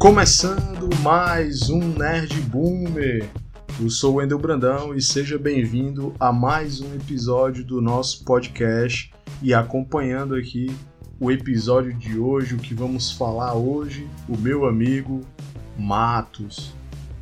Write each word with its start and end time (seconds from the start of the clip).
Começando 0.00 0.88
mais 1.02 1.68
um 1.68 1.78
Nerd 1.78 2.34
Boomer. 2.40 3.28
Eu 3.78 3.90
sou 3.90 4.14
o 4.14 4.16
Wendel 4.16 4.38
Brandão 4.38 4.94
e 4.94 5.02
seja 5.02 5.36
bem-vindo 5.36 6.14
a 6.18 6.32
mais 6.32 6.80
um 6.80 6.94
episódio 6.94 7.62
do 7.62 7.82
nosso 7.82 8.24
podcast 8.24 9.12
e 9.42 9.52
acompanhando 9.52 10.34
aqui 10.34 10.74
o 11.20 11.30
episódio 11.30 11.92
de 11.92 12.18
hoje, 12.18 12.54
o 12.54 12.58
que 12.58 12.72
vamos 12.72 13.12
falar 13.12 13.52
hoje, 13.52 14.08
o 14.26 14.38
meu 14.38 14.64
amigo 14.64 15.20
Matos. 15.78 16.72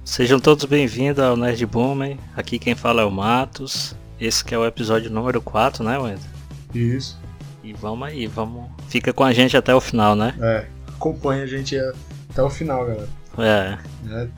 Sejam 0.05 0.39
todos 0.39 0.65
bem-vindos 0.65 1.25
ao 1.25 1.37
Nerd 1.37 1.67
Boomer. 1.67 2.17
Aqui 2.37 2.61
quem 2.61 2.77
fala 2.77 3.03
é 3.03 3.05
o 3.05 3.11
Matos. 3.11 3.97
Esse 4.21 4.45
que 4.45 4.55
é 4.55 4.59
o 4.59 4.65
episódio 4.65 5.11
número 5.11 5.43
4, 5.43 5.83
né, 5.83 5.99
Wendel? 5.99 6.31
Isso. 6.73 7.19
E 7.65 7.73
vamos 7.73 8.07
aí, 8.07 8.29
vamos. 8.29 8.71
Fica 8.89 9.13
com 9.13 9.25
a 9.25 9.33
gente 9.33 9.57
até 9.57 9.75
o 9.75 9.81
final, 9.81 10.15
né? 10.15 10.33
É, 10.41 10.67
acompanha 10.95 11.43
a 11.43 11.47
gente 11.47 11.77
até 12.39 12.43
o 12.45 12.51
final, 12.51 12.87
galera. 12.87 13.09
É. 13.37 13.79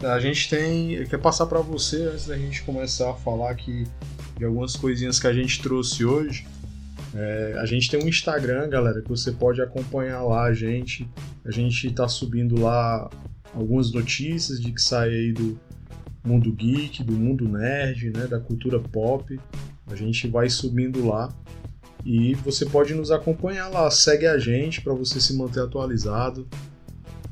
É, 0.03 0.07
a 0.07 0.19
gente 0.19 0.49
tem. 0.49 1.05
Quer 1.05 1.19
passar 1.19 1.45
para 1.45 1.61
você, 1.61 2.05
antes 2.05 2.27
da 2.27 2.37
gente 2.37 2.63
começar 2.63 3.11
a 3.11 3.15
falar 3.15 3.51
aqui 3.51 3.87
de 4.39 4.45
algumas 4.45 4.75
coisinhas 4.75 5.21
que 5.21 5.27
a 5.27 5.33
gente 5.35 5.61
trouxe 5.61 6.03
hoje. 6.05 6.47
É, 7.15 7.57
a 7.59 7.67
gente 7.67 7.91
tem 7.91 8.03
um 8.03 8.09
Instagram, 8.09 8.71
galera, 8.71 9.03
que 9.03 9.09
você 9.09 9.33
pode 9.33 9.61
acompanhar 9.61 10.23
lá 10.23 10.45
a 10.45 10.55
gente. 10.55 11.07
A 11.45 11.51
gente 11.51 11.91
tá 11.93 12.09
subindo 12.09 12.59
lá 12.59 13.11
algumas 13.55 13.93
notícias 13.93 14.61
de 14.61 14.73
que 14.73 14.81
sai 14.81 15.09
aí 15.09 15.33
do 15.33 15.61
mundo 16.25 16.51
geek, 16.53 17.05
do 17.05 17.13
mundo 17.13 17.47
nerd, 17.47 18.11
né, 18.17 18.27
da 18.27 18.41
cultura 18.41 18.79
pop. 18.79 19.39
A 19.89 19.95
gente 19.95 20.27
vai 20.29 20.49
subindo 20.49 21.07
lá 21.07 21.35
e 22.05 22.35
você 22.37 22.65
pode 22.65 22.95
nos 22.95 23.11
acompanhar 23.11 23.69
lá. 23.69 23.91
Segue 23.91 24.27
a 24.27 24.39
gente 24.39 24.81
para 24.81 24.95
você 24.95 25.21
se 25.21 25.37
manter 25.37 25.61
atualizado. 25.61 26.49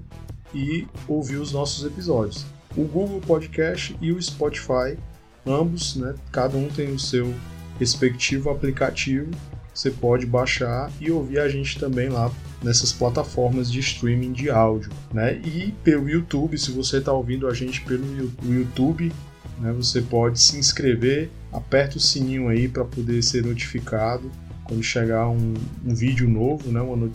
e 0.53 0.87
ouvir 1.07 1.37
os 1.37 1.51
nossos 1.51 1.85
episódios. 1.85 2.45
O 2.75 2.83
Google 2.83 3.19
Podcast 3.21 3.97
e 3.99 4.11
o 4.11 4.21
Spotify, 4.21 4.97
ambos, 5.45 5.95
né, 5.95 6.13
cada 6.31 6.55
um 6.55 6.67
tem 6.69 6.91
o 6.93 6.99
seu 6.99 7.33
respectivo 7.79 8.49
aplicativo. 8.49 9.31
Você 9.73 9.89
pode 9.89 10.25
baixar 10.25 10.91
e 10.99 11.11
ouvir 11.11 11.39
a 11.39 11.49
gente 11.49 11.79
também 11.79 12.09
lá 12.09 12.31
nessas 12.63 12.91
plataformas 12.91 13.71
de 13.71 13.79
streaming 13.79 14.33
de 14.33 14.49
áudio, 14.49 14.91
né? 15.13 15.39
E 15.45 15.73
pelo 15.83 16.09
YouTube, 16.09 16.57
se 16.57 16.71
você 16.71 16.97
está 16.97 17.11
ouvindo 17.11 17.47
a 17.47 17.53
gente 17.53 17.81
pelo 17.81 18.03
YouTube, 18.43 19.11
né? 19.59 19.71
Você 19.73 20.01
pode 20.01 20.39
se 20.39 20.57
inscrever, 20.57 21.29
aperta 21.51 21.97
o 21.97 21.99
sininho 21.99 22.47
aí 22.49 22.67
para 22.67 22.85
poder 22.85 23.21
ser 23.23 23.45
notificado 23.45 24.31
quando 24.63 24.83
chegar 24.83 25.29
um, 25.29 25.53
um 25.85 25.95
vídeo 25.95 26.29
novo, 26.29 26.71
né? 26.71 26.81
um, 26.81 27.11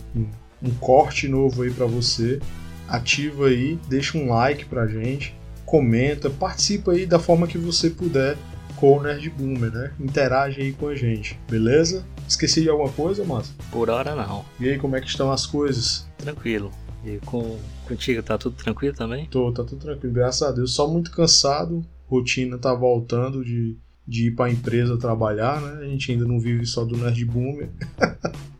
um 0.61 0.71
corte 0.79 1.27
novo 1.27 1.63
aí 1.63 1.71
para 1.71 1.85
você. 1.85 2.39
Ativa 2.87 3.47
aí, 3.47 3.79
deixa 3.87 4.17
um 4.17 4.29
like 4.29 4.65
pra 4.65 4.87
gente, 4.87 5.33
comenta, 5.65 6.29
participa 6.29 6.91
aí 6.91 7.05
da 7.05 7.17
forma 7.17 7.47
que 7.47 7.57
você 7.57 7.89
puder 7.89 8.37
com 8.75 8.97
o 8.97 9.01
Nerd 9.01 9.29
Boomer, 9.29 9.71
né? 9.71 9.91
Interage 9.99 10.61
aí 10.61 10.73
com 10.73 10.87
a 10.87 10.95
gente, 10.95 11.39
beleza? 11.49 12.05
Esqueci 12.27 12.61
de 12.61 12.69
alguma 12.69 12.89
coisa, 12.91 13.23
Márcio? 13.23 13.53
Por 13.71 13.89
hora 13.89 14.15
não. 14.15 14.45
E 14.59 14.69
aí, 14.69 14.77
como 14.77 14.95
é 14.95 15.01
que 15.01 15.07
estão 15.07 15.31
as 15.31 15.45
coisas? 15.45 16.07
Tranquilo. 16.17 16.71
E 17.05 17.19
com, 17.25 17.59
contigo 17.87 18.23
tá 18.23 18.37
tudo 18.37 18.55
tranquilo 18.55 18.95
também? 18.95 19.25
Tô, 19.25 19.51
tá 19.51 19.63
tudo 19.63 19.81
tranquilo, 19.81 20.13
graças 20.13 20.41
a 20.41 20.51
Deus. 20.51 20.73
Só 20.73 20.87
muito 20.87 21.11
cansado, 21.11 21.85
rotina 22.07 22.57
tá 22.57 22.73
voltando 22.73 23.43
de, 23.43 23.77
de 24.07 24.27
ir 24.27 24.31
para 24.31 24.45
a 24.45 24.51
empresa 24.51 24.97
trabalhar, 24.97 25.61
né? 25.61 25.85
A 25.85 25.87
gente 25.87 26.11
ainda 26.11 26.25
não 26.25 26.39
vive 26.39 26.65
só 26.65 26.85
do 26.85 26.97
Nerd 26.97 27.25
Boomer. 27.25 27.69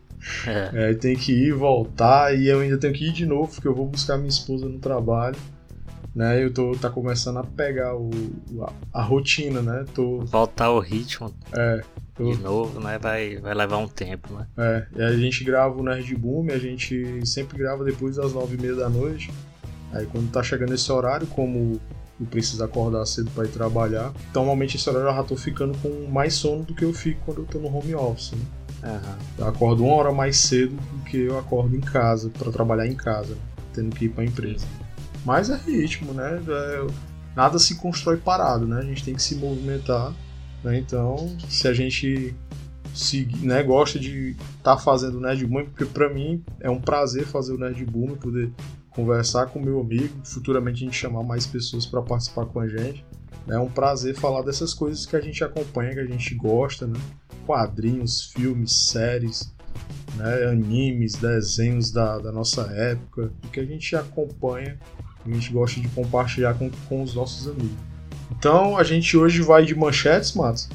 É. 0.46 0.90
é. 0.90 0.94
tem 0.94 1.14
que 1.14 1.32
ir, 1.32 1.52
voltar, 1.52 2.34
e 2.34 2.48
eu 2.48 2.60
ainda 2.60 2.78
tenho 2.78 2.94
que 2.94 3.08
ir 3.08 3.12
de 3.12 3.26
novo, 3.26 3.52
porque 3.52 3.68
eu 3.68 3.74
vou 3.74 3.86
buscar 3.86 4.16
minha 4.16 4.30
esposa 4.30 4.66
no 4.66 4.78
trabalho. 4.78 5.36
Né, 6.14 6.42
eu 6.42 6.50
tô 6.50 6.72
tá 6.76 6.88
começando 6.88 7.38
a 7.38 7.44
pegar 7.44 7.94
o, 7.94 8.10
a, 8.62 9.00
a 9.00 9.02
rotina, 9.02 9.60
né? 9.60 9.84
Tô... 9.94 10.20
Voltar 10.20 10.66
ao 10.66 10.78
ritmo. 10.78 11.30
É. 11.52 11.82
De 12.18 12.36
novo, 12.36 12.80
né? 12.80 12.98
Vai, 12.98 13.36
vai 13.38 13.54
levar 13.54 13.78
um 13.78 13.88
tempo, 13.88 14.34
né? 14.34 14.46
É, 14.56 14.86
e 14.96 15.02
a 15.02 15.16
gente 15.16 15.42
grava 15.42 15.74
o 15.76 15.82
Nerd 15.82 16.14
Boom, 16.14 16.46
a 16.50 16.58
gente 16.58 17.26
sempre 17.26 17.58
grava 17.58 17.84
depois 17.84 18.16
das 18.16 18.32
nove 18.32 18.56
e 18.56 18.60
meia 18.60 18.74
da 18.74 18.88
noite. 18.88 19.30
Aí 19.92 20.06
quando 20.06 20.30
tá 20.30 20.42
chegando 20.42 20.74
esse 20.74 20.90
horário, 20.90 21.26
como 21.26 21.80
e 22.20 22.24
precisa 22.24 22.66
acordar 22.66 23.04
cedo 23.06 23.30
para 23.32 23.44
ir 23.44 23.48
trabalhar. 23.48 24.12
Então, 24.30 24.42
normalmente 24.42 24.76
esse 24.76 24.88
horário 24.88 25.08
eu 25.08 25.14
já 25.14 25.22
tô 25.24 25.36
ficando 25.36 25.76
com 25.78 26.08
mais 26.10 26.34
sono 26.34 26.62
do 26.62 26.74
que 26.74 26.84
eu 26.84 26.92
fico 26.92 27.20
quando 27.24 27.38
eu 27.38 27.44
tô 27.44 27.58
no 27.58 27.74
home 27.74 27.94
office. 27.94 28.32
Né? 28.32 28.38
Uhum. 28.84 29.16
Eu 29.38 29.48
acordo 29.48 29.84
uma 29.84 29.94
hora 29.96 30.12
mais 30.12 30.36
cedo 30.36 30.76
do 30.76 31.04
que 31.04 31.16
eu 31.16 31.38
acordo 31.38 31.74
em 31.74 31.80
casa, 31.80 32.30
para 32.30 32.52
trabalhar 32.52 32.86
em 32.86 32.94
casa, 32.94 33.36
tendo 33.72 33.94
que 33.94 34.04
ir 34.04 34.10
para 34.10 34.22
a 34.22 34.26
empresa. 34.26 34.66
Mas 35.24 35.50
é 35.50 35.56
ritmo, 35.56 36.12
né? 36.12 36.40
É, 36.46 36.86
nada 37.34 37.58
se 37.58 37.76
constrói 37.76 38.18
parado, 38.18 38.66
né? 38.66 38.78
A 38.78 38.84
gente 38.84 39.04
tem 39.04 39.14
que 39.14 39.22
se 39.22 39.34
movimentar. 39.34 40.12
Né? 40.64 40.78
Então, 40.78 41.36
se 41.48 41.68
a 41.68 41.74
gente 41.74 42.34
se, 42.94 43.28
né, 43.42 43.62
gosta 43.62 43.98
de 43.98 44.30
estar 44.30 44.76
tá 44.76 44.78
fazendo 44.78 45.18
o 45.18 45.20
Nerd 45.20 45.46
Boom, 45.46 45.66
porque 45.66 45.84
para 45.84 46.08
mim 46.08 46.42
é 46.58 46.70
um 46.70 46.80
prazer 46.80 47.26
fazer 47.26 47.52
o 47.52 47.58
Nerd 47.58 47.84
Boom, 47.84 48.16
poder 48.16 48.50
conversar 48.90 49.46
com 49.46 49.60
meu 49.60 49.80
amigo, 49.80 50.14
futuramente 50.24 50.82
a 50.82 50.86
gente 50.86 50.96
chamar 50.96 51.24
mais 51.24 51.46
pessoas 51.46 51.84
para 51.84 52.00
participar 52.00 52.46
com 52.46 52.60
a 52.60 52.68
gente. 52.68 53.04
É 53.48 53.58
um 53.58 53.68
prazer 53.68 54.14
falar 54.14 54.42
dessas 54.42 54.72
coisas 54.72 55.04
que 55.04 55.16
a 55.16 55.20
gente 55.20 55.44
acompanha, 55.44 55.92
que 55.92 56.00
a 56.00 56.06
gente 56.06 56.34
gosta, 56.34 56.86
né? 56.86 56.98
Quadrinhos, 57.44 58.32
filmes, 58.32 58.72
séries, 58.72 59.52
né? 60.16 60.44
animes, 60.44 61.14
desenhos 61.14 61.90
da, 61.90 62.18
da 62.18 62.32
nossa 62.32 62.62
época, 62.72 63.30
que 63.52 63.60
a 63.60 63.64
gente 63.64 63.94
acompanha, 63.96 64.78
a 65.26 65.28
gente 65.28 65.52
gosta 65.52 65.78
de 65.78 65.88
compartilhar 65.88 66.54
com, 66.54 66.70
com 66.88 67.02
os 67.02 67.14
nossos 67.14 67.48
amigos. 67.48 67.93
Então 68.38 68.76
a 68.76 68.84
gente 68.84 69.16
hoje 69.16 69.40
vai 69.42 69.64
de 69.64 69.74
manchetes, 69.74 70.34
Matos. 70.34 70.68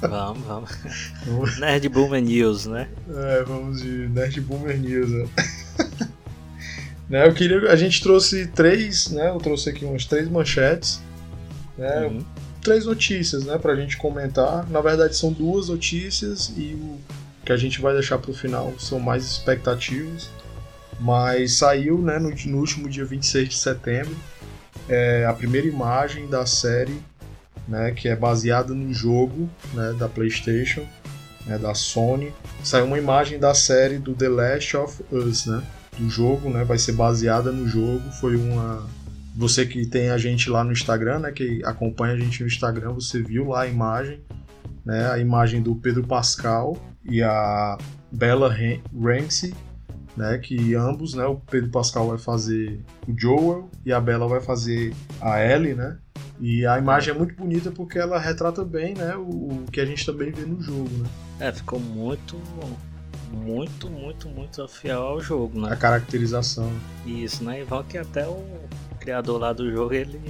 Vamos, 0.00 0.44
vamos. 0.46 1.58
Nerd 1.58 1.88
Boomer 1.88 2.22
News, 2.22 2.66
né? 2.66 2.88
É, 3.10 3.42
vamos 3.44 3.82
de 3.82 4.08
Nerd 4.08 4.40
Boomer 4.40 4.78
News. 4.78 5.10
Né? 5.10 5.28
Né, 7.08 7.26
eu 7.26 7.32
queria, 7.32 7.72
a 7.72 7.76
gente 7.76 8.02
trouxe 8.02 8.48
três, 8.48 9.08
né? 9.08 9.30
Eu 9.30 9.38
trouxe 9.38 9.70
aqui 9.70 9.82
umas 9.82 10.04
três 10.04 10.28
manchetes, 10.28 11.00
né? 11.78 12.02
Uhum. 12.02 12.22
Três 12.62 12.84
notícias, 12.84 13.44
né? 13.44 13.56
Pra 13.56 13.74
gente 13.74 13.96
comentar. 13.96 14.68
Na 14.68 14.82
verdade, 14.82 15.16
são 15.16 15.32
duas 15.32 15.68
notícias 15.70 16.52
e 16.54 16.74
o 16.74 16.98
que 17.46 17.50
a 17.50 17.56
gente 17.56 17.80
vai 17.80 17.94
deixar 17.94 18.18
pro 18.18 18.34
final 18.34 18.74
são 18.78 19.00
mais 19.00 19.24
expectativas. 19.24 20.28
Mas 21.00 21.54
saiu, 21.54 21.96
né? 21.96 22.18
No, 22.18 22.28
no 22.28 22.58
último 22.58 22.90
dia 22.90 23.06
26 23.06 23.48
de 23.48 23.56
setembro, 23.56 24.14
é, 24.88 25.26
a 25.26 25.32
primeira 25.32 25.66
imagem 25.66 26.28
da 26.28 26.46
série, 26.46 27.00
né? 27.66 27.92
Que 27.92 28.08
é 28.08 28.16
baseada 28.16 28.72
no 28.74 28.92
jogo, 28.92 29.48
né? 29.74 29.94
Da 29.98 30.08
PlayStation, 30.08 30.86
né, 31.46 31.58
da 31.58 31.74
Sony. 31.74 32.32
Saiu 32.62 32.86
uma 32.86 32.98
imagem 32.98 33.38
da 33.38 33.54
série 33.54 33.98
do 33.98 34.14
The 34.14 34.28
Last 34.28 34.76
of 34.76 35.04
Us, 35.12 35.46
né? 35.46 35.62
do 35.98 36.08
jogo, 36.08 36.48
né? 36.48 36.64
Vai 36.64 36.78
ser 36.78 36.92
baseada 36.92 37.50
no 37.50 37.66
jogo. 37.66 38.08
Foi 38.20 38.36
uma. 38.36 38.86
Você 39.36 39.66
que 39.66 39.84
tem 39.86 40.10
a 40.10 40.18
gente 40.18 40.48
lá 40.48 40.62
no 40.64 40.72
Instagram, 40.72 41.20
né? 41.20 41.32
Que 41.32 41.60
acompanha 41.64 42.14
a 42.14 42.16
gente 42.16 42.40
no 42.40 42.46
Instagram, 42.46 42.92
você 42.92 43.20
viu 43.22 43.48
lá 43.48 43.62
a 43.62 43.66
imagem. 43.66 44.20
né, 44.84 45.10
a 45.10 45.18
imagem 45.18 45.60
do 45.60 45.74
Pedro 45.74 46.02
Pascal 46.02 46.76
e 47.04 47.22
a 47.22 47.76
Bella 48.10 48.54
Ramsey, 48.94 49.52
né, 50.18 50.36
que 50.38 50.74
ambos, 50.74 51.14
né, 51.14 51.24
o 51.24 51.36
Pedro 51.36 51.70
Pascal 51.70 52.08
vai 52.08 52.18
fazer 52.18 52.80
o 53.06 53.18
Joel 53.18 53.70
e 53.86 53.92
a 53.92 54.00
Bella 54.00 54.26
vai 54.26 54.40
fazer 54.40 54.92
a 55.20 55.40
Ellie, 55.42 55.74
né? 55.74 55.96
E 56.40 56.66
a 56.66 56.78
imagem 56.78 57.14
é 57.14 57.16
muito 57.16 57.34
bonita 57.34 57.70
porque 57.70 57.98
ela 57.98 58.18
retrata 58.18 58.64
bem, 58.64 58.94
né, 58.94 59.16
o, 59.16 59.62
o 59.62 59.64
que 59.72 59.80
a 59.80 59.86
gente 59.86 60.04
também 60.04 60.30
vê 60.30 60.42
no 60.42 60.60
jogo, 60.60 60.90
né? 60.98 61.08
É, 61.40 61.52
ficou 61.52 61.78
muito 61.78 62.36
muito, 63.30 63.90
muito, 63.90 64.28
muito 64.28 64.66
fiel 64.68 65.02
ao 65.02 65.20
jogo, 65.20 65.60
né? 65.60 65.72
A 65.72 65.76
caracterização. 65.76 66.72
Isso, 67.06 67.44
né? 67.44 67.62
E 67.62 67.84
que 67.84 67.98
até 67.98 68.26
o 68.26 68.42
criador 68.98 69.38
lá 69.38 69.52
do 69.52 69.70
jogo, 69.70 69.92
ele 69.92 70.20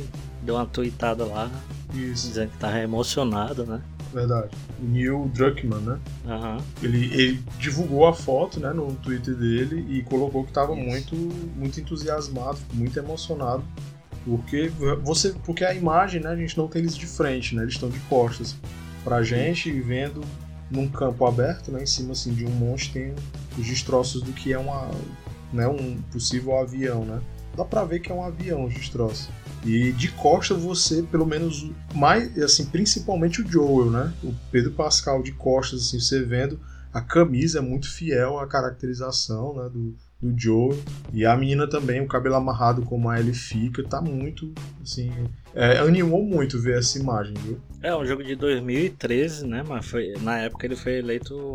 deu 0.42 0.56
uma 0.56 0.66
tweetada 0.66 1.24
lá, 1.24 1.50
Isso. 1.94 2.28
dizendo 2.28 2.50
que 2.50 2.58
tava 2.58 2.78
emocionado, 2.80 3.64
né? 3.64 3.80
Verdade. 4.12 4.50
Neil 4.80 5.30
Druckmann, 5.34 5.80
né? 5.80 5.98
Uhum. 6.24 6.56
Ele, 6.82 7.04
ele 7.12 7.42
divulgou 7.58 8.06
a 8.06 8.14
foto 8.14 8.58
né, 8.58 8.72
no 8.72 8.94
Twitter 8.94 9.34
dele 9.34 9.84
e 9.88 10.02
colocou 10.02 10.44
que 10.44 10.50
estava 10.50 10.74
muito, 10.74 11.14
muito 11.14 11.80
entusiasmado, 11.80 12.58
muito 12.72 12.98
emocionado. 12.98 13.62
Porque 14.24 14.70
você, 15.02 15.34
porque 15.44 15.64
a 15.64 15.74
imagem, 15.74 16.20
né, 16.20 16.30
a 16.30 16.36
gente 16.36 16.56
não 16.56 16.68
tem 16.68 16.82
eles 16.82 16.96
de 16.96 17.06
frente, 17.06 17.54
né? 17.54 17.62
Eles 17.62 17.74
estão 17.74 17.88
de 17.88 17.98
costas 18.00 18.56
pra 19.04 19.22
gente 19.22 19.70
vendo 19.80 20.22
num 20.70 20.88
campo 20.88 21.24
aberto, 21.24 21.72
né, 21.72 21.82
em 21.82 21.86
cima 21.86 22.12
assim 22.12 22.34
de 22.34 22.44
um 22.44 22.50
monte 22.50 22.92
tem 22.92 23.14
os 23.56 23.66
destroços 23.66 24.20
do 24.20 24.32
que 24.32 24.52
é 24.52 24.58
uma, 24.58 24.90
né, 25.50 25.66
um 25.66 25.96
possível 26.12 26.58
avião, 26.58 27.04
né? 27.04 27.20
Dá 27.56 27.64
pra 27.64 27.84
ver 27.84 28.00
que 28.00 28.12
é 28.12 28.14
um 28.14 28.22
avião 28.22 28.66
os 28.66 28.74
destroços. 28.74 29.28
E 29.64 29.92
de 29.92 30.08
costa 30.12 30.54
você, 30.54 31.02
pelo 31.02 31.26
menos, 31.26 31.70
mais, 31.94 32.36
assim, 32.38 32.66
principalmente 32.66 33.42
o 33.42 33.50
Joel, 33.50 33.90
né? 33.90 34.12
O 34.22 34.32
Pedro 34.50 34.72
Pascal 34.72 35.22
de 35.22 35.32
costas, 35.32 35.86
assim, 35.86 36.00
você 36.00 36.22
vendo 36.22 36.60
a 36.92 37.00
camisa 37.00 37.58
é 37.58 37.62
muito 37.62 37.90
fiel 37.90 38.38
à 38.38 38.46
caracterização, 38.46 39.54
né, 39.54 39.70
do, 39.70 39.94
do. 40.20 40.78
E 41.12 41.24
a 41.24 41.36
menina 41.36 41.68
também, 41.68 42.00
o 42.00 42.08
cabelo 42.08 42.34
amarrado 42.34 42.82
como 42.82 43.08
a 43.08 43.20
Ellie 43.20 43.34
fica, 43.34 43.82
tá 43.84 44.00
muito, 44.00 44.52
assim, 44.82 45.12
é, 45.54 45.78
animou 45.78 46.24
muito 46.24 46.60
ver 46.60 46.78
essa 46.78 46.98
imagem, 46.98 47.34
viu? 47.44 47.60
É 47.82 47.94
um 47.94 48.04
jogo 48.04 48.24
de 48.24 48.34
2013, 48.34 49.46
né, 49.46 49.62
mas 49.66 49.86
foi, 49.86 50.14
na 50.22 50.38
época 50.38 50.66
ele 50.66 50.76
foi 50.76 50.98
eleito 50.98 51.52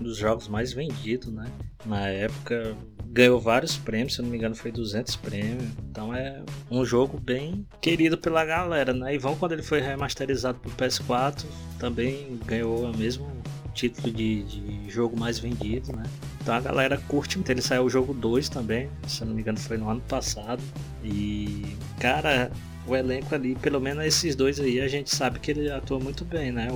um 0.00 0.04
dos 0.04 0.16
jogos 0.16 0.48
mais 0.48 0.72
vendidos, 0.72 1.32
né? 1.32 1.50
Na 1.86 2.08
época 2.08 2.76
ganhou 3.14 3.40
vários 3.40 3.76
prêmios, 3.76 4.16
se 4.16 4.22
não 4.22 4.28
me 4.28 4.36
engano 4.36 4.56
foi 4.56 4.72
200 4.72 5.14
prêmios. 5.16 5.62
Então 5.88 6.12
é 6.12 6.42
um 6.68 6.84
jogo 6.84 7.18
bem 7.18 7.64
querido 7.80 8.18
pela 8.18 8.44
galera, 8.44 8.92
né? 8.92 9.14
E 9.14 9.18
vão 9.18 9.36
quando 9.36 9.52
ele 9.52 9.62
foi 9.62 9.80
remasterizado 9.80 10.58
pro 10.58 10.70
PS4, 10.72 11.44
também 11.78 12.38
ganhou 12.44 12.90
o 12.90 12.96
mesmo 12.96 13.30
título 13.72 14.12
de, 14.12 14.42
de 14.42 14.90
jogo 14.90 15.18
mais 15.18 15.38
vendido, 15.38 15.94
né? 15.96 16.02
Então 16.42 16.54
a 16.56 16.60
galera 16.60 17.00
curte. 17.06 17.40
Ele 17.48 17.62
saiu 17.62 17.84
o 17.84 17.90
jogo 17.90 18.12
2 18.12 18.48
também, 18.48 18.90
se 19.06 19.24
não 19.24 19.32
me 19.32 19.42
engano 19.42 19.58
foi 19.58 19.78
no 19.78 19.88
ano 19.88 20.00
passado. 20.02 20.62
E, 21.04 21.62
cara, 22.00 22.50
o 22.84 22.96
elenco 22.96 23.32
ali, 23.32 23.54
pelo 23.54 23.80
menos 23.80 24.04
esses 24.04 24.34
dois 24.34 24.58
aí, 24.58 24.80
a 24.80 24.88
gente 24.88 25.14
sabe 25.14 25.38
que 25.38 25.52
ele 25.52 25.70
atua 25.70 26.00
muito 26.00 26.24
bem, 26.24 26.50
né? 26.50 26.68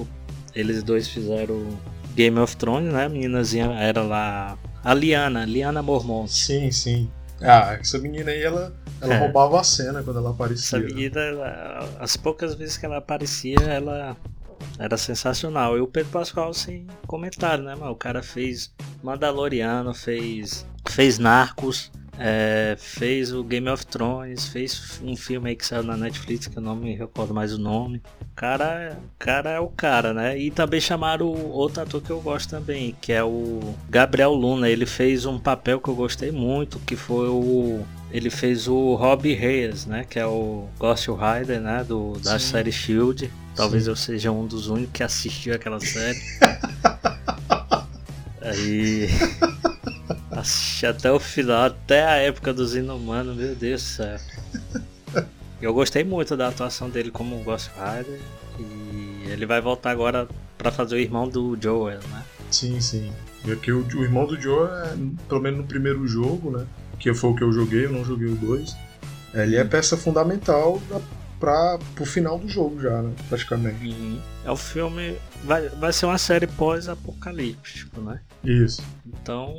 Eles 0.54 0.84
dois 0.84 1.08
fizeram 1.08 1.66
Game 2.14 2.38
of 2.38 2.56
Thrones, 2.56 2.92
né? 2.92 3.06
A 3.06 3.08
meninazinha 3.08 3.66
era 3.72 4.02
lá. 4.02 4.56
A 4.88 4.94
Liana, 4.94 5.44
Liana 5.44 5.82
Mormont. 5.82 6.32
Sim, 6.32 6.70
sim. 6.70 7.10
Ah, 7.42 7.76
essa 7.78 7.98
menina 7.98 8.30
aí, 8.30 8.42
ela, 8.42 8.74
ela 9.02 9.14
é. 9.16 9.18
roubava 9.18 9.60
a 9.60 9.62
cena 9.62 10.02
quando 10.02 10.16
ela 10.16 10.30
aparecia. 10.30 10.64
Essa 10.64 10.78
né? 10.78 10.86
menina, 10.86 11.20
ela, 11.20 11.88
as 12.00 12.16
poucas 12.16 12.54
vezes 12.54 12.78
que 12.78 12.86
ela 12.86 12.96
aparecia, 12.96 13.58
ela 13.60 14.16
era 14.78 14.96
sensacional. 14.96 15.76
E 15.76 15.82
o 15.82 15.86
Pedro 15.86 16.10
Pascal, 16.10 16.54
sem 16.54 16.86
comentário, 17.06 17.64
né, 17.64 17.74
mano? 17.74 17.92
O 17.92 17.96
cara 17.96 18.22
fez 18.22 18.72
Mandaloriano, 19.02 19.92
fez, 19.92 20.66
fez 20.88 21.18
Narcos, 21.18 21.92
é, 22.18 22.76
fez 22.78 23.32
o 23.32 23.44
Game 23.44 23.68
of 23.68 23.86
Thrones, 23.86 24.48
fez 24.48 25.00
um 25.04 25.16
filme 25.16 25.50
aí 25.50 25.56
que 25.56 25.64
saiu 25.64 25.84
na 25.84 25.96
Netflix, 25.96 26.48
que 26.48 26.58
eu 26.58 26.62
não 26.62 26.74
me 26.74 26.94
recordo 26.94 27.32
mais 27.32 27.52
o 27.52 27.58
nome. 27.58 28.02
O 28.20 28.34
cara, 28.34 28.98
cara 29.18 29.50
é 29.50 29.60
o 29.60 29.68
cara, 29.68 30.12
né? 30.12 30.38
E 30.38 30.50
também 30.50 30.80
chamaram 30.80 31.28
outro 31.28 31.82
ator 31.82 32.02
que 32.02 32.10
eu 32.10 32.20
gosto 32.20 32.50
também, 32.50 32.96
que 33.00 33.12
é 33.12 33.22
o 33.22 33.74
Gabriel 33.88 34.32
Luna. 34.32 34.68
Ele 34.68 34.86
fez 34.86 35.24
um 35.24 35.38
papel 35.38 35.80
que 35.80 35.88
eu 35.88 35.94
gostei 35.94 36.32
muito, 36.32 36.80
que 36.80 36.96
foi 36.96 37.28
o 37.28 37.84
ele 38.10 38.30
fez 38.30 38.66
o 38.66 38.94
Robbie 38.94 39.34
Reyes, 39.34 39.84
né? 39.84 40.04
Que 40.08 40.18
é 40.18 40.26
o 40.26 40.66
Ghost 40.78 41.10
Rider, 41.10 41.60
né? 41.60 41.84
Do, 41.84 42.18
da 42.18 42.38
Sim. 42.38 42.52
série 42.52 42.72
Shield. 42.72 43.30
Talvez 43.54 43.84
Sim. 43.84 43.90
eu 43.90 43.96
seja 43.96 44.32
um 44.32 44.46
dos 44.46 44.68
únicos 44.68 44.92
que 44.92 45.02
assistiu 45.02 45.54
aquela 45.54 45.78
série. 45.78 46.18
Aí. 48.40 49.08
Até 50.86 51.10
o 51.10 51.18
final, 51.18 51.66
até 51.66 52.04
a 52.04 52.16
época 52.16 52.52
dos 52.52 52.74
Inumanos, 52.74 53.36
meu 53.36 53.54
Deus 53.54 53.82
do 53.82 53.86
céu. 53.86 54.18
Eu 55.60 55.74
gostei 55.74 56.04
muito 56.04 56.36
da 56.36 56.48
atuação 56.48 56.88
dele 56.88 57.10
como 57.10 57.42
Ghost 57.42 57.70
Rider. 57.74 58.20
E 58.60 59.28
ele 59.28 59.44
vai 59.44 59.60
voltar 59.60 59.90
agora 59.90 60.28
para 60.56 60.70
fazer 60.70 60.94
o 60.94 60.98
irmão 60.98 61.28
do 61.28 61.56
Joel, 61.60 62.00
né? 62.10 62.24
Sim, 62.50 62.80
sim. 62.80 63.12
E 63.44 63.52
aqui 63.52 63.72
o, 63.72 63.84
o 63.84 64.02
irmão 64.04 64.24
do 64.24 64.40
Joel, 64.40 64.72
é, 64.84 64.96
pelo 65.28 65.40
menos 65.40 65.60
no 65.60 65.66
primeiro 65.66 66.06
jogo, 66.06 66.56
né? 66.56 66.66
que 66.98 67.14
foi 67.14 67.30
o 67.30 67.34
que 67.34 67.42
eu 67.42 67.52
joguei, 67.52 67.86
eu 67.86 67.92
não 67.92 68.04
joguei 68.04 68.28
o 68.28 68.34
2. 68.34 68.76
Ele 69.34 69.56
é 69.56 69.64
peça 69.64 69.96
fundamental 69.96 70.80
para 71.38 71.78
o 72.00 72.04
final 72.04 72.38
do 72.38 72.48
jogo 72.48 72.80
já, 72.80 73.02
né? 73.02 73.14
Praticamente. 73.28 73.86
Uhum. 73.86 74.20
É 74.44 74.50
o 74.50 74.56
filme. 74.56 75.16
Vai, 75.44 75.68
vai 75.68 75.92
ser 75.92 76.06
uma 76.06 76.18
série 76.18 76.46
pós-apocalíptico, 76.46 78.00
né? 78.00 78.20
Isso. 78.42 78.82
Então. 79.06 79.54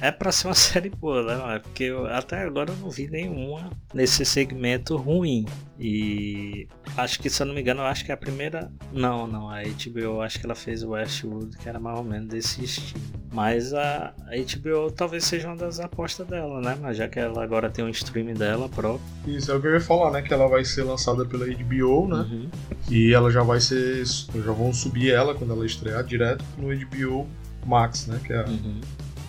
É 0.00 0.10
pra 0.10 0.30
ser 0.30 0.48
uma 0.48 0.54
série 0.54 0.90
boa, 0.90 1.22
né? 1.22 1.58
Porque 1.60 1.84
eu, 1.84 2.06
até 2.06 2.42
agora 2.42 2.70
eu 2.70 2.76
não 2.76 2.90
vi 2.90 3.08
nenhuma 3.08 3.70
nesse 3.92 4.24
segmento 4.24 4.96
ruim. 4.96 5.46
E 5.78 6.66
acho 6.96 7.20
que, 7.20 7.30
se 7.30 7.40
eu 7.40 7.46
não 7.46 7.54
me 7.54 7.60
engano, 7.60 7.80
eu 7.80 7.86
acho 7.86 8.04
que 8.04 8.10
é 8.10 8.14
a 8.14 8.16
primeira. 8.16 8.70
Não, 8.92 9.26
não, 9.26 9.48
a 9.48 9.62
HBO, 9.62 10.20
acho 10.20 10.40
que 10.40 10.46
ela 10.46 10.54
fez 10.54 10.82
o 10.82 10.90
Westwood, 10.90 11.56
que 11.56 11.68
era 11.68 11.78
mais 11.78 11.98
ou 11.98 12.04
menos 12.04 12.28
desse 12.28 12.64
estilo. 12.64 13.00
Mas 13.32 13.72
a, 13.74 14.12
a 14.26 14.36
HBO 14.36 14.90
talvez 14.90 15.24
seja 15.24 15.48
uma 15.48 15.56
das 15.56 15.78
apostas 15.78 16.26
dela, 16.26 16.60
né? 16.60 16.76
Mas 16.80 16.96
já 16.96 17.08
que 17.08 17.18
ela 17.18 17.42
agora 17.42 17.70
tem 17.70 17.84
um 17.84 17.88
streaming 17.88 18.34
dela 18.34 18.68
próprio. 18.68 19.00
Isso 19.26 19.52
é 19.52 19.54
o 19.54 19.60
que 19.60 19.66
eu 19.68 19.74
ia 19.74 19.80
falar, 19.80 20.10
né? 20.10 20.22
Que 20.22 20.32
ela 20.32 20.48
vai 20.48 20.64
ser 20.64 20.82
lançada 20.82 21.24
pela 21.24 21.46
HBO, 21.46 22.08
né? 22.08 22.26
Uhum. 22.28 22.48
E 22.90 23.12
ela 23.12 23.30
já 23.30 23.42
vai 23.42 23.60
ser. 23.60 24.04
Já 24.04 24.52
vão 24.52 24.72
subir 24.72 25.10
ela 25.12 25.34
quando 25.34 25.52
ela 25.52 25.64
estrear 25.64 26.02
direto 26.02 26.44
no 26.56 26.68
HBO 26.74 27.28
Max, 27.64 28.06
né? 28.06 28.18
Que 28.24 28.32
é 28.32 28.40
a, 28.40 28.46
uhum. 28.46 28.80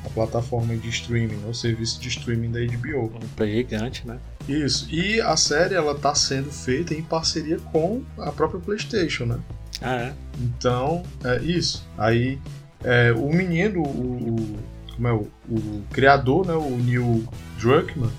A 0.10 0.14
plataforma 0.14 0.76
de 0.76 0.90
streaming, 0.90 1.44
o 1.48 1.54
serviço 1.54 2.00
de 2.00 2.10
streaming 2.10 2.52
da 2.52 2.60
HBO. 2.60 3.12
É 3.38 3.46
gigante, 3.46 4.08
né? 4.08 4.20
Isso. 4.48 4.88
E 4.92 5.22
a 5.22 5.38
série 5.38 5.76
ela 5.76 5.96
tá 5.96 6.16
sendo 6.16 6.52
feita 6.52 6.94
em 6.94 7.04
parceria 7.04 7.60
com 7.72 8.04
a 8.18 8.32
própria 8.32 8.60
PlayStation, 8.60 9.26
né? 9.26 9.40
Ah, 9.82 9.96
é? 9.96 10.14
Então, 10.40 11.04
é 11.24 11.42
isso. 11.42 11.88
Aí 11.98 12.40
é, 12.84 13.12
o 13.14 13.30
menino, 13.30 13.82
o, 13.82 14.36
o, 14.36 14.58
como 14.96 15.08
é 15.08 15.14
o, 15.14 15.28
o 15.50 15.84
criador, 15.92 16.46
né, 16.46 16.54
o 16.54 16.78
Neil 16.78 17.28
Druckmann, 17.60 18.12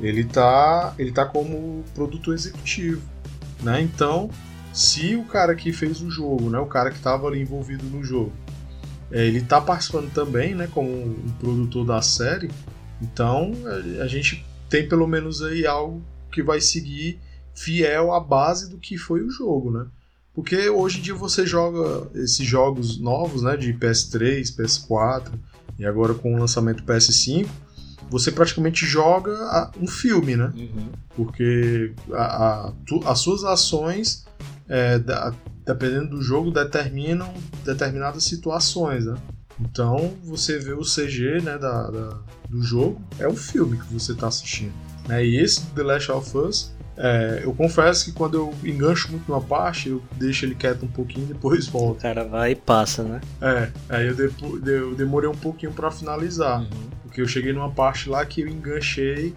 ele 0.00 0.24
tá, 0.24 0.94
ele 0.98 1.10
tá 1.10 1.24
como 1.24 1.84
produtor 1.94 2.34
executivo, 2.34 3.02
né? 3.62 3.80
Então, 3.80 4.30
se 4.72 5.16
o 5.16 5.24
cara 5.24 5.54
que 5.54 5.72
fez 5.72 6.00
o 6.00 6.10
jogo, 6.10 6.50
né, 6.50 6.58
o 6.58 6.66
cara 6.66 6.90
que 6.90 6.96
estava 6.96 7.26
ali 7.26 7.40
envolvido 7.40 7.84
no 7.84 8.04
jogo, 8.04 8.32
é, 9.10 9.26
ele 9.26 9.40
tá 9.40 9.60
participando 9.60 10.12
também, 10.12 10.54
né, 10.54 10.68
como 10.72 10.90
um 10.90 11.32
produtor 11.40 11.86
da 11.86 12.02
série, 12.02 12.50
então 13.00 13.52
a 14.02 14.06
gente 14.06 14.44
tem 14.68 14.88
pelo 14.88 15.06
menos 15.06 15.42
aí 15.42 15.66
algo 15.66 16.02
que 16.30 16.42
vai 16.42 16.60
seguir 16.60 17.18
fiel 17.54 18.12
à 18.12 18.20
base 18.20 18.70
do 18.70 18.78
que 18.78 18.96
foi 18.96 19.22
o 19.22 19.30
jogo, 19.30 19.70
né? 19.70 19.86
Porque 20.34 20.68
hoje 20.68 20.98
em 20.98 21.02
dia 21.02 21.14
você 21.14 21.44
joga 21.44 22.08
esses 22.14 22.46
jogos 22.46 23.00
novos, 23.00 23.42
né, 23.42 23.56
de 23.56 23.72
PS3, 23.74 24.54
PS4 24.56 25.32
e 25.78 25.84
agora 25.84 26.14
com 26.14 26.34
o 26.34 26.38
lançamento 26.38 26.84
PS5, 26.84 27.48
você 28.08 28.30
praticamente 28.30 28.86
joga 28.86 29.70
um 29.80 29.86
filme, 29.86 30.36
né? 30.36 30.52
Uhum. 30.56 30.88
Porque 31.16 31.92
a, 32.12 32.68
a, 32.68 32.72
tu, 32.86 33.00
as 33.04 33.18
suas 33.18 33.42
ações, 33.42 34.26
é, 34.68 34.98
da, 34.98 35.32
dependendo 35.64 36.10
do 36.10 36.22
jogo, 36.22 36.50
determinam 36.50 37.32
determinadas 37.64 38.24
situações, 38.24 39.06
né? 39.06 39.16
Então 39.60 40.14
você 40.22 40.58
vê 40.58 40.72
o 40.72 40.82
CG 40.82 41.40
né, 41.42 41.58
da, 41.58 41.90
da 41.90 42.18
do 42.48 42.62
jogo, 42.62 43.00
é 43.18 43.28
um 43.28 43.36
filme 43.36 43.78
que 43.78 43.92
você 43.92 44.12
está 44.12 44.28
assistindo. 44.28 44.72
Né? 45.06 45.24
E 45.24 45.36
esse 45.36 45.66
The 45.66 45.82
Last 45.82 46.10
of 46.10 46.36
Us, 46.36 46.72
é, 46.96 47.42
eu 47.44 47.54
confesso 47.54 48.06
que 48.06 48.12
quando 48.12 48.36
eu 48.36 48.54
engancho 48.64 49.10
muito 49.10 49.30
numa 49.30 49.40
parte, 49.40 49.90
eu 49.90 50.02
deixo 50.16 50.44
ele 50.44 50.54
quieto 50.54 50.84
um 50.84 50.88
pouquinho 50.88 51.26
e 51.26 51.32
depois 51.34 51.66
volto. 51.68 51.98
O 51.98 52.02
cara 52.02 52.24
vai 52.24 52.52
e 52.52 52.56
passa, 52.56 53.02
né? 53.02 53.20
É, 53.40 53.70
aí 53.88 54.06
eu, 54.06 54.14
depo, 54.14 54.58
eu 54.66 54.94
demorei 54.94 55.28
um 55.28 55.36
pouquinho 55.36 55.72
para 55.72 55.90
finalizar. 55.90 56.60
Uhum. 56.60 56.88
Porque 57.02 57.20
eu 57.20 57.28
cheguei 57.28 57.52
numa 57.52 57.70
parte 57.70 58.08
lá 58.08 58.24
que 58.24 58.40
eu 58.40 58.48
enganchei 58.48 59.34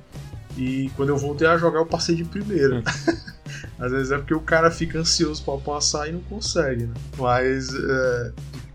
e 0.57 0.89
quando 0.95 1.09
eu 1.09 1.17
voltei 1.17 1.47
a 1.47 1.57
jogar 1.57 1.79
eu 1.79 1.85
passei 1.85 2.15
de 2.15 2.23
primeira. 2.23 2.75
Uhum. 2.75 2.83
Às 3.79 3.91
vezes 3.91 4.11
é 4.11 4.17
porque 4.17 4.33
o 4.33 4.41
cara 4.41 4.69
fica 4.69 4.99
ansioso 4.99 5.43
para 5.43 5.57
passar 5.57 6.07
e 6.07 6.11
não 6.11 6.21
consegue, 6.21 6.85
né? 6.85 6.93
Mas, 7.17 7.73
é, 7.73 8.33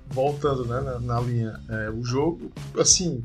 voltando 0.09 0.65
né, 0.65 0.81
na, 0.81 0.99
na 0.99 1.21
linha, 1.21 1.61
é, 1.69 1.91
o 1.91 2.03
jogo, 2.03 2.51
assim, 2.79 3.23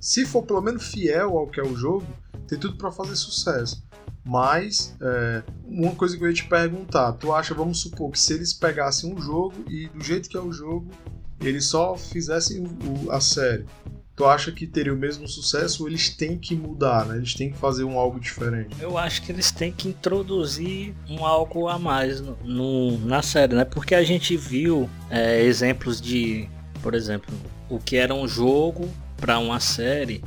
se 0.00 0.24
for 0.24 0.42
pelo 0.42 0.60
menos 0.60 0.86
fiel 0.86 1.36
ao 1.36 1.48
que 1.48 1.58
é 1.58 1.64
o 1.64 1.74
jogo, 1.74 2.06
tem 2.46 2.58
tudo 2.58 2.76
para 2.76 2.92
fazer 2.92 3.16
sucesso. 3.16 3.84
Mas, 4.24 4.96
é, 5.00 5.42
uma 5.64 5.94
coisa 5.94 6.16
que 6.16 6.22
eu 6.22 6.28
ia 6.28 6.34
te 6.34 6.46
perguntar, 6.46 7.12
tu 7.14 7.32
acha, 7.32 7.52
vamos 7.52 7.80
supor, 7.80 8.10
que 8.10 8.18
se 8.18 8.32
eles 8.32 8.52
pegassem 8.52 9.12
um 9.12 9.20
jogo 9.20 9.54
e 9.68 9.88
do 9.88 10.02
jeito 10.02 10.28
que 10.28 10.36
é 10.36 10.40
o 10.40 10.52
jogo, 10.52 10.88
eles 11.40 11.66
só 11.66 11.96
fizessem 11.96 12.64
o, 12.64 13.10
a 13.10 13.20
série, 13.20 13.66
tu 14.16 14.24
acha 14.24 14.52
que 14.52 14.66
teria 14.66 14.92
o 14.92 14.96
mesmo 14.96 15.26
sucesso 15.26 15.82
ou 15.82 15.88
eles 15.88 16.08
têm 16.08 16.38
que 16.38 16.54
mudar, 16.54 17.04
né? 17.06 17.16
Eles 17.16 17.34
têm 17.34 17.50
que 17.50 17.58
fazer 17.58 17.84
um 17.84 17.98
algo 17.98 18.20
diferente? 18.20 18.76
Eu 18.80 18.96
acho 18.96 19.22
que 19.22 19.32
eles 19.32 19.50
têm 19.50 19.72
que 19.72 19.88
introduzir 19.88 20.94
um 21.08 21.24
algo 21.24 21.68
a 21.68 21.78
mais 21.78 22.20
no, 22.20 22.36
no 22.44 22.98
na 22.98 23.22
série, 23.22 23.54
né? 23.54 23.64
Porque 23.64 23.94
a 23.94 24.04
gente 24.04 24.36
viu 24.36 24.88
é, 25.10 25.42
exemplos 25.42 26.00
de, 26.00 26.48
por 26.82 26.94
exemplo, 26.94 27.34
o 27.68 27.78
que 27.78 27.96
era 27.96 28.14
um 28.14 28.28
jogo 28.28 28.88
para 29.16 29.38
uma 29.38 29.58
série, 29.58 30.22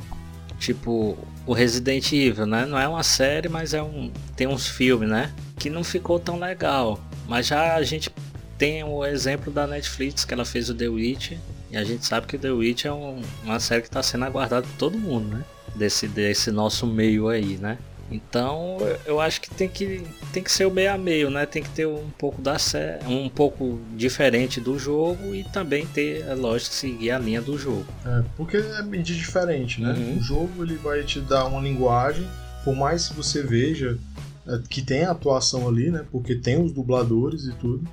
tipo 0.58 1.16
o 1.46 1.54
Resident 1.54 2.12
Evil, 2.12 2.46
né? 2.46 2.66
Não 2.66 2.78
é 2.78 2.86
uma 2.86 3.02
série, 3.02 3.48
mas 3.48 3.72
é 3.72 3.82
um 3.82 4.12
tem 4.36 4.46
uns 4.46 4.68
filmes, 4.68 5.08
né? 5.08 5.32
Que 5.58 5.70
não 5.70 5.82
ficou 5.82 6.20
tão 6.20 6.38
legal. 6.38 7.00
Mas 7.26 7.46
já 7.46 7.74
a 7.74 7.82
gente 7.82 8.10
tem 8.58 8.84
o 8.84 9.04
exemplo 9.04 9.50
da 9.50 9.66
Netflix 9.66 10.26
que 10.26 10.34
ela 10.34 10.44
fez 10.44 10.68
o 10.68 10.74
The 10.74 10.88
Witch 10.88 11.32
e 11.70 11.76
a 11.76 11.84
gente 11.84 12.04
sabe 12.06 12.26
que 12.26 12.38
The 12.38 12.50
Witch 12.50 12.84
é 12.84 12.92
um, 12.92 13.20
uma 13.44 13.60
série 13.60 13.82
que 13.82 13.88
está 13.88 14.02
sendo 14.02 14.24
aguardada 14.24 14.66
por 14.66 14.76
todo 14.76 14.98
mundo, 14.98 15.36
né? 15.36 15.44
Desse 15.74 16.08
desse 16.08 16.50
nosso 16.50 16.86
meio 16.86 17.28
aí, 17.28 17.56
né? 17.56 17.78
Então 18.10 18.78
eu 19.04 19.20
acho 19.20 19.40
que 19.40 19.50
tem 19.50 19.68
que, 19.68 20.02
tem 20.32 20.42
que 20.42 20.50
ser 20.50 20.66
o 20.66 20.70
meio 20.70 20.92
a 20.92 20.98
meio, 20.98 21.30
né? 21.30 21.44
Tem 21.44 21.62
que 21.62 21.68
ter 21.70 21.86
um 21.86 22.08
pouco 22.16 22.40
da 22.40 22.58
série, 22.58 23.04
um 23.06 23.28
pouco 23.28 23.78
diferente 23.94 24.60
do 24.60 24.78
jogo 24.78 25.34
e 25.34 25.44
também 25.44 25.86
ter, 25.86 26.24
é 26.26 26.34
lógico, 26.34 26.74
seguir 26.74 27.10
a 27.10 27.18
linha 27.18 27.42
do 27.42 27.58
jogo. 27.58 27.86
É, 28.06 28.24
porque 28.36 28.56
é 28.56 28.82
mídia 28.82 29.14
diferente, 29.14 29.80
né? 29.80 29.92
Uhum. 29.92 30.18
O 30.18 30.22
jogo 30.22 30.64
ele 30.64 30.76
vai 30.76 31.02
te 31.04 31.20
dar 31.20 31.46
uma 31.46 31.60
linguagem, 31.60 32.26
por 32.64 32.74
mais 32.74 33.08
que 33.08 33.14
você 33.14 33.42
veja 33.42 33.98
é, 34.46 34.58
que 34.70 34.80
tem 34.80 35.04
atuação 35.04 35.68
ali, 35.68 35.90
né? 35.90 36.04
Porque 36.10 36.34
tem 36.34 36.62
os 36.62 36.72
dubladores 36.72 37.44
e 37.44 37.52
tudo, 37.52 37.86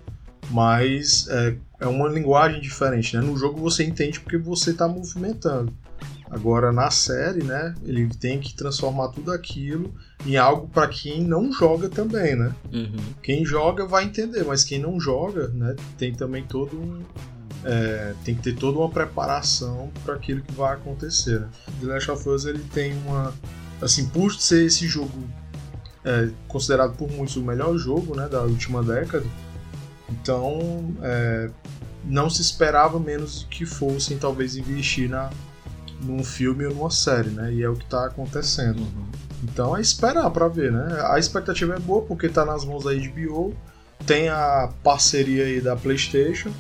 mas 0.50 1.28
é, 1.30 1.56
é 1.80 1.88
uma 1.88 2.08
linguagem 2.08 2.62
diferente, 2.62 3.16
né? 3.16 3.22
No 3.22 3.38
jogo 3.38 3.60
você 3.60 3.84
entende 3.84 4.20
porque 4.20 4.38
você 4.38 4.72
está 4.72 4.88
movimentando. 4.88 5.74
Agora 6.30 6.72
na 6.72 6.90
série, 6.90 7.44
né, 7.44 7.76
ele 7.84 8.08
tem 8.08 8.40
que 8.40 8.54
transformar 8.56 9.10
tudo 9.10 9.32
aquilo 9.32 9.94
em 10.26 10.38
algo 10.38 10.68
para 10.68 10.88
quem 10.88 11.24
não 11.24 11.52
joga 11.54 11.88
também, 11.88 12.36
né? 12.36 12.54
Uhum. 12.74 12.98
Quem 13.22 13.46
joga 13.46 13.86
vai 13.86 14.06
entender, 14.06 14.44
mas 14.44 14.64
quem 14.64 14.80
não 14.80 15.00
joga, 15.00 15.50
né, 15.50 15.76
tem 15.98 16.14
também 16.14 16.44
todo 16.44 16.76
um 16.76 17.04
é, 17.64 18.14
tem 18.24 18.36
que 18.36 18.44
ter 18.44 18.56
toda 18.56 18.78
uma 18.78 18.90
preparação 18.90 19.90
para 20.04 20.14
aquilo 20.14 20.42
que 20.42 20.54
vai 20.54 20.74
acontecer. 20.76 21.40
Né? 21.40 21.50
The 21.82 21.88
Last 21.88 22.12
of 22.12 22.30
Us 22.30 22.46
ele 22.46 22.64
tem 22.74 22.94
uma 23.06 23.34
assim 23.82 24.08
por 24.08 24.34
ser 24.34 24.66
esse 24.66 24.88
jogo 24.88 25.24
é, 26.04 26.30
considerado 26.48 26.96
por 26.96 27.10
muitos 27.12 27.36
o 27.36 27.42
melhor 27.42 27.76
jogo, 27.78 28.16
né, 28.16 28.28
da 28.28 28.44
última 28.44 28.84
década. 28.84 29.26
Então 30.10 30.96
é, 31.02 31.50
não 32.04 32.30
se 32.30 32.42
esperava 32.42 33.00
menos 33.00 33.48
que 33.50 33.66
fossem 33.66 34.18
talvez 34.18 34.56
investir 34.56 35.10
na 35.10 35.30
num 36.02 36.24
filme 36.24 36.66
ou 36.66 36.74
numa 36.74 36.92
série, 36.92 37.30
né? 37.30 37.54
E 37.54 37.64
é 37.64 37.70
o 37.70 37.76
que 37.76 37.86
tá 37.86 38.06
acontecendo. 38.06 38.80
Uhum. 38.80 39.06
Então 39.44 39.76
é 39.76 39.82
esperar 39.82 40.30
para 40.30 40.48
ver, 40.48 40.72
né? 40.72 41.00
A 41.10 41.18
expectativa 41.18 41.76
é 41.76 41.80
boa 41.80 42.02
porque 42.02 42.30
tá 42.30 42.46
nas 42.46 42.66
mãos 42.66 42.84
da 42.84 42.92
HBO, 42.94 43.56
tem 44.06 44.30
a 44.30 44.70
parceria 44.84 45.46
aí 45.46 45.62
da 45.62 45.76
PlayStation, 45.76 46.52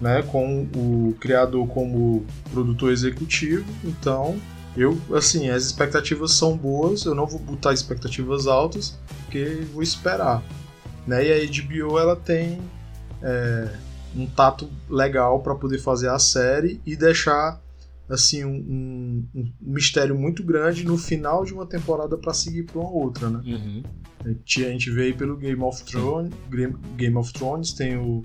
né? 0.00 0.22
Com 0.22 0.68
o 0.74 1.14
criador 1.20 1.66
como 1.68 2.26
produtor 2.50 2.92
executivo. 2.92 3.64
Então 3.84 4.36
eu, 4.76 4.98
assim, 5.14 5.50
as 5.50 5.64
expectativas 5.64 6.32
são 6.32 6.56
boas. 6.56 7.04
Eu 7.04 7.14
não 7.14 7.26
vou 7.26 7.38
botar 7.38 7.72
expectativas 7.72 8.46
altas 8.46 8.98
porque 9.24 9.62
vou 9.72 9.82
esperar, 9.82 10.42
né? 11.06 11.24
E 11.26 11.32
a 11.32 11.46
HBO 11.46 11.98
ela 11.98 12.16
tem 12.16 12.60
é, 13.22 13.76
um 14.14 14.26
tato 14.26 14.68
legal 14.88 15.40
para 15.40 15.54
poder 15.54 15.78
fazer 15.78 16.08
a 16.08 16.18
série 16.18 16.80
e 16.84 16.96
deixar 16.96 17.60
assim 18.08 18.44
um, 18.44 18.50
um, 18.54 19.28
um, 19.34 19.52
mistério 19.60 20.14
muito 20.14 20.44
grande 20.44 20.84
no 20.84 20.98
final 20.98 21.44
de 21.44 21.54
uma 21.54 21.64
temporada 21.64 22.18
para 22.18 22.34
seguir 22.34 22.64
para 22.64 22.78
uma 22.78 22.90
outra, 22.90 23.30
né? 23.30 23.40
Uhum. 23.44 23.82
A, 24.24 24.28
gente, 24.28 24.64
a 24.64 24.68
gente 24.70 24.90
veio 24.90 25.16
pelo 25.16 25.36
Game 25.36 25.62
of 25.62 25.82
Thrones, 25.84 26.32
Game 26.96 27.16
of 27.16 27.32
Thrones 27.32 27.72
tem 27.72 27.96
o 27.96 28.22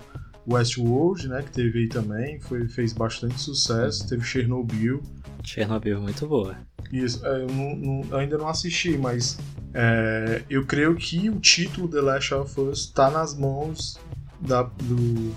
Westworld, 0.50 1.28
né, 1.28 1.42
que 1.42 1.52
teve 1.52 1.80
aí 1.80 1.88
também, 1.88 2.40
foi, 2.40 2.66
fez 2.68 2.92
bastante 2.92 3.38
sucesso, 3.40 4.02
uhum. 4.02 4.08
teve 4.08 4.24
Chernobyl. 4.24 5.02
Chernobyl 5.44 6.00
muito 6.00 6.26
boa. 6.26 6.56
Isso, 6.92 7.24
é, 7.26 7.42
eu 7.42 7.46
não, 7.48 7.76
não, 7.76 8.16
ainda 8.16 8.38
não 8.38 8.48
assisti, 8.48 8.96
mas 8.96 9.38
é, 9.74 10.42
eu 10.48 10.64
creio 10.64 10.94
que 10.96 11.28
o 11.28 11.38
título 11.38 11.88
The 11.88 12.00
Last 12.00 12.34
of 12.34 12.60
Us 12.60 12.80
está 12.80 13.10
nas 13.10 13.36
mãos 13.36 13.98
da, 14.40 14.62
do, 14.62 15.34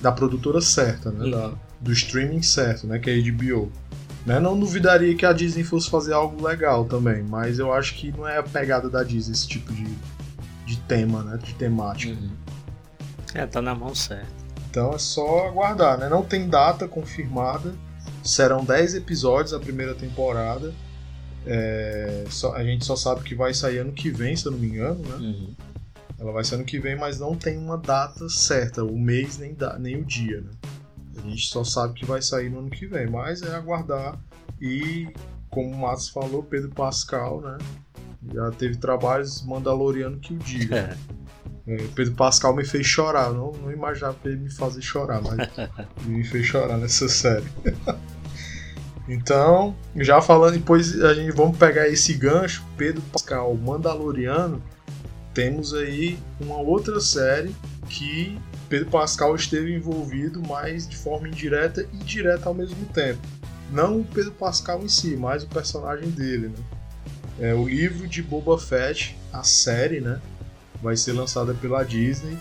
da 0.00 0.12
produtora 0.12 0.60
certa, 0.60 1.10
né? 1.10 1.30
Da, 1.30 1.52
do 1.80 1.92
streaming 1.92 2.42
certo, 2.42 2.86
né? 2.86 2.98
Que 2.98 3.10
é 3.10 3.14
a 3.14 3.32
HBO. 3.32 3.70
Né? 4.24 4.40
Não 4.40 4.58
duvidaria 4.58 5.14
que 5.14 5.24
a 5.24 5.32
Disney 5.32 5.62
fosse 5.62 5.88
fazer 5.88 6.12
algo 6.12 6.44
legal 6.44 6.84
também, 6.84 7.22
mas 7.22 7.58
eu 7.58 7.72
acho 7.72 7.94
que 7.94 8.10
não 8.10 8.26
é 8.26 8.38
a 8.38 8.42
pegada 8.42 8.90
da 8.90 9.04
Disney 9.04 9.32
esse 9.32 9.46
tipo 9.46 9.72
de, 9.72 9.86
de 10.64 10.76
tema, 10.80 11.22
né? 11.22 11.38
De 11.42 11.54
temática. 11.54 12.12
Uhum. 12.12 12.30
É, 13.34 13.46
tá 13.46 13.62
na 13.62 13.74
mão 13.74 13.94
certa. 13.94 14.26
Então 14.70 14.92
é 14.92 14.98
só 14.98 15.46
aguardar, 15.46 15.98
né? 15.98 16.08
Não 16.08 16.22
tem 16.22 16.48
data 16.48 16.88
confirmada. 16.88 17.74
Serão 18.22 18.64
10 18.64 18.96
episódios 18.96 19.54
a 19.54 19.60
primeira 19.60 19.94
temporada. 19.94 20.74
É, 21.46 22.24
só, 22.28 22.54
a 22.56 22.64
gente 22.64 22.84
só 22.84 22.96
sabe 22.96 23.22
que 23.22 23.34
vai 23.34 23.54
sair 23.54 23.78
ano 23.78 23.92
que 23.92 24.10
vem, 24.10 24.34
se 24.34 24.46
eu 24.46 24.52
não 24.52 24.58
me 24.58 24.66
engano, 24.66 25.00
né? 25.00 25.14
Uhum. 25.16 25.54
Ela 26.18 26.32
vai 26.32 26.44
ser 26.44 26.56
ano 26.56 26.64
que 26.64 26.78
vem, 26.78 26.96
mas 26.96 27.20
não 27.20 27.34
tem 27.34 27.58
uma 27.58 27.76
data 27.76 28.28
certa, 28.28 28.82
o 28.82 28.98
mês 28.98 29.38
nem, 29.38 29.54
da, 29.54 29.78
nem 29.78 29.96
o 29.96 30.04
dia, 30.04 30.40
né? 30.40 30.50
A 31.16 31.20
gente 31.28 31.46
só 31.46 31.64
sabe 31.64 31.94
que 31.94 32.04
vai 32.04 32.22
sair 32.22 32.50
no 32.50 32.58
ano 32.60 32.70
que 32.70 32.86
vem, 32.86 33.06
mas 33.06 33.42
é 33.42 33.54
aguardar. 33.54 34.18
E, 34.60 35.08
como 35.50 35.70
o 35.70 35.78
Matos 35.78 36.08
falou, 36.08 36.42
Pedro 36.42 36.70
Pascal, 36.70 37.40
né? 37.40 37.58
Já 38.32 38.50
teve 38.50 38.76
trabalhos 38.76 39.44
Mandaloriano 39.44 40.18
que 40.18 40.34
o 40.34 40.38
diga. 40.38 40.76
É. 40.76 41.16
É, 41.66 41.76
Pedro 41.94 42.14
Pascal 42.14 42.54
me 42.54 42.64
fez 42.64 42.86
chorar. 42.86 43.32
Não, 43.32 43.52
não 43.52 43.72
imaginava 43.72 44.16
ele 44.24 44.36
me 44.36 44.50
fazer 44.50 44.80
chorar, 44.80 45.20
mas 45.20 45.36
me 46.06 46.22
fez 46.24 46.46
chorar 46.46 46.76
nessa 46.76 47.08
série. 47.08 47.46
então, 49.08 49.74
já 49.96 50.22
falando, 50.22 50.54
depois 50.54 51.00
a 51.02 51.12
gente 51.12 51.32
vamos 51.32 51.58
pegar 51.58 51.88
esse 51.88 52.14
gancho, 52.14 52.64
Pedro 52.76 53.02
Pascal, 53.12 53.52
Mandaloriano. 53.54 54.62
Temos 55.36 55.74
aí 55.74 56.18
uma 56.40 56.56
outra 56.56 56.98
série 56.98 57.54
que 57.90 58.38
Pedro 58.70 58.88
Pascal 58.88 59.36
esteve 59.36 59.70
envolvido, 59.70 60.40
mas 60.48 60.88
de 60.88 60.96
forma 60.96 61.28
indireta 61.28 61.86
e 61.92 61.98
direta 61.98 62.48
ao 62.48 62.54
mesmo 62.54 62.86
tempo. 62.86 63.20
Não 63.70 64.00
o 64.00 64.04
Pedro 64.06 64.32
Pascal 64.32 64.82
em 64.82 64.88
si, 64.88 65.14
mas 65.14 65.42
o 65.42 65.46
personagem 65.46 66.08
dele, 66.08 66.48
né? 66.48 66.54
É, 67.38 67.54
o 67.54 67.68
livro 67.68 68.08
de 68.08 68.22
Boba 68.22 68.58
Fett, 68.58 69.14
a 69.30 69.42
série, 69.42 70.00
né? 70.00 70.22
Vai 70.82 70.96
ser 70.96 71.12
lançada 71.12 71.52
pela 71.52 71.84
Disney. 71.84 72.38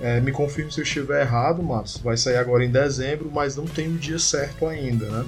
É, 0.00 0.20
me 0.20 0.30
confirme 0.30 0.70
se 0.70 0.78
eu 0.78 0.84
estiver 0.84 1.22
errado, 1.22 1.60
Matos. 1.60 1.96
Vai 1.96 2.16
sair 2.16 2.36
agora 2.36 2.64
em 2.64 2.70
dezembro, 2.70 3.28
mas 3.34 3.56
não 3.56 3.64
tem 3.64 3.88
o 3.88 3.98
dia 3.98 4.20
certo 4.20 4.64
ainda, 4.64 5.06
né? 5.06 5.26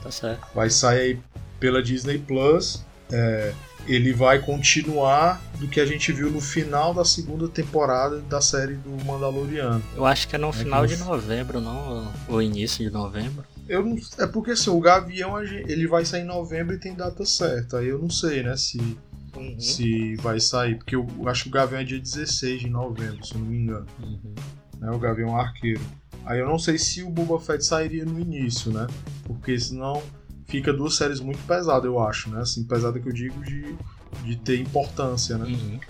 Tá 0.00 0.10
certo. 0.12 0.46
Vai 0.54 0.70
sair 0.70 1.18
pela 1.58 1.82
Disney 1.82 2.18
Plus. 2.18 2.84
É, 3.10 3.52
ele 3.86 4.12
vai 4.12 4.38
continuar 4.38 5.42
do 5.58 5.68
que 5.68 5.80
a 5.80 5.86
gente 5.86 6.12
viu 6.12 6.30
no 6.30 6.40
final 6.40 6.94
da 6.94 7.04
segunda 7.04 7.48
temporada 7.48 8.20
da 8.20 8.40
série 8.40 8.74
do 8.74 8.90
Mandaloriano. 9.04 9.82
Eu 9.94 10.04
acho 10.04 10.26
que 10.26 10.34
é 10.34 10.38
no 10.38 10.48
é 10.48 10.52
final 10.52 10.86
de 10.86 10.96
novembro, 10.96 11.60
não? 11.60 12.10
Ou 12.28 12.42
início 12.42 12.84
de 12.84 12.90
novembro. 12.90 13.44
Eu 13.68 13.84
não, 13.84 13.96
é 14.18 14.26
porque 14.26 14.52
assim, 14.52 14.70
o 14.70 14.80
Gavião 14.80 15.42
ele 15.42 15.86
vai 15.86 16.04
sair 16.04 16.22
em 16.22 16.26
novembro 16.26 16.74
e 16.74 16.78
tem 16.78 16.94
data 16.94 17.24
certa. 17.24 17.78
Aí 17.78 17.88
eu 17.88 17.98
não 17.98 18.10
sei, 18.10 18.42
né, 18.42 18.56
se, 18.56 18.78
uhum. 19.36 19.58
se 19.58 20.16
vai 20.16 20.40
sair. 20.40 20.76
Porque 20.76 20.96
eu 20.96 21.06
acho 21.26 21.44
que 21.44 21.48
o 21.48 21.52
Gavião 21.52 21.80
é 21.80 21.84
dia 21.84 22.00
16 22.00 22.60
de 22.60 22.68
novembro, 22.68 23.24
se 23.24 23.34
eu 23.34 23.40
não 23.40 23.46
me 23.46 23.56
engano. 23.56 23.86
Uhum. 24.02 24.34
Né, 24.78 24.90
o 24.90 24.98
Gavião 24.98 25.36
Arqueiro. 25.36 25.80
Aí 26.26 26.38
eu 26.38 26.46
não 26.46 26.58
sei 26.58 26.78
se 26.78 27.02
o 27.02 27.10
Boba 27.10 27.38
Fett 27.38 27.64
sairia 27.64 28.04
no 28.04 28.18
início, 28.18 28.72
né? 28.72 28.86
Porque 29.24 29.58
senão 29.58 30.02
fica 30.54 30.72
duas 30.72 30.94
séries 30.94 31.18
muito 31.18 31.40
pesadas, 31.48 31.84
eu 31.84 31.98
acho, 31.98 32.30
né? 32.30 32.40
Assim, 32.40 32.62
pesada 32.62 33.00
que 33.00 33.08
eu 33.08 33.12
digo 33.12 33.42
de, 33.42 33.74
de 34.24 34.36
ter 34.36 34.60
importância, 34.60 35.36
né? 35.36 35.46
Uhum. 35.46 35.80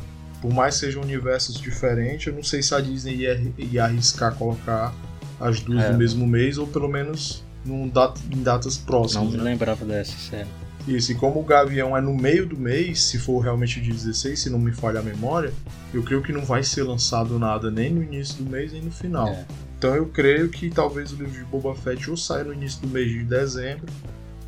Por 0.41 0.55
mais 0.55 0.75
que 0.75 0.81
sejam 0.81 1.03
universos 1.03 1.61
diferentes, 1.61 2.27
eu 2.27 2.33
não 2.33 2.43
sei 2.43 2.63
se 2.63 2.75
a 2.75 2.81
Disney 2.81 3.17
ia, 3.17 3.53
ia 3.59 3.85
arriscar 3.85 4.35
colocar 4.35 4.95
as 5.39 5.61
duas 5.61 5.85
é. 5.85 5.93
no 5.93 5.99
mesmo 5.99 6.27
mês, 6.27 6.57
ou 6.57 6.67
pelo 6.67 6.89
menos 6.89 7.45
num 7.63 7.87
dat, 7.89 8.19
em 8.31 8.43
datas 8.43 8.79
próximas. 8.79 9.27
Não 9.27 9.33
me 9.33 9.37
né? 9.37 9.51
lembrava 9.51 9.85
dessa 9.85 10.17
série. 10.17 10.49
Isso, 10.89 11.13
e 11.13 11.15
como 11.15 11.41
o 11.41 11.45
Gavião 11.45 11.95
é 11.95 12.01
no 12.01 12.15
meio 12.15 12.47
do 12.47 12.57
mês, 12.57 13.03
se 13.03 13.19
for 13.19 13.41
realmente 13.41 13.81
de 13.83 13.91
16, 13.91 14.39
se 14.39 14.51
não 14.51 14.59
me 14.59 14.73
falha 14.73 15.01
a 15.01 15.03
memória, 15.03 15.53
eu 15.93 16.03
creio 16.03 16.23
que 16.23 16.33
não 16.33 16.45
vai 16.45 16.63
ser 16.63 16.85
lançado 16.85 17.39
nada 17.39 17.71
nem 17.71 17.93
no 17.93 18.03
início 18.03 18.43
do 18.43 18.51
mês 18.51 18.73
nem 18.73 18.83
no 18.83 18.91
final. 18.91 19.29
É. 19.29 19.45
Então 19.79 19.95
eu 19.95 20.07
creio 20.07 20.49
que 20.49 20.71
talvez 20.71 21.13
o 21.13 21.17
livro 21.17 21.33
de 21.33 21.45
Boba 21.45 21.75
Fett 21.75 22.11
ou 22.11 22.17
saia 22.17 22.45
no 22.45 22.53
início 22.55 22.81
do 22.81 22.89
mês 22.89 23.11
de 23.11 23.25
dezembro, 23.25 23.87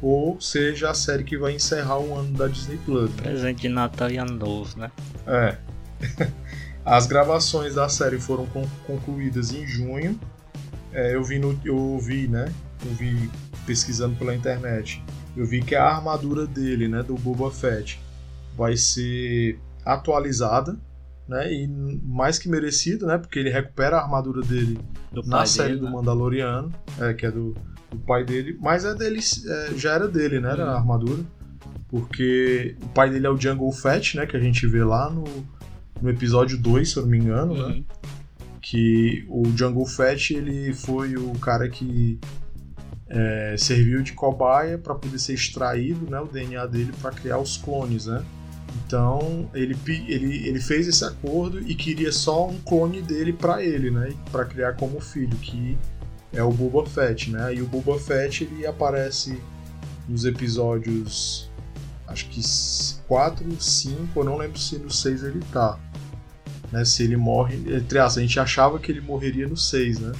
ou 0.03 0.41
seja 0.41 0.91
a 0.91 0.95
série 0.95 1.25
que 1.25 1.37
vai 1.39 1.55
encerrar 1.55 1.99
o 1.99 2.15
ano 2.19 2.33
da 2.37 2.47
Disney 2.47 2.79
Plus. 2.85 3.11
né? 3.17 3.23
Presente 3.23 3.63
de 3.63 3.69
Natal 3.69 4.11
e 4.11 4.17
Ano 4.19 4.35
Novo, 4.35 4.79
né? 4.79 4.91
É. 5.27 5.57
As 6.85 7.07
gravações 7.07 7.75
da 7.75 7.89
série 7.89 8.19
foram 8.21 8.47
con- 8.47 8.69
concluídas 8.87 9.53
em 9.53 9.67
junho. 9.67 10.19
É, 10.93 11.15
eu 11.15 11.25
vi 11.25 11.39
no, 11.39 11.59
eu 11.65 11.99
vi, 11.99 12.29
né? 12.29 12.53
Eu 12.85 12.93
vi 12.93 13.31
pesquisando 13.67 14.15
pela 14.17 14.35
internet. 14.35 15.03
Eu 15.37 15.45
vi 15.45 15.61
que 15.63 15.75
a 15.75 15.85
armadura 15.85 16.47
dele, 16.47 16.89
né, 16.89 17.03
do 17.03 17.15
Boba 17.15 17.51
Fett, 17.51 18.01
vai 18.57 18.77
ser 18.77 19.59
atualizada, 19.85 20.79
né? 21.29 21.53
E 21.53 21.67
mais 21.67 22.39
que 22.39 22.49
merecido, 22.49 23.07
né? 23.07 23.19
Porque 23.19 23.39
ele 23.39 23.51
recupera 23.51 23.97
a 23.99 24.03
armadura 24.03 24.41
dele 24.43 24.79
Do 25.13 25.23
na 25.25 25.45
série 25.45 25.71
dele, 25.71 25.81
do 25.81 25.87
né? 25.87 25.91
Mandaloriano, 25.93 26.73
é, 27.01 27.13
que 27.13 27.27
é 27.27 27.31
do, 27.31 27.55
do 27.91 27.99
pai 27.99 28.25
dele, 28.25 28.57
mas 28.61 28.85
é 28.85 28.95
dele, 28.95 29.21
é, 29.21 29.75
já 29.77 29.93
era 29.95 30.09
dele, 30.09 30.41
né, 30.41 30.51
era 30.51 30.65
a 30.71 30.77
armadura, 30.77 31.23
porque 31.89 32.77
o 32.83 32.89
pai 32.89 33.11
dele 33.11 33.27
é 33.27 33.31
o 33.31 33.41
Jungle 33.41 33.71
Fett, 33.73 34.17
né, 34.17 34.27
que 34.27 34.37
a 34.37 34.41
gente 34.41 34.67
vê 34.67 34.83
lá 34.85 35.09
no, 35.11 35.25
no 36.01 36.11
episódio 36.11 36.59
2, 36.59 36.91
se 36.91 36.97
eu 36.97 37.03
não 37.03 37.11
me 37.11 37.19
engano, 37.19 37.55
né, 37.55 37.75
Uhum. 37.75 37.85
que 38.61 39.25
o 39.29 39.45
Jungle 39.57 39.87
Fett, 39.87 40.35
ele 40.35 40.73
foi 40.75 41.17
o 41.17 41.33
cara 41.39 41.69
que 41.69 42.19
é, 43.09 43.55
serviu 43.57 44.03
de 44.03 44.13
cobaia 44.13 44.77
para 44.77 44.95
poder 44.95 45.19
ser 45.19 45.35
extraído, 45.35 46.11
né, 46.11 46.19
o 46.21 46.27
DNA 46.27 46.67
dele 46.67 46.93
para 47.01 47.13
criar 47.13 47.39
os 47.39 47.57
clones, 47.57 48.07
né, 48.07 48.25
então 48.85 49.49
ele, 49.55 49.77
ele, 50.07 50.49
ele 50.49 50.61
fez 50.61 50.87
esse 50.87 51.03
acordo 51.05 51.61
e 51.61 51.75
queria 51.75 52.13
só 52.13 52.49
um 52.49 52.59
clone 52.59 53.01
dele 53.01 53.33
pra 53.33 53.63
ele, 53.63 53.91
né? 53.91 54.13
Pra 54.31 54.45
criar 54.45 54.75
como 54.75 55.01
filho, 55.01 55.35
que 55.39 55.79
é 56.37 56.43
o 56.43 56.51
Boba 56.51 56.89
Fett, 56.89 57.31
né? 57.31 57.55
E 57.55 57.63
o 57.63 57.67
Boba 57.67 57.99
Fett 57.99 58.45
ele 58.45 58.67
aparece 58.67 59.41
nos 60.09 60.25
episódios 60.25 61.51
acho 62.07 62.29
que 62.29 62.41
4, 63.09 63.61
5, 63.61 64.21
eu 64.21 64.25
não 64.25 64.37
lembro 64.37 64.59
se 64.59 64.79
no 64.79 64.91
6 64.91 65.25
ele 65.25 65.41
tá. 65.53 65.79
Né? 66.71 66.85
Se 66.85 67.03
ele 67.03 67.17
morre. 67.17 67.57
Entre 67.57 67.99
aspas, 67.99 68.19
a 68.19 68.21
gente 68.21 68.39
achava 68.39 68.79
que 68.79 68.93
ele 68.93 69.01
morreria 69.01 69.49
no 69.49 69.57
6, 69.57 69.99
né? 70.01 70.13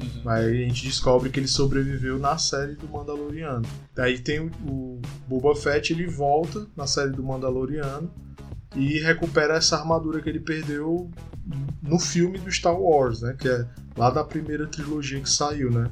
Uhum. 0.00 0.20
Mas 0.24 0.44
aí 0.44 0.64
a 0.64 0.68
gente 0.68 0.84
descobre 0.84 1.30
que 1.30 1.40
ele 1.40 1.48
sobreviveu 1.48 2.18
na 2.18 2.38
série 2.38 2.74
do 2.74 2.88
Mandaloriano. 2.88 3.66
Daí 3.94 4.18
tem 4.18 4.40
o, 4.40 4.50
o 4.66 5.00
Boba 5.26 5.54
Fett, 5.56 5.92
ele 5.92 6.06
volta 6.06 6.66
na 6.76 6.86
série 6.86 7.10
do 7.10 7.22
Mandaloriano 7.22 8.10
e 8.76 8.98
recupera 9.00 9.56
essa 9.56 9.76
armadura 9.76 10.20
que 10.20 10.28
ele 10.28 10.40
perdeu 10.40 11.10
no 11.82 11.98
filme 11.98 12.38
do 12.38 12.50
Star 12.50 12.78
Wars, 12.78 13.20
né? 13.22 13.34
Que 13.38 13.48
é 13.48 13.64
lá 13.96 14.10
da 14.10 14.24
primeira 14.24 14.66
trilogia 14.66 15.20
que 15.20 15.30
saiu, 15.30 15.70
né? 15.70 15.88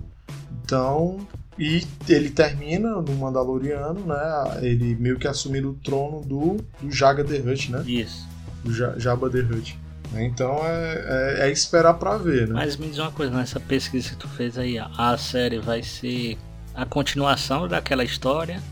Então, 0.65 1.27
e 1.59 1.85
ele 2.09 2.31
termina 2.31 3.01
no 3.01 3.13
Mandaloriano, 3.17 4.01
né? 4.07 4.59
Ele 4.63 4.95
meio 4.97 5.19
que 5.19 5.29
assumindo 5.29 5.71
o 5.71 5.75
trono 5.75 6.21
do, 6.23 6.57
do 6.81 6.91
Jaga 6.91 7.25
the 7.25 7.37
Hutt, 7.39 7.71
né? 7.73 7.83
Isso. 7.87 8.27
Do 8.65 8.73
Ja- 8.75 8.99
Jabba 8.99 9.31
the 9.31 9.41
Hutt. 9.41 9.79
Então 10.15 10.59
é, 10.65 11.39
é, 11.41 11.49
é 11.49 11.51
esperar 11.51 11.95
pra 11.95 12.17
ver, 12.17 12.47
né? 12.49 12.55
Mas 12.55 12.77
me 12.77 12.89
diz 12.89 12.99
uma 12.99 13.11
coisa, 13.11 13.33
nessa 13.35 13.59
pesquisa 13.59 14.11
que 14.11 14.17
tu 14.17 14.29
fez 14.29 14.57
aí, 14.57 14.79
a 14.79 15.17
série 15.19 15.59
vai 15.59 15.83
ser 15.83 16.39
a 16.75 16.85
continuação 16.87 17.67
daquela 17.67 18.05
história, 18.05 18.63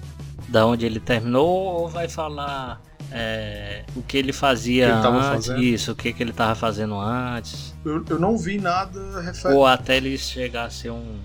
da 0.48 0.64
onde 0.66 0.86
ele 0.86 1.00
terminou, 1.00 1.48
ou 1.48 1.88
vai 1.88 2.08
falar 2.08 2.80
é, 3.16 3.84
o 3.94 4.02
que 4.02 4.16
ele 4.18 4.32
fazia 4.32 4.86
O 4.86 4.88
que 4.90 4.94
ele 4.94 5.02
tava 5.02 5.16
antes? 5.18 5.46
fazendo? 5.46 5.62
Isso, 5.64 5.92
o 5.92 5.94
que, 5.94 6.12
que 6.12 6.22
ele 6.22 6.32
tava 6.32 6.54
fazendo 6.56 6.98
antes. 6.98 7.72
Eu, 7.84 8.04
eu 8.10 8.18
não 8.18 8.36
vi 8.36 8.58
nada 8.58 9.20
referente. 9.20 9.56
Ou 9.56 9.64
até 9.64 9.96
ele 9.98 10.18
chegar 10.18 10.64
a 10.64 10.70
ser 10.70 10.90
um 10.90 11.18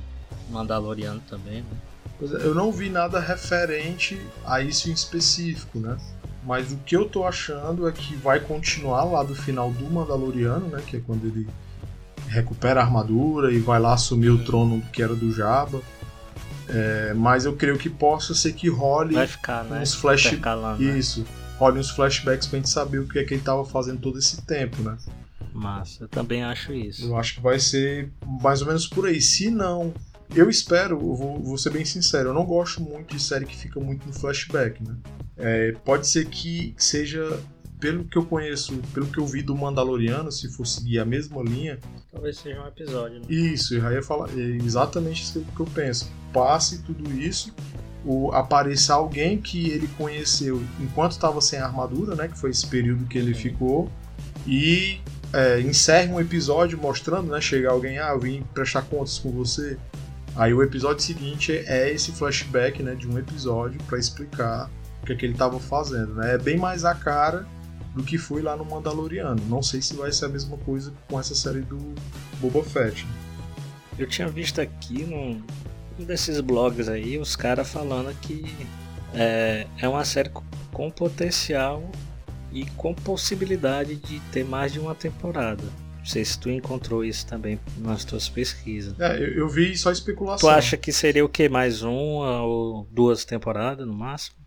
Mandaloriano 0.51 1.19
também, 1.27 1.61
né? 1.61 1.77
Pois 2.19 2.31
é, 2.31 2.37
Eu 2.45 2.53
não 2.53 2.71
vi 2.71 2.89
nada 2.89 3.19
referente 3.19 4.19
a 4.45 4.61
isso 4.61 4.89
em 4.89 4.93
específico, 4.93 5.79
né? 5.79 5.97
Mas 6.45 6.71
o 6.71 6.77
que 6.77 6.95
eu 6.95 7.05
tô 7.09 7.25
achando 7.25 7.87
é 7.87 7.91
que 7.91 8.15
vai 8.15 8.39
continuar 8.39 9.03
lá 9.03 9.23
do 9.23 9.33
final 9.35 9.71
do 9.71 9.85
Mandaloriano, 9.89 10.67
né? 10.67 10.81
Que 10.85 10.97
é 10.97 11.01
quando 11.05 11.25
ele 11.25 11.47
recupera 12.27 12.81
a 12.81 12.83
armadura 12.83 13.51
e 13.51 13.59
vai 13.59 13.79
lá 13.79 13.93
assumir 13.93 14.29
o 14.29 14.43
trono 14.43 14.81
que 14.93 15.01
era 15.01 15.15
do 15.15 15.31
Jabba. 15.33 15.81
É, 16.67 17.13
mas 17.15 17.45
eu 17.45 17.53
creio 17.55 17.77
que 17.79 17.89
possa 17.89 18.35
ser 18.35 18.53
que 18.53 18.69
role 18.69 19.15
Vai 19.15 19.25
ficar, 19.25 19.63
né? 19.63 19.81
uns 19.81 19.95
flash- 19.95 20.25
né? 20.31 20.97
isso, 20.99 21.25
role 21.59 21.77
uns 21.77 21.89
flashbacks 21.89 22.47
pra 22.47 22.57
gente 22.57 22.69
saber 22.69 22.99
o 22.99 23.07
que 23.07 23.19
é 23.19 23.23
que 23.23 23.33
ele 23.33 23.43
tava 23.43 23.65
fazendo 23.65 23.99
todo 23.99 24.17
esse 24.17 24.41
tempo, 24.43 24.81
né? 24.81 24.97
Massa, 25.53 26.05
eu 26.05 26.07
também 26.07 26.43
acho 26.43 26.73
isso. 26.73 27.05
Eu 27.05 27.17
acho 27.17 27.35
que 27.35 27.41
vai 27.41 27.59
ser 27.59 28.11
mais 28.41 28.61
ou 28.61 28.67
menos 28.67 28.87
por 28.87 29.05
aí. 29.05 29.19
Se 29.19 29.51
não, 29.51 29.93
eu 30.33 30.49
espero, 30.49 30.95
eu 30.95 31.15
vou, 31.15 31.39
vou 31.41 31.57
ser 31.57 31.71
bem 31.71 31.83
sincero, 31.83 32.29
eu 32.29 32.33
não 32.33 32.45
gosto 32.45 32.81
muito 32.81 33.15
de 33.15 33.21
série 33.21 33.45
que 33.45 33.55
fica 33.55 33.79
muito 33.79 34.07
no 34.07 34.13
flashback, 34.13 34.81
né? 34.81 34.95
É, 35.37 35.71
pode 35.83 36.07
ser 36.07 36.25
que 36.27 36.73
seja, 36.77 37.39
pelo 37.79 38.05
que 38.05 38.17
eu 38.17 38.25
conheço, 38.25 38.77
pelo 38.93 39.07
que 39.07 39.17
eu 39.17 39.25
vi 39.25 39.41
do 39.41 39.55
Mandaloriano, 39.55 40.31
se 40.31 40.49
for 40.49 40.65
seguir 40.65 40.99
a 40.99 41.05
mesma 41.05 41.41
linha, 41.41 41.77
Talvez 42.11 42.37
seja 42.37 42.61
um 42.61 42.67
episódio, 42.67 43.19
né? 43.19 43.25
isso, 43.29 43.75
eu 43.75 43.81
já 43.81 43.93
ia 43.93 44.03
falar 44.03 44.29
é 44.37 44.41
exatamente 44.41 45.23
isso 45.23 45.45
que 45.55 45.59
eu 45.59 45.65
penso. 45.67 46.09
Passe 46.33 46.79
tudo 46.83 47.11
isso, 47.11 47.53
o, 48.09 48.31
apareça 48.31 48.95
alguém 48.95 49.37
que 49.37 49.69
ele 49.69 49.87
conheceu 49.95 50.63
enquanto 50.79 51.11
estava 51.11 51.39
sem 51.39 51.59
armadura, 51.59 52.15
né? 52.15 52.27
Que 52.27 52.35
foi 52.35 52.49
esse 52.49 52.65
período 52.65 53.05
que 53.05 53.19
ele 53.19 53.35
ficou, 53.35 53.87
e 54.47 54.99
é, 55.31 55.61
encerre 55.61 56.11
um 56.11 56.19
episódio 56.19 56.75
mostrando, 56.75 57.31
né? 57.31 57.39
Chega 57.39 57.69
alguém, 57.69 57.99
ah, 57.99 58.09
eu 58.09 58.19
vim 58.19 58.43
prestar 58.51 58.81
contas 58.81 59.19
com 59.19 59.31
você. 59.31 59.77
Aí 60.35 60.51
o 60.51 60.63
episódio 60.63 61.03
seguinte 61.03 61.51
é 61.51 61.93
esse 61.93 62.11
flashback, 62.11 62.81
né? 62.81 62.95
De 62.95 63.07
um 63.07 63.15
episódio 63.15 63.79
para 63.83 63.99
explicar 63.99 64.71
o 65.03 65.05
que, 65.05 65.13
é 65.13 65.15
que 65.15 65.25
ele 65.27 65.33
estava 65.33 65.59
fazendo, 65.59 66.15
né? 66.15 66.33
É 66.33 66.37
bem 66.39 66.57
mais 66.57 66.85
a 66.85 66.95
cara 66.95 67.47
do 67.93 68.03
que 68.03 68.17
foi 68.17 68.41
lá 68.41 68.57
no 68.57 68.65
Mandaloriano. 68.65 69.39
Não 69.47 69.61
sei 69.61 69.83
se 69.83 69.95
vai 69.95 70.11
ser 70.11 70.25
a 70.25 70.29
mesma 70.29 70.57
coisa 70.57 70.91
com 71.07 71.19
essa 71.19 71.35
série 71.35 71.61
do 71.61 71.77
Boba 72.41 72.63
Fett. 72.63 73.05
né? 73.05 73.11
Eu 73.99 74.07
tinha 74.07 74.27
visto 74.27 74.59
aqui 74.59 75.03
num 75.03 75.33
um 75.33 75.43
desses 76.05 76.39
blogs 76.41 76.87
aí, 76.89 77.17
os 77.17 77.35
caras 77.35 77.69
falando 77.69 78.13
que 78.21 78.45
é, 79.13 79.65
é 79.77 79.87
uma 79.87 80.03
série 80.05 80.29
co- 80.29 80.43
com 80.71 80.89
potencial 80.89 81.89
e 82.51 82.65
com 82.71 82.93
possibilidade 82.93 83.95
de 83.95 84.19
ter 84.31 84.43
mais 84.43 84.71
de 84.73 84.79
uma 84.79 84.95
temporada. 84.95 85.63
Não 85.97 86.05
sei 86.05 86.23
se 86.25 86.39
tu 86.39 86.49
encontrou 86.49 87.03
isso 87.03 87.27
também 87.27 87.59
nas 87.77 88.03
tuas 88.05 88.27
pesquisas. 88.29 88.99
É, 88.99 89.17
eu, 89.17 89.33
eu 89.33 89.49
vi 89.49 89.77
só 89.77 89.91
especulação. 89.91 90.49
Tu 90.49 90.53
acha 90.53 90.77
que 90.77 90.91
seria 90.91 91.23
o 91.23 91.29
que? 91.29 91.47
Mais 91.49 91.83
uma 91.83 92.41
ou 92.41 92.87
duas 92.91 93.25
temporadas 93.25 93.85
no 93.85 93.93
máximo? 93.93 94.37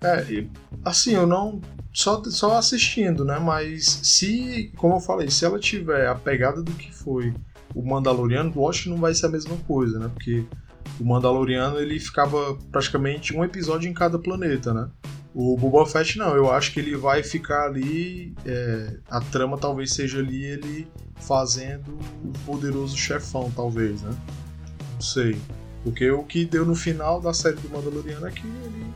É, 0.00 0.44
assim, 0.84 1.14
eu 1.14 1.26
não. 1.26 1.60
Só, 1.92 2.22
só 2.24 2.56
assistindo, 2.56 3.24
né? 3.24 3.38
Mas 3.40 3.84
se, 4.04 4.70
como 4.76 4.94
eu 4.96 5.00
falei, 5.00 5.28
se 5.28 5.44
ela 5.44 5.58
tiver 5.58 6.06
a 6.06 6.14
pegada 6.14 6.62
do 6.62 6.70
que 6.72 6.94
foi 6.94 7.34
o 7.74 7.82
Mandaloriano, 7.82 8.52
lógico 8.54 8.84
que 8.84 8.90
não 8.90 8.98
vai 8.98 9.12
ser 9.12 9.26
a 9.26 9.30
mesma 9.30 9.56
coisa, 9.66 9.98
né? 9.98 10.08
Porque 10.14 10.44
o 11.00 11.04
Mandaloriano 11.04 11.78
ele 11.78 11.98
ficava 12.00 12.56
praticamente 12.70 13.36
um 13.36 13.44
episódio 13.44 13.88
em 13.88 13.94
cada 13.94 14.18
planeta, 14.18 14.74
né? 14.74 14.88
O 15.34 15.56
Boba 15.56 15.86
Fett 15.86 16.18
não, 16.18 16.34
eu 16.34 16.50
acho 16.50 16.72
que 16.72 16.80
ele 16.80 16.96
vai 16.96 17.22
ficar 17.22 17.66
ali. 17.66 18.34
é, 18.44 18.96
a 19.08 19.20
trama 19.20 19.56
talvez 19.56 19.92
seja 19.92 20.18
ali 20.18 20.44
ele 20.44 20.88
fazendo 21.16 21.98
o 22.24 22.32
poderoso 22.44 22.96
chefão, 22.96 23.50
talvez, 23.54 24.02
né? 24.02 24.10
Não 24.94 25.00
sei. 25.00 25.38
Porque 25.84 26.10
o 26.10 26.24
que 26.24 26.44
deu 26.44 26.64
no 26.66 26.74
final 26.74 27.20
da 27.20 27.32
série 27.32 27.56
do 27.56 27.68
Mandaloriano 27.68 28.26
é 28.26 28.30
que 28.30 28.46
ele 28.46 28.86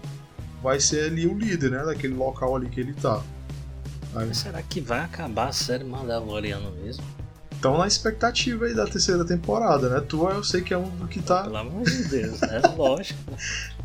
vai 0.62 0.81
ser 0.81 1.05
ali 1.05 1.27
o 1.27 1.37
líder, 1.37 1.71
né? 1.71 1.85
Daquele 1.85 2.15
local 2.15 2.57
ali 2.57 2.69
que 2.69 2.81
ele 2.81 2.95
tá. 2.95 3.23
Aí, 4.15 4.27
Mas 4.27 4.38
será 4.38 4.62
que 4.62 4.81
vai 4.81 5.01
acabar 5.01 5.49
a 5.49 5.53
série 5.53 5.85
Mandaloriano 5.85 6.71
mesmo? 6.83 7.05
Então 7.62 7.79
na 7.79 7.87
expectativa 7.87 8.64
aí 8.64 8.75
da 8.75 8.85
terceira 8.87 9.25
temporada, 9.25 9.88
né? 9.88 10.01
Tu 10.01 10.29
eu 10.29 10.42
sei 10.42 10.62
que 10.62 10.75
é 10.75 10.77
um 10.77 10.90
do 10.96 11.07
que 11.07 11.22
tá, 11.22 11.44
Pelo 11.44 11.59
amor 11.59 11.85
de 11.85 12.09
Deus, 12.09 12.42
é 12.42 12.59
lógico. 12.77 13.20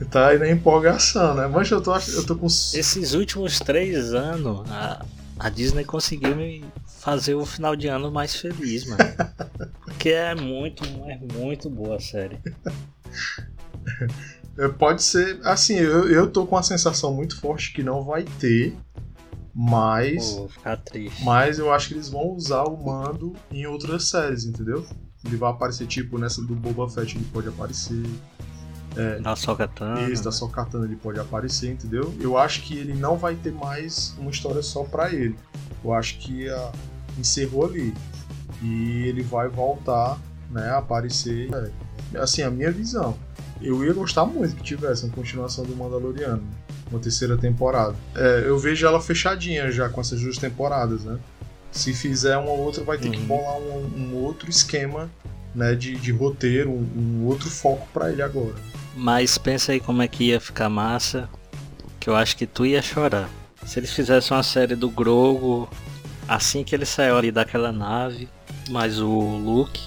tá 0.10 0.30
aí 0.30 0.40
na 0.40 0.50
empolgação, 0.50 1.36
né? 1.36 1.46
Mas 1.46 1.70
eu 1.70 1.80
tô, 1.80 1.96
eu 1.96 2.26
tô 2.26 2.36
com. 2.36 2.48
Esses 2.48 3.14
últimos 3.14 3.60
três 3.60 4.16
anos, 4.16 4.68
a, 4.72 5.06
a 5.38 5.50
Disney 5.50 5.84
conseguiu 5.86 6.36
me 6.36 6.66
fazer 6.88 7.36
o 7.36 7.46
final 7.46 7.76
de 7.76 7.88
ano 7.88 8.12
mais 8.12 8.36
feliz, 8.36 8.84
mano. 8.88 8.98
Porque 9.86 10.10
é 10.10 10.34
muito, 10.34 10.84
é 11.06 11.20
muito 11.40 11.70
boa 11.70 11.98
a 11.98 12.00
série. 12.00 12.40
É, 14.58 14.68
Pode 14.70 15.04
ser. 15.04 15.40
Assim, 15.44 15.76
eu, 15.76 16.10
eu 16.10 16.28
tô 16.28 16.48
com 16.48 16.58
a 16.58 16.64
sensação 16.64 17.14
muito 17.14 17.40
forte 17.40 17.72
que 17.72 17.84
não 17.84 18.04
vai 18.04 18.24
ter. 18.40 18.76
Mas. 19.60 20.34
Pô, 20.34 20.48
ficar 20.50 20.78
triste. 20.78 21.24
Mas 21.24 21.58
eu 21.58 21.74
acho 21.74 21.88
que 21.88 21.96
eles 21.96 22.10
vão 22.10 22.30
usar 22.30 22.64
o 22.66 22.78
mando 22.78 23.34
em 23.52 23.66
outras 23.66 24.08
séries, 24.08 24.46
entendeu? 24.46 24.86
Ele 25.26 25.36
vai 25.36 25.50
aparecer, 25.50 25.88
tipo, 25.88 26.20
nessa 26.20 26.44
do 26.44 26.54
Boba 26.54 26.88
Fett 26.88 27.18
ele 27.18 27.26
pode 27.34 27.48
aparecer. 27.48 28.04
É, 28.96 29.20
da 29.20 29.36
Sokatana. 29.36 30.10
Isso, 30.10 30.24
da 30.24 30.32
Sokatana 30.32 30.86
ele 30.86 30.96
pode 30.96 31.20
aparecer, 31.20 31.72
entendeu? 31.72 32.14
Eu 32.20 32.38
acho 32.38 32.62
que 32.62 32.78
ele 32.78 32.94
não 32.94 33.18
vai 33.18 33.34
ter 33.36 33.52
mais 33.52 34.16
uma 34.20 34.30
história 34.30 34.62
só 34.62 34.84
pra 34.84 35.12
ele. 35.12 35.36
Eu 35.84 35.92
acho 35.92 36.20
que 36.20 36.48
a, 36.48 36.72
encerrou 37.18 37.66
ali. 37.66 37.96
E 38.62 39.08
ele 39.08 39.24
vai 39.24 39.50
voltar, 39.50 40.20
né, 40.52 40.70
a 40.70 40.78
aparecer. 40.78 41.50
É, 42.14 42.20
assim, 42.20 42.44
a 42.44 42.52
minha 42.52 42.72
visão. 42.72 43.18
Eu 43.62 43.84
ia 43.84 43.94
gostar 43.94 44.26
muito 44.26 44.56
que 44.56 44.64
tivesse 44.64 45.06
uma 45.06 45.14
continuação 45.14 45.66
do 45.66 45.76
Mandaloriano, 45.76 46.44
uma 46.90 47.00
terceira 47.00 47.38
temporada. 47.38 47.96
É, 48.16 48.44
eu 48.46 48.58
vejo 48.58 48.86
ela 48.86 49.02
fechadinha 49.02 49.72
já 49.72 49.90
com 49.90 50.02
essas 50.02 50.22
duas 50.22 50.38
temporadas, 50.38 51.04
né? 51.04 51.18
Se 51.72 51.94
fizer 51.94 52.38
uma 52.38 52.52
outra, 52.52 52.84
vai 52.84 52.98
ter 52.98 53.08
uhum. 53.08 53.14
que 53.14 53.20
bolar 53.22 53.58
um, 53.58 53.86
um, 53.98 54.16
outro 54.16 54.50
esquema 54.50 55.10
né, 55.54 55.76
de, 55.76 55.96
de 55.96 56.12
roteiro, 56.12 56.72
um, 56.72 56.88
um 57.22 57.26
outro 57.26 57.50
foco 57.50 57.88
para 57.94 58.12
ele 58.12 58.22
agora. 58.22 58.56
Mas 58.96 59.38
pensa 59.38 59.72
aí 59.72 59.80
como 59.80 60.02
é 60.02 60.08
que 60.08 60.26
ia 60.26 60.40
ficar 60.40 60.70
massa, 60.70 61.30
que 62.00 62.10
eu 62.10 62.16
acho 62.16 62.36
que 62.36 62.48
tu 62.48 62.66
ia 62.66 62.82
chorar. 62.82 63.30
Se 63.66 63.80
eles 63.80 63.92
fizessem 63.92 64.36
uma 64.36 64.44
série 64.44 64.76
do 64.76 64.90
Grogo 64.90 65.70
assim 66.28 66.64
que 66.64 66.76
ele 66.76 66.86
saiu 66.86 67.18
ali 67.18 67.32
daquela 67.32 67.72
nave, 67.72 68.28
mais 68.70 69.00
o 69.00 69.10
Luke 69.10 69.82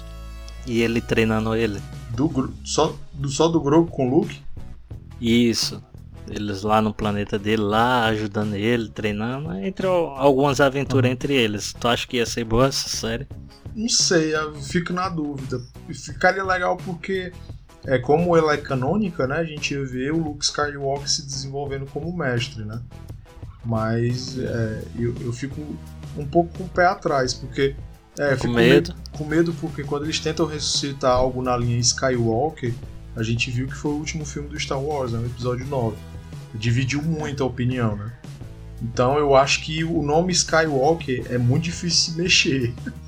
e 0.65 0.81
ele 0.81 1.01
treinando 1.01 1.55
ele. 1.55 1.81
Do, 2.15 2.53
só, 2.63 2.95
do, 3.13 3.29
só 3.29 3.47
do 3.47 3.61
Grogu 3.61 3.89
com 3.89 4.07
o 4.07 4.19
Luke? 4.19 4.41
Isso. 5.19 5.81
Eles 6.27 6.61
lá 6.61 6.81
no 6.81 6.93
planeta 6.93 7.37
dele, 7.37 7.61
lá 7.61 8.05
ajudando 8.05 8.55
ele, 8.55 8.89
treinando, 8.89 9.53
entre 9.53 9.85
algumas 9.87 10.61
aventuras 10.61 11.05
uhum. 11.09 11.13
entre 11.13 11.33
eles. 11.33 11.73
Tu 11.73 11.87
acha 11.87 12.07
que 12.07 12.17
ia 12.17 12.25
ser 12.25 12.43
boa 12.43 12.67
essa 12.67 12.87
série? 12.87 13.27
Não 13.75 13.89
sei, 13.89 14.35
eu 14.35 14.53
fico 14.55 14.93
na 14.93 15.09
dúvida. 15.09 15.61
Ficaria 15.89 16.43
legal 16.43 16.77
porque, 16.77 17.31
é 17.85 17.97
como 17.97 18.35
ela 18.35 18.53
é 18.53 18.57
canônica, 18.57 19.27
né? 19.27 19.37
A 19.37 19.43
gente 19.43 19.73
ia 19.73 19.85
ver 19.85 20.13
o 20.13 20.17
Luke 20.17 20.43
Skywalker 20.43 21.09
se 21.09 21.25
desenvolvendo 21.25 21.85
como 21.87 22.15
mestre, 22.15 22.63
né? 22.63 22.81
Mas 23.63 24.37
é, 24.39 24.83
eu, 24.97 25.15
eu 25.21 25.33
fico 25.33 25.61
um 26.17 26.25
pouco 26.25 26.57
com 26.57 26.63
o 26.63 26.69
pé 26.69 26.85
atrás, 26.85 27.33
porque. 27.33 27.75
É, 28.17 28.35
com 28.35 28.47
medo. 28.47 28.93
Com 29.11 29.25
medo 29.25 29.53
porque 29.59 29.83
quando 29.83 30.03
eles 30.03 30.19
tentam 30.19 30.45
ressuscitar 30.45 31.11
algo 31.11 31.41
na 31.41 31.55
linha 31.55 31.77
Skywalker, 31.79 32.73
a 33.15 33.23
gente 33.23 33.49
viu 33.51 33.67
que 33.67 33.75
foi 33.75 33.91
o 33.91 33.95
último 33.95 34.25
filme 34.25 34.49
do 34.49 34.59
Star 34.59 34.81
Wars, 34.81 35.11
né, 35.11 35.19
o 35.19 35.25
episódio 35.25 35.65
9. 35.65 35.95
Dividiu 36.53 37.01
muito 37.01 37.43
a 37.43 37.45
opinião, 37.45 37.95
né? 37.95 38.11
Então 38.81 39.17
eu 39.17 39.35
acho 39.35 39.63
que 39.63 39.83
o 39.83 40.01
nome 40.01 40.31
Skywalker 40.33 41.25
é 41.29 41.37
muito 41.37 41.63
difícil 41.63 42.13
de 42.13 42.21
mexer. 42.21 42.73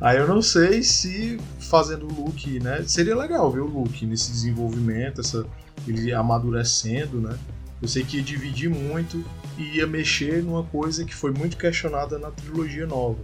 Aí 0.00 0.16
eu 0.16 0.28
não 0.28 0.40
sei 0.40 0.82
se 0.82 1.38
fazendo 1.58 2.06
o 2.06 2.24
Luke, 2.24 2.60
né? 2.60 2.84
Seria 2.86 3.16
legal 3.16 3.50
ver 3.50 3.60
o 3.60 3.66
Luke 3.66 4.06
nesse 4.06 4.30
desenvolvimento, 4.30 5.20
essa, 5.20 5.44
ele 5.86 6.12
amadurecendo, 6.12 7.20
né? 7.20 7.36
Eu 7.82 7.88
sei 7.88 8.04
que 8.04 8.18
ia 8.18 8.22
dividir 8.22 8.70
muito 8.70 9.24
e 9.56 9.78
ia 9.78 9.86
mexer 9.86 10.42
numa 10.42 10.62
coisa 10.62 11.04
que 11.04 11.14
foi 11.14 11.32
muito 11.32 11.56
questionada 11.56 12.18
na 12.18 12.30
trilogia 12.30 12.86
nova, 12.86 13.18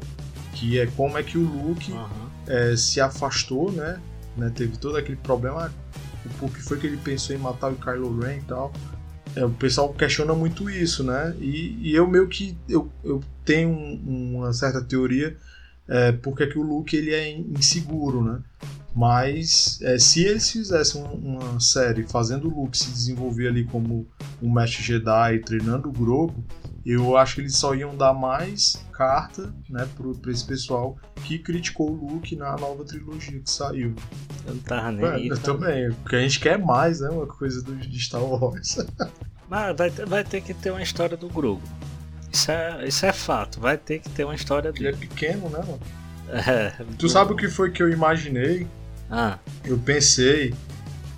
que 0.54 0.78
é 0.78 0.86
como 0.86 1.18
é 1.18 1.22
que 1.22 1.36
o 1.36 1.42
Luke 1.42 1.92
uhum. 1.92 2.28
é, 2.46 2.76
se 2.76 3.00
afastou, 3.00 3.70
né? 3.72 4.00
né? 4.36 4.50
Teve 4.54 4.76
todo 4.78 4.96
aquele 4.96 5.16
problema, 5.16 5.72
o 6.40 6.48
que 6.48 6.62
foi 6.62 6.78
que 6.78 6.86
ele 6.86 6.96
pensou 6.96 7.34
em 7.34 7.38
matar 7.38 7.72
o 7.72 7.76
Kylo 7.76 8.20
Ren 8.20 8.38
e 8.38 8.42
tal. 8.42 8.72
É, 9.36 9.44
o 9.44 9.50
pessoal 9.50 9.92
questiona 9.92 10.32
muito 10.34 10.70
isso, 10.70 11.02
né? 11.02 11.34
E, 11.40 11.90
e 11.90 11.94
eu 11.94 12.06
meio 12.06 12.28
que 12.28 12.56
eu, 12.68 12.90
eu 13.02 13.20
tenho 13.44 13.68
um, 13.68 14.36
uma 14.36 14.52
certa 14.52 14.80
teoria 14.80 15.36
é, 15.88 16.12
porque 16.12 16.44
é 16.44 16.46
que 16.46 16.58
o 16.58 16.62
Luke 16.62 16.96
ele 16.96 17.12
é 17.12 17.30
inseguro, 17.30 18.22
né? 18.22 18.40
Mas 18.94 19.80
é, 19.82 19.98
se 19.98 20.24
eles 20.24 20.48
fizessem 20.48 21.02
uma 21.02 21.58
série 21.58 22.04
fazendo 22.04 22.48
o 22.48 22.62
Luke 22.62 22.78
se 22.78 22.90
desenvolver 22.90 23.48
ali 23.48 23.64
como 23.64 24.06
um 24.40 24.52
mestre 24.52 24.84
Jedi 24.84 25.40
treinando 25.40 25.88
o 25.88 25.92
Grogu, 25.92 26.44
eu 26.84 27.16
acho 27.16 27.36
que 27.36 27.40
eles 27.40 27.56
só 27.56 27.74
iam 27.74 27.96
dar 27.96 28.12
mais 28.12 28.84
carta 28.92 29.52
né, 29.68 29.88
para 30.20 30.30
esse 30.30 30.44
pessoal 30.44 30.96
que 31.24 31.38
criticou 31.38 31.90
o 31.90 32.12
Luke 32.12 32.36
na 32.36 32.56
nova 32.56 32.84
trilogia 32.84 33.40
que 33.40 33.50
saiu. 33.50 33.94
Eu 34.46 34.54
não 34.54 34.62
tava 34.62 34.92
nem 34.92 35.04
é, 35.04 35.12
aí. 35.12 35.28
Eu 35.28 35.38
também, 35.38 35.92
porque 35.92 36.16
a 36.16 36.20
gente 36.20 36.38
quer 36.40 36.58
mais, 36.58 37.00
né? 37.00 37.08
Uma 37.08 37.26
coisa 37.26 37.62
do, 37.62 37.74
de 37.74 38.00
Star 38.00 38.22
Wars. 38.22 38.78
Mas 39.48 39.76
vai, 39.76 39.90
vai 39.90 40.24
ter 40.24 40.40
que 40.40 40.54
ter 40.54 40.70
uma 40.70 40.82
história 40.82 41.16
do 41.16 41.28
Grogu. 41.28 41.62
Isso 42.32 42.50
é, 42.50 42.88
isso 42.88 43.06
é 43.06 43.12
fato, 43.12 43.60
vai 43.60 43.78
ter 43.78 44.00
que 44.00 44.08
ter 44.10 44.24
uma 44.24 44.34
história 44.34 44.72
dele. 44.72 44.88
Ele 44.88 44.96
é 44.96 44.98
pequeno, 44.98 45.48
né, 45.48 45.58
mano? 45.58 45.80
É, 46.26 46.72
tu 46.98 47.06
sabe 47.06 47.34
o 47.34 47.36
que 47.36 47.48
foi 47.48 47.70
que 47.70 47.82
eu 47.82 47.90
imaginei 47.90 48.66
ah. 49.10 49.38
Eu 49.64 49.78
pensei. 49.78 50.54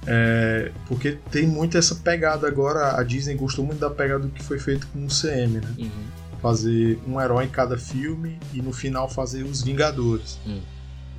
É, 0.07 0.71
porque 0.87 1.19
tem 1.31 1.47
muito 1.47 1.77
essa 1.77 1.95
pegada 1.97 2.47
agora. 2.47 2.99
A 2.99 3.03
Disney 3.03 3.35
gostou 3.35 3.65
muito 3.65 3.81
da 3.81 3.91
pegada 3.91 4.21
do 4.21 4.29
que 4.29 4.43
foi 4.43 4.59
feito 4.59 4.87
com 4.89 5.05
o 5.05 5.09
CM, 5.09 5.61
né? 5.61 5.75
Uhum. 5.79 6.07
Fazer 6.41 6.99
um 7.07 7.21
herói 7.21 7.47
em 7.47 7.49
cada 7.49 7.77
filme 7.77 8.39
e 8.53 8.63
no 8.63 8.73
final 8.73 9.09
fazer 9.09 9.43
os 9.43 9.63
Vingadores. 9.63 10.39
Uhum. 10.47 10.61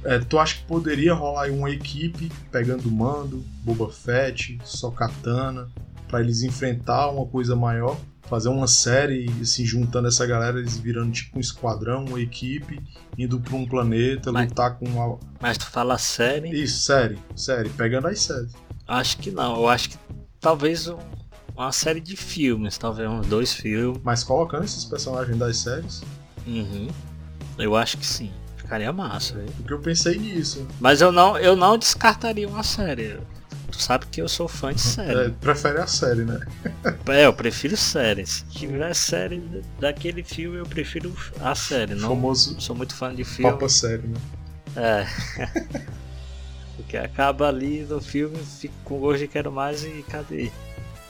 É, 0.03 0.19
tu 0.19 0.39
acha 0.39 0.55
que 0.55 0.63
poderia 0.63 1.13
rolar 1.13 1.49
uma 1.49 1.69
equipe 1.69 2.31
pegando 2.51 2.89
Mando, 2.89 3.43
Boba 3.63 3.91
Fett, 3.91 4.57
Sokatana, 4.63 5.67
para 6.07 6.21
eles 6.21 6.43
enfrentar 6.43 7.09
uma 7.09 7.25
coisa 7.25 7.55
maior? 7.55 7.97
fazer 8.27 8.49
uma 8.49 8.67
série 8.67 9.25
assim, 9.41 9.65
juntando 9.65 10.07
essa 10.07 10.25
galera, 10.25 10.59
eles 10.59 10.77
virando 10.77 11.11
tipo 11.11 11.37
um 11.37 11.39
esquadrão, 11.39 12.05
uma 12.05 12.19
equipe, 12.19 12.79
indo 13.17 13.39
para 13.39 13.55
um 13.55 13.65
planeta, 13.65 14.31
mas, 14.31 14.49
lutar 14.49 14.77
com 14.77 14.85
uma. 14.85 15.17
Mas 15.39 15.57
tu 15.57 15.65
fala 15.71 15.97
série? 15.97 16.49
Isso, 16.49 16.81
série, 16.81 17.17
série, 17.35 17.69
pegando 17.69 18.07
as 18.07 18.19
séries. 18.19 18.53
Acho 18.87 19.17
que 19.17 19.31
não, 19.31 19.57
eu 19.57 19.67
acho 19.67 19.89
que 19.89 19.97
talvez 20.39 20.87
um, 20.87 20.97
uma 21.55 21.71
série 21.71 21.99
de 21.99 22.15
filmes, 22.15 22.77
talvez 22.77 23.09
uns 23.09 23.27
dois 23.27 23.53
filmes. 23.53 23.99
Mas 24.03 24.23
colocando 24.23 24.63
esses 24.63 24.85
personagens 24.85 25.37
das 25.37 25.57
séries? 25.57 26.01
Uhum. 26.45 26.87
Eu 27.57 27.75
acho 27.75 27.97
que 27.97 28.05
sim. 28.05 28.31
Ficaria 28.55 28.91
massa, 28.93 29.35
velho. 29.35 29.51
Porque 29.57 29.73
eu 29.73 29.79
pensei 29.79 30.17
nisso. 30.17 30.67
Mas 30.79 31.01
eu 31.01 31.11
não, 31.11 31.37
eu 31.37 31.55
não 31.55 31.77
descartaria 31.77 32.47
uma 32.47 32.63
série. 32.63 33.17
Tu 33.71 33.81
sabe 33.81 34.05
que 34.07 34.21
eu 34.21 34.29
sou 34.29 34.47
fã 34.47 34.73
de 34.73 34.81
série. 34.81 35.27
É, 35.27 35.29
prefere 35.29 35.79
a 35.79 35.87
série, 35.87 36.23
né? 36.23 36.39
É, 37.07 37.25
eu 37.25 37.33
prefiro 37.33 37.75
série. 37.75 38.25
Se 38.25 38.43
tiver 38.45 38.93
série 38.93 39.63
daquele 39.79 40.23
filme, 40.23 40.57
eu 40.57 40.65
prefiro 40.65 41.13
a 41.39 41.55
série. 41.55 41.95
Não 41.95 42.09
famoso 42.09 42.59
sou 42.59 42.75
muito 42.75 42.93
fã 42.93 43.13
de 43.13 43.23
filme. 43.23 43.51
Papa 43.51 43.69
série, 43.69 44.07
né? 44.07 44.19
É. 44.75 45.07
Porque 46.77 46.95
acaba 46.95 47.49
ali 47.49 47.81
no 47.81 47.99
filme, 47.99 48.37
fico 48.37 48.73
com 48.85 48.99
gosto 48.99 49.19
de 49.19 49.27
quero 49.27 49.51
mais 49.51 49.83
e 49.83 50.05
cadê? 50.07 50.51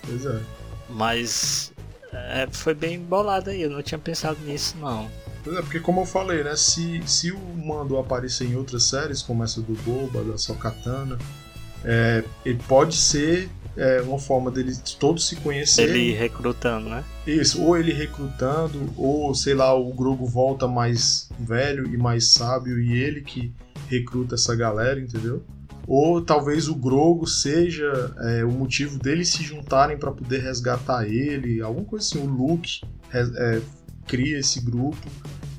Pois 0.06 0.25
é. 0.25 0.39
Mas 0.89 1.73
é, 2.13 2.47
foi 2.51 2.73
bem 2.73 2.99
bolado 2.99 3.49
aí, 3.49 3.62
eu 3.62 3.69
não 3.69 3.84
tinha 3.84 3.99
pensado 3.99 4.39
nisso 4.45 4.75
não. 4.80 5.10
Pois 5.43 5.58
é, 5.58 5.62
porque 5.62 5.80
como 5.80 6.01
eu 6.01 6.06
falei, 6.06 6.43
né? 6.43 6.56
Se, 6.56 7.01
se 7.06 7.32
o 7.32 7.39
Mando 7.39 7.97
aparecer 7.97 8.47
em 8.47 8.56
outras 8.56 8.84
séries, 8.84 9.21
como 9.21 9.43
essa 9.43 9.62
do 9.62 9.73
Boba, 9.84 10.23
da 10.23 10.38
Sokatana, 10.38 11.17
é, 11.84 12.23
ele 12.45 12.60
pode 12.67 12.95
ser 12.95 13.49
é, 13.77 14.01
uma 14.01 14.17
forma 14.17 14.49
deles 14.49 14.80
todos 14.99 15.27
se 15.27 15.36
conhecerem. 15.38 15.95
Ele 15.95 16.13
recrutando, 16.13 16.89
né? 16.89 17.03
Isso, 17.25 17.62
ou 17.62 17.77
ele 17.77 17.93
recrutando, 17.93 18.91
ou 18.97 19.34
sei 19.36 19.53
lá, 19.53 19.73
o 19.73 19.93
Grogu 19.93 20.25
volta 20.25 20.67
mais 20.67 21.30
velho 21.39 21.86
e 21.93 21.97
mais 21.97 22.34
sábio 22.34 22.80
e 22.80 22.97
ele 22.97 23.21
que 23.21 23.53
recruta 23.88 24.36
essa 24.36 24.56
galera, 24.56 24.99
entendeu? 24.99 25.43
Ou 25.88 26.21
talvez 26.21 26.67
o 26.67 26.76
Grogo 26.76 27.26
seja 27.26 28.13
é, 28.19 28.43
o 28.43 28.52
motivo 28.52 29.00
deles 29.00 29.30
se 29.30 29.41
juntarem 29.41 29.97
para 29.97 30.12
poder 30.12 30.41
resgatar 30.41 31.08
ele, 31.08 31.62
alguma 31.62 31.86
coisa 31.86 32.06
assim. 32.06 32.19
O 32.19 32.30
Luke 32.30 32.82
é, 33.13 33.62
cria 34.06 34.38
esse 34.38 34.60
grupo 34.60 35.08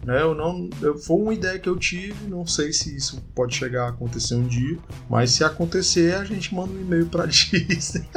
né? 0.08 0.22
Eu 0.22 0.34
não, 0.34 0.70
eu, 0.80 0.96
foi 0.96 1.16
uma 1.18 1.34
ideia 1.34 1.58
que 1.58 1.68
eu 1.68 1.76
tive, 1.76 2.28
não 2.28 2.46
sei 2.46 2.72
se 2.72 2.96
isso 2.96 3.22
pode 3.34 3.54
chegar 3.54 3.84
a 3.84 3.88
acontecer 3.90 4.36
um 4.36 4.46
dia, 4.46 4.78
mas 5.06 5.32
se 5.32 5.44
acontecer, 5.44 6.14
a 6.14 6.24
gente 6.24 6.54
manda 6.54 6.72
um 6.72 6.80
e-mail 6.80 7.04
pra 7.06 7.26
Disney. 7.28 8.08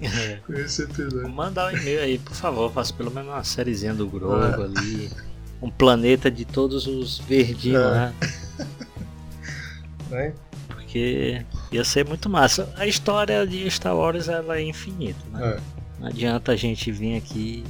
É. 0.00 0.40
Com 0.44 0.52
esse 0.54 0.82
episódio. 0.82 1.28
Mandar 1.28 1.72
um 1.72 1.76
e-mail 1.76 2.00
aí, 2.00 2.18
por 2.18 2.34
favor, 2.34 2.72
faça 2.72 2.92
pelo 2.92 3.12
menos 3.12 3.30
uma 3.30 3.44
sériezinha 3.44 3.94
do 3.94 4.08
Grogu 4.08 4.42
é. 4.42 4.64
ali. 4.64 5.10
Um 5.62 5.70
planeta 5.70 6.28
de 6.28 6.44
todos 6.44 6.88
os 6.88 7.20
verdinhos, 7.20 7.84
é. 7.84 7.90
né? 7.92 8.14
Porque 10.92 11.42
ia 11.72 11.84
ser 11.84 12.06
muito 12.06 12.28
massa. 12.28 12.70
A 12.76 12.86
história 12.86 13.46
de 13.46 13.68
Star 13.70 13.96
Wars 13.96 14.28
ela 14.28 14.58
é 14.58 14.62
infinita, 14.62 15.18
né? 15.32 15.56
É. 15.56 15.60
Não 15.98 16.08
adianta 16.08 16.52
a 16.52 16.56
gente 16.56 16.92
vir 16.92 17.16
aqui 17.16 17.64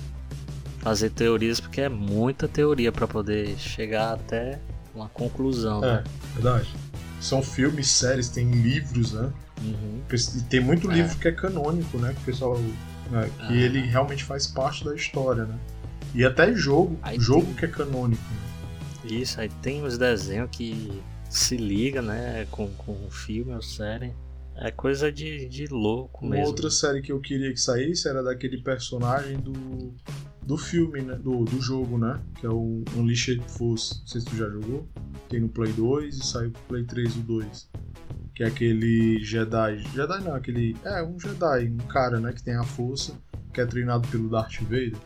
fazer 0.81 1.11
teorias 1.11 1.61
porque 1.61 1.83
é 1.83 1.89
muita 1.89 2.49
teoria 2.49 2.91
para 2.91 3.07
poder 3.07 3.57
chegar 3.59 4.15
até 4.15 4.59
uma 4.93 5.09
conclusão. 5.09 5.85
É, 5.85 5.99
né? 5.99 6.05
verdade. 6.35 6.69
São 7.21 7.41
filmes, 7.41 7.87
séries, 7.87 8.29
tem 8.29 8.51
livros, 8.51 9.13
né? 9.13 9.33
Uhum. 9.63 10.03
E 10.11 10.43
tem 10.43 10.59
muito 10.59 10.91
é. 10.91 10.95
livro 10.95 11.17
que 11.17 11.29
é 11.29 11.33
canônico, 11.33 11.99
né? 11.99 12.13
Que 12.15 12.23
o 12.23 12.25
pessoal. 12.25 12.59
Né? 13.09 13.31
Que 13.47 13.53
ah. 13.53 13.53
ele 13.53 13.83
realmente 13.83 14.25
faz 14.25 14.49
parte 14.49 14.85
da 14.85 14.97
história, 14.97 15.45
né? 15.45 15.57
E 16.13 16.25
até 16.25 16.53
jogo, 16.53 16.99
aí 17.01 17.21
jogo 17.21 17.47
tem... 17.47 17.55
que 17.55 17.65
é 17.67 17.69
canônico. 17.69 18.23
Né? 18.25 19.13
Isso, 19.13 19.41
aí 19.41 19.49
tem 19.63 19.85
os 19.85 19.97
desenhos 19.97 20.49
que 20.51 21.01
se 21.33 21.57
liga, 21.57 22.03
né? 22.03 22.47
Com, 22.51 22.68
com 22.75 22.92
o 22.92 23.11
filme 23.11 23.55
ou 23.55 23.62
série. 23.62 24.14
É 24.55 24.71
coisa 24.71 25.11
de, 25.11 25.49
de 25.49 25.66
louco 25.66 26.27
Uma 26.27 26.37
mesmo. 26.37 26.49
outra 26.49 26.71
série 26.71 27.01
que 27.01 27.11
eu 27.11 27.21
queria 27.21 27.51
que 27.53 27.61
saísse 27.61 28.07
era 28.07 28.23
daquele 28.23 28.59
personagem 28.62 29.38
do, 29.38 29.95
do 30.42 30.59
filme, 30.59 31.01
né? 31.01 31.14
Do, 31.14 31.45
do 31.45 31.61
jogo, 31.61 31.97
né? 31.97 32.21
Que 32.38 32.47
é 32.47 32.51
o 32.51 32.85
Unleashed 32.95 33.42
Force. 33.49 34.01
Não 34.01 34.07
sei 34.07 34.21
se 34.21 34.27
tu 34.27 34.37
já 34.37 34.49
jogou. 34.49 34.87
Tem 35.29 35.40
no 35.40 35.49
Play 35.49 35.73
2 35.73 36.16
e 36.16 36.27
saiu 36.27 36.51
pro 36.51 36.62
Play 36.68 36.85
3 36.85 37.16
o 37.16 37.21
2. 37.21 37.71
Que 38.35 38.45
é 38.45 38.47
aquele 38.47 39.25
Jedi. 39.25 39.79
Jedi 39.95 40.21
não, 40.23 40.35
aquele. 40.35 40.77
É, 40.85 41.03
um 41.03 41.18
Jedi, 41.18 41.71
um 41.71 41.79
cara, 41.88 42.21
né? 42.21 42.33
Que 42.33 42.42
tem 42.42 42.55
a 42.55 42.62
força, 42.62 43.14
que 43.55 43.61
é 43.61 43.66
treinado 43.66 44.07
pelo 44.09 44.29
Darth 44.29 44.61
Vader. 44.62 44.97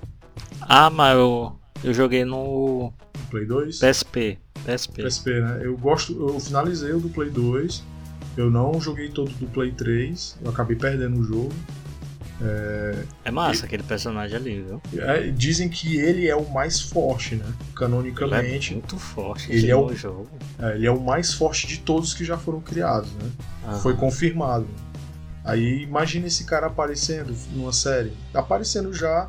Ah, 0.61 0.91
mas 0.91 1.17
eu, 1.17 1.57
eu 1.85 1.95
joguei 1.95 2.25
no 2.25 2.93
No 2.93 3.27
Play 3.31 3.47
2. 3.47 3.79
PSP. 3.79 4.39
PSP. 4.67 5.03
PSP, 5.03 5.41
né? 5.41 5.61
Eu 5.63 5.77
gosto, 5.77 6.13
eu 6.29 6.41
finalizei 6.41 6.93
o 6.93 7.01
do 7.01 7.09
Play 7.09 7.31
2. 7.31 7.83
Eu 8.37 8.51
não 8.51 8.79
joguei 8.81 9.09
todo 9.09 9.31
do 9.31 9.47
Play 9.47 9.73
3. 9.73 10.39
Eu 10.43 10.51
acabei 10.51 10.77
perdendo 10.77 11.19
o 11.21 11.25
jogo. 11.25 11.53
É 13.25 13.31
massa 13.31 13.65
aquele 13.65 13.83
personagem 13.83 14.37
ali, 14.37 14.61
viu? 14.63 14.83
É, 15.03 15.29
dizem 15.31 15.69
que 15.69 15.97
ele 15.97 16.29
é 16.29 16.37
o 16.37 16.47
mais 16.51 16.81
forte, 16.81 17.35
né? 17.35 17.45
Ele 17.47 17.55
é 17.73 17.75
Canonicamente, 17.75 18.73
muito 18.75 18.99
forte 18.99 19.51
ele 19.51 19.71
é 19.71 19.77
o- 19.77 19.95
jogo. 19.95 20.29
é, 20.59 20.75
ele 20.75 20.87
é 20.87 20.91
o 20.91 21.01
mais 21.01 21.33
forte 21.33 21.67
de 21.67 21.79
todos 21.79 22.13
que 22.13 22.25
já 22.25 22.37
foram 22.37 22.61
criados, 22.61 23.11
né? 23.13 23.31
Aham. 23.67 23.79
Foi 23.81 23.95
confirmado. 23.97 24.67
Aí 25.45 25.83
imagina 25.83 26.27
esse 26.27 26.45
cara 26.45 26.67
aparecendo 26.67 27.35
numa 27.55 27.73
série. 27.73 28.13
Aparecendo 28.35 28.93
já. 28.93 29.29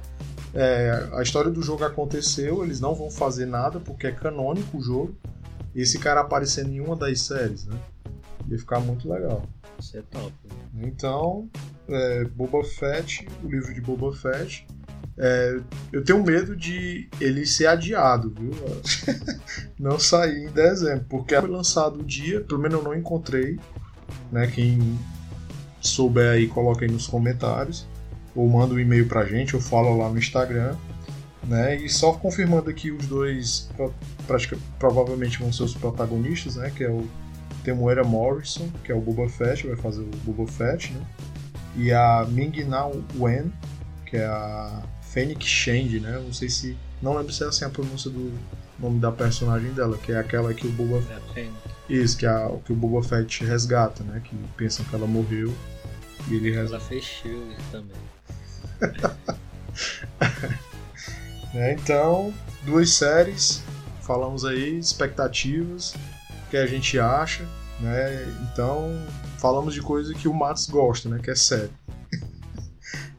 É, 0.60 1.10
a 1.14 1.22
história 1.22 1.52
do 1.52 1.62
jogo 1.62 1.84
aconteceu, 1.84 2.64
eles 2.64 2.80
não 2.80 2.96
vão 2.96 3.12
fazer 3.12 3.46
nada 3.46 3.80
porque 3.80 4.08
é 4.08 4.12
canônico 4.12 4.80
o 4.80 4.82
jogo. 4.82 5.16
E 5.76 5.82
esse 5.82 6.00
cara 6.00 6.22
aparecendo 6.22 6.72
em 6.72 6.80
uma 6.80 6.96
das 6.96 7.22
séries, 7.22 7.66
né? 7.66 7.78
Ia 8.50 8.58
ficar 8.58 8.80
muito 8.80 9.08
legal. 9.08 9.44
Isso 9.78 9.96
é 9.96 10.02
top. 10.10 10.34
Então, 10.82 11.48
é, 11.88 12.26
Boba 12.26 12.64
Fett, 12.64 13.28
o 13.44 13.48
livro 13.48 13.72
de 13.72 13.82
Boba 13.82 14.12
Fett. 14.12 14.66
é, 15.16 15.60
eu 15.94 16.04
tenho 16.04 16.24
medo 16.24 16.56
de 16.56 17.08
ele 17.22 17.46
ser 17.46 17.68
adiado, 17.68 18.34
viu? 18.36 18.52
não 19.78 20.00
sair 20.00 20.46
em 20.46 20.52
dezembro, 20.52 21.06
porque 21.08 21.40
foi 21.40 21.50
lançado 21.50 22.00
o 22.00 22.04
dia, 22.04 22.42
pelo 22.42 22.60
menos 22.60 22.80
eu 22.80 22.84
não 22.84 22.96
encontrei. 22.96 23.60
Né? 24.32 24.48
Quem 24.48 24.98
souber 25.80 26.32
aí, 26.32 26.48
coloca 26.48 26.84
aí 26.84 26.92
nos 26.92 27.06
comentários. 27.06 27.86
Ou 28.38 28.48
manda 28.48 28.74
um 28.74 28.80
e-mail 28.80 29.08
pra 29.08 29.26
gente, 29.26 29.56
ou 29.56 29.62
fala 29.62 29.90
lá 29.90 30.10
no 30.10 30.18
Instagram. 30.18 30.76
Né? 31.44 31.78
E 31.78 31.90
só 31.90 32.14
confirmando 32.14 32.70
aqui 32.70 32.92
os 32.92 33.08
dois 33.08 33.70
pratica- 34.28 34.58
provavelmente 34.78 35.40
vão 35.40 35.52
ser 35.52 35.64
os 35.64 35.74
protagonistas, 35.74 36.58
né? 36.58 36.72
Que 36.76 36.84
é 36.84 36.90
o 36.90 37.08
Temuera 37.64 38.04
Morrison, 38.04 38.70
que 38.84 38.92
é 38.92 38.96
o 38.96 39.00
Boba 39.00 39.30
Fett, 39.30 39.66
vai 39.66 39.78
fazer 39.78 40.02
o 40.02 40.10
Boba 40.26 40.50
Fett, 40.52 40.92
né? 40.92 41.02
E 41.76 41.92
a 41.92 42.26
Ming-Na 42.30 42.90
Wen, 43.18 43.52
que 44.06 44.18
é 44.18 44.26
a 44.26 44.84
Fennec 45.02 45.46
Shand, 45.46 46.02
né? 46.02 46.22
Não 46.24 46.34
sei 46.34 46.50
se... 46.50 46.78
Não 47.02 47.16
lembro 47.16 47.32
se 47.32 47.44
é 47.44 47.48
assim 47.48 47.64
a 47.66 47.70
pronúncia 47.70 48.10
do 48.10 48.34
nome 48.78 49.00
da 49.00 49.12
personagem 49.12 49.72
dela, 49.72 49.98
que 49.98 50.12
é 50.12 50.18
aquela 50.18 50.54
que 50.54 50.68
o 50.68 50.72
Boba... 50.72 51.02
É 51.10 51.16
a 51.16 51.34
pena. 51.34 51.58
Isso, 51.90 52.18
que, 52.18 52.26
é 52.26 52.30
a, 52.30 52.52
que 52.66 52.74
o 52.74 52.76
Boba 52.76 53.02
Fett 53.02 53.46
resgata, 53.46 54.04
né? 54.04 54.22
Que 54.24 54.36
pensam 54.58 54.84
que 54.86 54.94
ela 54.94 55.08
morreu 55.08 55.54
e 56.28 56.36
ele 56.36 56.52
resgata. 56.52 56.76
Ela 56.76 56.84
fez 56.84 57.04
shield 57.06 57.56
também. 57.72 57.96
né? 61.54 61.74
Então, 61.74 62.34
duas 62.64 62.92
séries, 62.92 63.64
falamos 64.02 64.46
aí, 64.46 64.78
expectativas, 64.78 65.94
o 65.94 66.50
que 66.50 66.58
a 66.58 66.66
gente 66.66 67.00
acha, 67.00 67.44
né? 67.80 68.24
Então, 68.52 69.00
falamos 69.38 69.74
de 69.74 69.82
coisa 69.82 70.14
que 70.14 70.28
o 70.28 70.34
Matos 70.34 70.68
gosta, 70.68 71.10
né? 71.10 71.20
Que 71.22 71.32
é 71.32 71.36
série. 71.36 71.72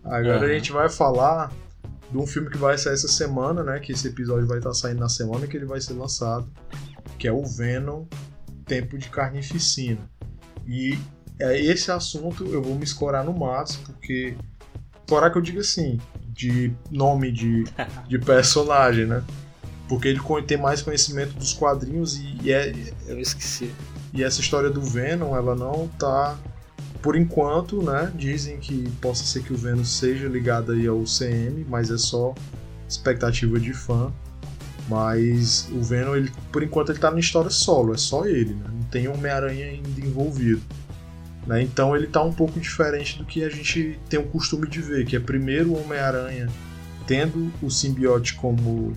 Agora 0.04 0.38
Aham. 0.38 0.46
a 0.46 0.52
gente 0.52 0.72
vai 0.72 0.88
falar 0.88 1.52
de 2.10 2.16
um 2.16 2.26
filme 2.26 2.50
que 2.50 2.56
vai 2.56 2.78
sair 2.78 2.94
essa 2.94 3.08
semana, 3.08 3.62
né? 3.62 3.78
Que 3.78 3.92
esse 3.92 4.08
episódio 4.08 4.46
vai 4.46 4.58
estar 4.58 4.72
saindo 4.72 5.00
na 5.00 5.08
semana 5.08 5.46
que 5.46 5.56
ele 5.56 5.66
vai 5.66 5.80
ser 5.80 5.94
lançado, 5.94 6.48
que 7.18 7.28
é 7.28 7.32
o 7.32 7.44
Venom 7.44 8.06
Tempo 8.64 8.96
de 8.96 9.08
Carnificina. 9.08 10.08
E 10.66 10.98
é 11.40 11.60
esse 11.60 11.90
assunto 11.90 12.44
eu 12.46 12.62
vou 12.62 12.74
me 12.74 12.84
escorar 12.84 13.24
no 13.24 13.32
Matos, 13.32 13.76
porque. 13.76 14.36
Escorar 15.08 15.32
que 15.32 15.38
eu 15.38 15.42
digo 15.42 15.60
assim, 15.60 15.98
de 16.34 16.70
nome 16.90 17.32
de, 17.32 17.64
de 18.06 18.18
personagem, 18.18 19.06
né? 19.06 19.24
Porque 19.88 20.06
ele 20.06 20.20
tem 20.46 20.58
mais 20.58 20.82
conhecimento 20.82 21.32
dos 21.32 21.54
quadrinhos 21.54 22.18
e, 22.18 22.36
e 22.42 22.52
é, 22.52 22.74
Eu 23.06 23.18
esqueci. 23.18 23.70
e 24.12 24.22
essa 24.22 24.42
história 24.42 24.68
do 24.68 24.82
Venom, 24.82 25.34
ela 25.34 25.56
não 25.56 25.88
tá. 25.98 26.36
Por 27.00 27.16
enquanto, 27.16 27.82
né? 27.82 28.12
Dizem 28.14 28.58
que 28.58 28.86
possa 29.00 29.24
ser 29.24 29.42
que 29.42 29.54
o 29.54 29.56
Venom 29.56 29.82
seja 29.82 30.28
ligado 30.28 30.72
aí 30.72 30.86
ao 30.86 31.02
CM, 31.04 31.64
mas 31.66 31.90
é 31.90 31.96
só 31.96 32.34
expectativa 32.86 33.58
de 33.58 33.72
fã. 33.72 34.12
Mas 34.90 35.70
o 35.72 35.82
Venom, 35.82 36.16
ele, 36.16 36.30
por 36.52 36.62
enquanto, 36.62 36.92
ele 36.92 36.98
tá 36.98 37.10
na 37.10 37.18
história 37.18 37.48
solo, 37.48 37.94
é 37.94 37.96
só 37.96 38.26
ele, 38.26 38.52
né? 38.52 38.66
Não 38.70 38.82
tem 38.90 39.08
Homem-Aranha 39.08 39.68
ainda 39.68 40.00
envolvido. 40.02 40.60
Né? 41.48 41.62
Então 41.62 41.96
ele 41.96 42.06
tá 42.06 42.22
um 42.22 42.32
pouco 42.32 42.60
diferente 42.60 43.16
do 43.18 43.24
que 43.24 43.42
a 43.42 43.48
gente 43.48 43.98
tem 44.08 44.20
o 44.20 44.24
costume 44.28 44.68
de 44.68 44.80
ver, 44.82 45.04
que 45.06 45.16
é 45.16 45.20
primeiro 45.20 45.70
o 45.72 45.82
Homem-Aranha 45.82 46.46
tendo 47.06 47.50
o 47.62 47.70
simbiote 47.70 48.34
como 48.34 48.94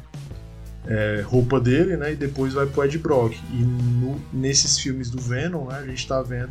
é, 0.85 1.21
roupa 1.25 1.61
dele, 1.61 1.95
né? 1.95 2.11
E 2.11 2.15
depois 2.15 2.53
vai 2.53 2.65
pro 2.65 2.83
Ed 2.83 2.97
Brock. 2.97 3.35
E 3.53 3.55
no- 3.63 4.21
nesses 4.33 4.77
filmes 4.77 5.09
do 5.09 5.21
Venom, 5.21 5.67
né, 5.67 5.77
a 5.79 5.85
gente 5.87 6.05
tá 6.05 6.21
vendo 6.21 6.49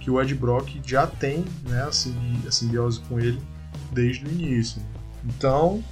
que 0.00 0.10
o 0.10 0.20
Ed 0.20 0.34
Brock 0.34 0.68
já 0.84 1.06
tem 1.06 1.44
né, 1.66 1.82
a, 1.82 1.92
simbi- 1.92 2.46
a 2.46 2.50
simbiose 2.50 3.00
com 3.08 3.18
ele 3.18 3.40
desde 3.92 4.26
o 4.26 4.28
início. 4.28 4.82
Então, 5.24 5.82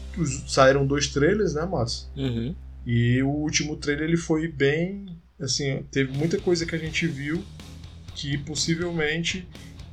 saíram 0.46 0.86
dois 0.86 1.08
trailers, 1.08 1.54
né, 1.54 1.64
Márcio? 1.64 2.08
Uhum. 2.16 2.54
E 2.84 3.22
o 3.22 3.28
último 3.28 3.76
trailer 3.76 4.04
ele 4.08 4.16
foi 4.18 4.48
bem. 4.48 5.06
Assim, 5.40 5.82
teve 5.90 6.16
muita 6.16 6.38
coisa 6.38 6.64
que 6.66 6.74
a 6.74 6.78
gente 6.78 7.06
viu 7.06 7.42
que 8.16 8.38
possivelmente 8.38 9.46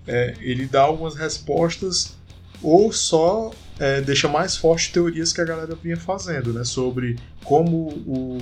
é, 0.08 0.34
ele 0.40 0.66
dá 0.66 0.82
algumas 0.82 1.16
respostas 1.16 2.16
ou 2.62 2.92
só 2.92 3.52
é, 3.78 4.02
deixa 4.02 4.28
mais 4.28 4.56
forte 4.56 4.92
teorias 4.92 5.34
que 5.34 5.42
a 5.42 5.46
galera 5.46 5.76
vinha 5.76 5.98
fazendo, 5.98 6.54
né? 6.54 6.64
Sobre 6.64 7.20
como 7.44 7.90
o 8.08 8.38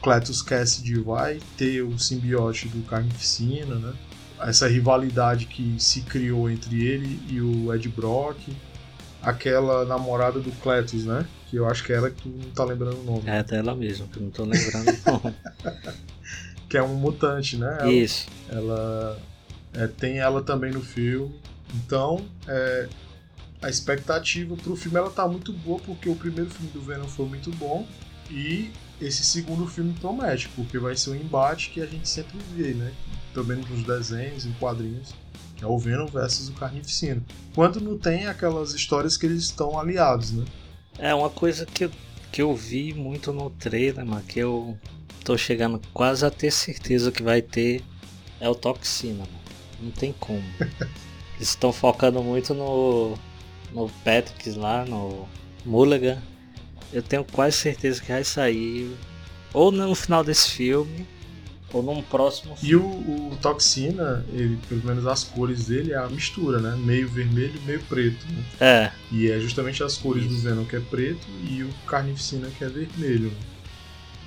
Cletus 0.00 0.40
Cassidy 0.40 1.00
vai 1.00 1.40
ter 1.58 1.82
o 1.82 1.98
simbiote 1.98 2.68
do 2.68 2.82
Carnificina, 2.86 3.74
né? 3.74 3.92
Essa 4.40 4.68
rivalidade 4.68 5.46
que 5.46 5.74
se 5.78 6.02
criou 6.02 6.48
entre 6.48 6.82
ele 6.86 7.20
e 7.28 7.40
o 7.40 7.74
Ed 7.74 7.88
Brock. 7.88 8.38
Aquela 9.20 9.84
namorada 9.84 10.40
do 10.40 10.50
Cletus, 10.62 11.04
né? 11.04 11.26
Que 11.50 11.56
eu 11.56 11.66
acho 11.68 11.84
que 11.84 11.92
é 11.92 11.96
ela 11.96 12.10
que 12.10 12.22
tu 12.22 12.28
não 12.28 12.50
tá 12.52 12.64
lembrando 12.64 13.00
o 13.00 13.04
nome. 13.04 13.22
É 13.26 13.42
dela 13.42 13.74
mesmo, 13.74 14.06
que 14.08 14.18
eu 14.18 14.22
não 14.22 14.30
tô 14.30 14.44
lembrando 14.44 14.96
não. 15.04 15.34
Que 16.70 16.78
é 16.78 16.82
um 16.82 16.94
mutante, 16.94 17.56
né? 17.58 17.76
Ela- 17.80 17.92
Isso. 17.92 18.26
Ela 18.48 19.20
é, 19.74 19.86
tem 19.86 20.18
ela 20.18 20.40
também 20.42 20.70
no 20.72 20.80
filme. 20.80 21.34
Então, 21.74 22.24
é, 22.48 22.88
a 23.60 23.68
expectativa 23.68 24.56
pro 24.56 24.74
filme 24.76 24.96
ela 24.96 25.10
tá 25.10 25.28
muito 25.28 25.52
boa 25.52 25.78
porque 25.80 26.08
o 26.08 26.14
primeiro 26.16 26.48
filme 26.50 26.70
do 26.72 26.80
Venom 26.80 27.06
foi 27.06 27.26
muito 27.26 27.50
bom 27.56 27.86
e 28.30 28.70
esse 29.00 29.24
segundo 29.24 29.66
filme 29.66 29.92
promete, 30.00 30.48
porque 30.54 30.78
vai 30.78 30.96
ser 30.96 31.10
um 31.10 31.14
embate 31.16 31.70
que 31.70 31.80
a 31.80 31.86
gente 31.86 32.08
sempre 32.08 32.38
vê, 32.56 32.72
né? 32.72 32.92
Também 33.34 33.56
nos 33.58 33.82
desenhos, 33.84 34.46
em 34.46 34.52
quadrinhos, 34.52 35.12
que 35.56 35.64
é 35.64 35.66
o 35.66 35.78
Venom 35.78 36.06
versus 36.06 36.48
o 36.48 36.52
Carnificina. 36.52 37.22
Quando 37.54 37.80
não 37.80 37.98
tem 37.98 38.26
aquelas 38.26 38.74
histórias 38.74 39.16
que 39.16 39.26
eles 39.26 39.42
estão 39.44 39.78
aliados, 39.78 40.30
né? 40.32 40.44
É 40.98 41.14
uma 41.14 41.30
coisa 41.30 41.66
que 41.66 41.84
eu, 41.84 41.90
que 42.30 42.42
eu 42.42 42.54
vi 42.54 42.92
muito 42.94 43.32
no 43.32 43.50
trailer, 43.50 44.04
mano, 44.04 44.22
que 44.22 44.38
eu 44.38 44.76
tô 45.24 45.36
chegando 45.38 45.80
quase 45.92 46.24
a 46.24 46.30
ter 46.30 46.50
certeza 46.50 47.10
que 47.12 47.22
vai 47.22 47.40
ter 47.42 47.82
é 48.40 48.48
o 48.48 48.54
Toxina, 48.54 49.18
mano. 49.18 49.40
Não 49.82 49.90
tem 49.90 50.12
como. 50.18 50.42
Eles 51.36 51.48
estão 51.48 51.72
focando 51.72 52.22
muito 52.22 52.52
no 52.54 53.16
no 53.72 53.88
Patrick 54.04 54.50
lá, 54.58 54.84
no 54.84 55.28
Mulligan. 55.64 56.18
Eu 56.92 57.02
tenho 57.02 57.24
quase 57.24 57.56
certeza 57.56 58.00
que 58.00 58.10
vai 58.10 58.24
sair 58.24 58.90
ou 59.54 59.70
no 59.70 59.94
final 59.94 60.24
desse 60.24 60.50
filme 60.50 61.06
ou 61.72 61.82
num 61.84 62.02
próximo 62.02 62.54
E 62.60 62.66
filme. 62.66 62.84
o, 62.84 63.30
o 63.32 63.36
Toxina, 63.40 64.24
ele, 64.32 64.58
pelo 64.68 64.84
menos 64.84 65.06
as 65.06 65.22
cores 65.22 65.66
dele 65.66 65.92
é 65.92 65.96
a 65.96 66.08
mistura, 66.08 66.58
né? 66.58 66.74
Meio 66.76 67.08
vermelho 67.08 67.54
e 67.62 67.64
meio 67.66 67.80
preto. 67.82 68.26
Né? 68.28 68.44
É, 68.60 68.92
E 69.12 69.30
é 69.30 69.38
justamente 69.38 69.82
as 69.84 69.96
cores 69.96 70.26
do. 70.26 70.36
Venom 70.36 70.64
que 70.64 70.74
é 70.76 70.80
preto 70.80 71.26
e 71.48 71.62
o 71.62 71.70
Carnificina 71.86 72.48
que 72.58 72.64
é 72.64 72.68
vermelho. 72.68 73.32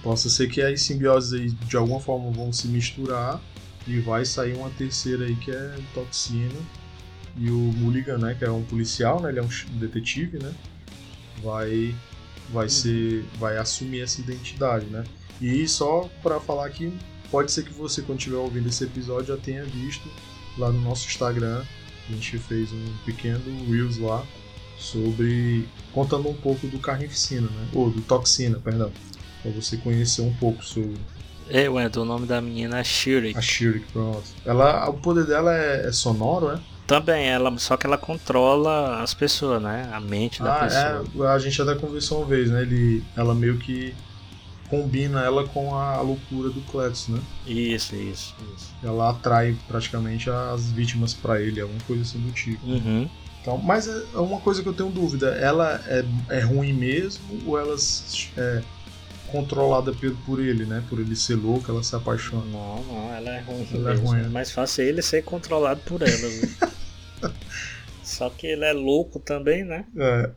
Possa 0.04 0.30
ser 0.30 0.50
que 0.50 0.62
as 0.62 0.82
simbioses 0.82 1.34
aí 1.34 1.50
de 1.50 1.78
alguma 1.78 2.00
forma 2.00 2.30
vão 2.30 2.52
se 2.52 2.68
misturar 2.68 3.42
e 3.88 4.00
vai 4.00 4.26
sair 4.26 4.54
uma 4.54 4.70
terceira 4.72 5.26
aí 5.26 5.36
que 5.38 5.50
é 5.50 5.76
Toxina. 5.94 6.60
E 7.38 7.50
o 7.50 7.58
Mulligan, 7.58 8.20
né, 8.20 8.36
que 8.38 8.46
é 8.46 8.52
um 8.52 8.64
policial, 8.64 9.20
né, 9.22 9.30
ele 9.30 9.40
é 9.40 9.42
um 9.42 9.50
detetive, 9.80 10.38
né, 10.38 10.54
vai 11.42 11.96
vai 12.52 12.70
ser 12.70 13.26
vai 13.40 13.58
assumir 13.58 14.02
essa 14.02 14.22
identidade, 14.22 14.86
né? 14.88 15.04
E 15.42 15.68
só 15.68 16.10
pra 16.22 16.40
falar 16.40 16.70
que 16.70 16.94
pode 17.32 17.52
ser 17.52 17.64
que 17.64 17.74
você 17.74 18.02
quando 18.02 18.20
estiver 18.20 18.38
ouvindo 18.38 18.70
esse 18.70 18.84
episódio 18.84 19.36
já 19.36 19.38
tenha 19.38 19.64
visto 19.64 20.08
lá 20.58 20.72
no 20.72 20.80
nosso 20.82 21.08
Instagram. 21.08 21.64
A 22.08 22.12
gente 22.12 22.38
fez 22.38 22.72
um 22.72 22.86
pequeno 23.06 23.42
Reels 23.70 23.98
lá 23.98 24.26
sobre. 24.78 25.68
contando 25.94 26.30
um 26.30 26.34
pouco 26.34 26.68
do 26.68 26.78
carnificina, 26.80 27.48
né? 27.48 27.70
Ou 27.74 27.90
do 27.90 28.02
toxina, 28.02 28.60
perdão. 28.60 28.92
Pra 29.44 29.52
você 29.52 29.78
conhecer 29.78 30.22
um 30.22 30.34
pouco 30.34 30.66
sobre. 30.66 30.98
É, 31.50 31.70
ué, 31.70 31.92
o 31.96 32.06
nome 32.06 32.26
da 32.26 32.42
menina 32.42 32.80
é 32.80 32.84
Shuri. 32.84 33.34
A 33.36 33.42
Shuri, 33.42 33.82
pronto. 33.92 34.24
Ela, 34.46 34.90
o 34.90 34.94
poder 34.94 35.26
dela 35.26 35.54
é, 35.54 35.88
é 35.88 35.92
sonoro, 35.92 36.52
é? 36.52 36.60
Também, 36.88 37.28
ela, 37.28 37.56
só 37.60 37.78
que 37.78 37.86
ela 37.86 37.98
controla 37.98 39.02
as 39.02 39.14
pessoas, 39.14 39.62
né? 39.62 39.90
A 39.94 40.00
mente 40.00 40.42
da 40.42 40.56
ah, 40.56 40.60
pessoa. 40.60 41.30
É, 41.30 41.34
a 41.34 41.40
gente 41.40 41.62
até 41.62 41.76
conversou 41.76 42.20
uma 42.20 42.28
vez, 42.28 42.50
né? 42.50 42.62
Ele, 42.62 43.04
ela 43.16 43.36
meio 43.36 43.58
que 43.58 43.94
combina 44.70 45.22
ela 45.22 45.48
com 45.48 45.76
a 45.76 46.02
loucura 46.02 46.50
do 46.50 46.62
Cletus, 46.62 47.10
né? 47.10 47.20
Isso, 47.46 47.96
isso, 47.96 48.36
isso. 48.56 48.74
Ela 48.82 49.12
atrai 49.12 49.56
praticamente 49.68 50.30
as 50.30 50.72
vítimas 50.72 51.14
para 51.14 51.40
ele, 51.40 51.62
alguma 51.62 51.80
coisa 51.82 52.02
assim 52.02 52.20
do 52.20 52.32
tipo. 52.32 52.66
Uhum. 52.66 53.08
Então, 53.42 53.58
mas 53.58 53.88
é 53.88 54.18
uma 54.18 54.40
coisa 54.40 54.64
que 54.64 54.70
eu 54.70 54.74
tenho 54.74 54.90
dúvida, 54.90 55.28
ela 55.36 55.80
é, 55.86 56.06
é 56.30 56.40
ruim 56.40 56.72
mesmo 56.72 57.24
ou 57.46 57.60
ela 57.60 57.76
é 58.38 58.62
controlada 59.34 59.92
por, 60.26 60.40
ele, 60.40 60.64
né? 60.66 60.84
Por 60.88 61.00
ele 61.00 61.16
ser 61.16 61.34
louco, 61.36 61.72
ela 61.72 61.82
se 61.82 61.96
apaixona. 61.96 62.46
Não, 62.46 62.84
não, 62.84 63.14
ela 63.14 63.32
é 63.32 63.42
ruim. 63.42 63.68
Ela 63.74 63.94
é 63.94 63.96
ruim, 63.96 64.20
É 64.20 64.24
né? 64.24 64.30
mais 64.30 64.52
fácil 64.52 64.84
ele 64.86 65.02
ser 65.02 65.24
controlado 65.24 65.82
por 65.82 66.04
ela. 66.04 66.16
viu? 66.16 66.50
Só 68.04 68.30
que 68.30 68.46
ele 68.46 68.64
é 68.64 68.74
louco 68.74 69.20
também, 69.20 69.64
né? 69.64 69.86
É. 69.98 70.30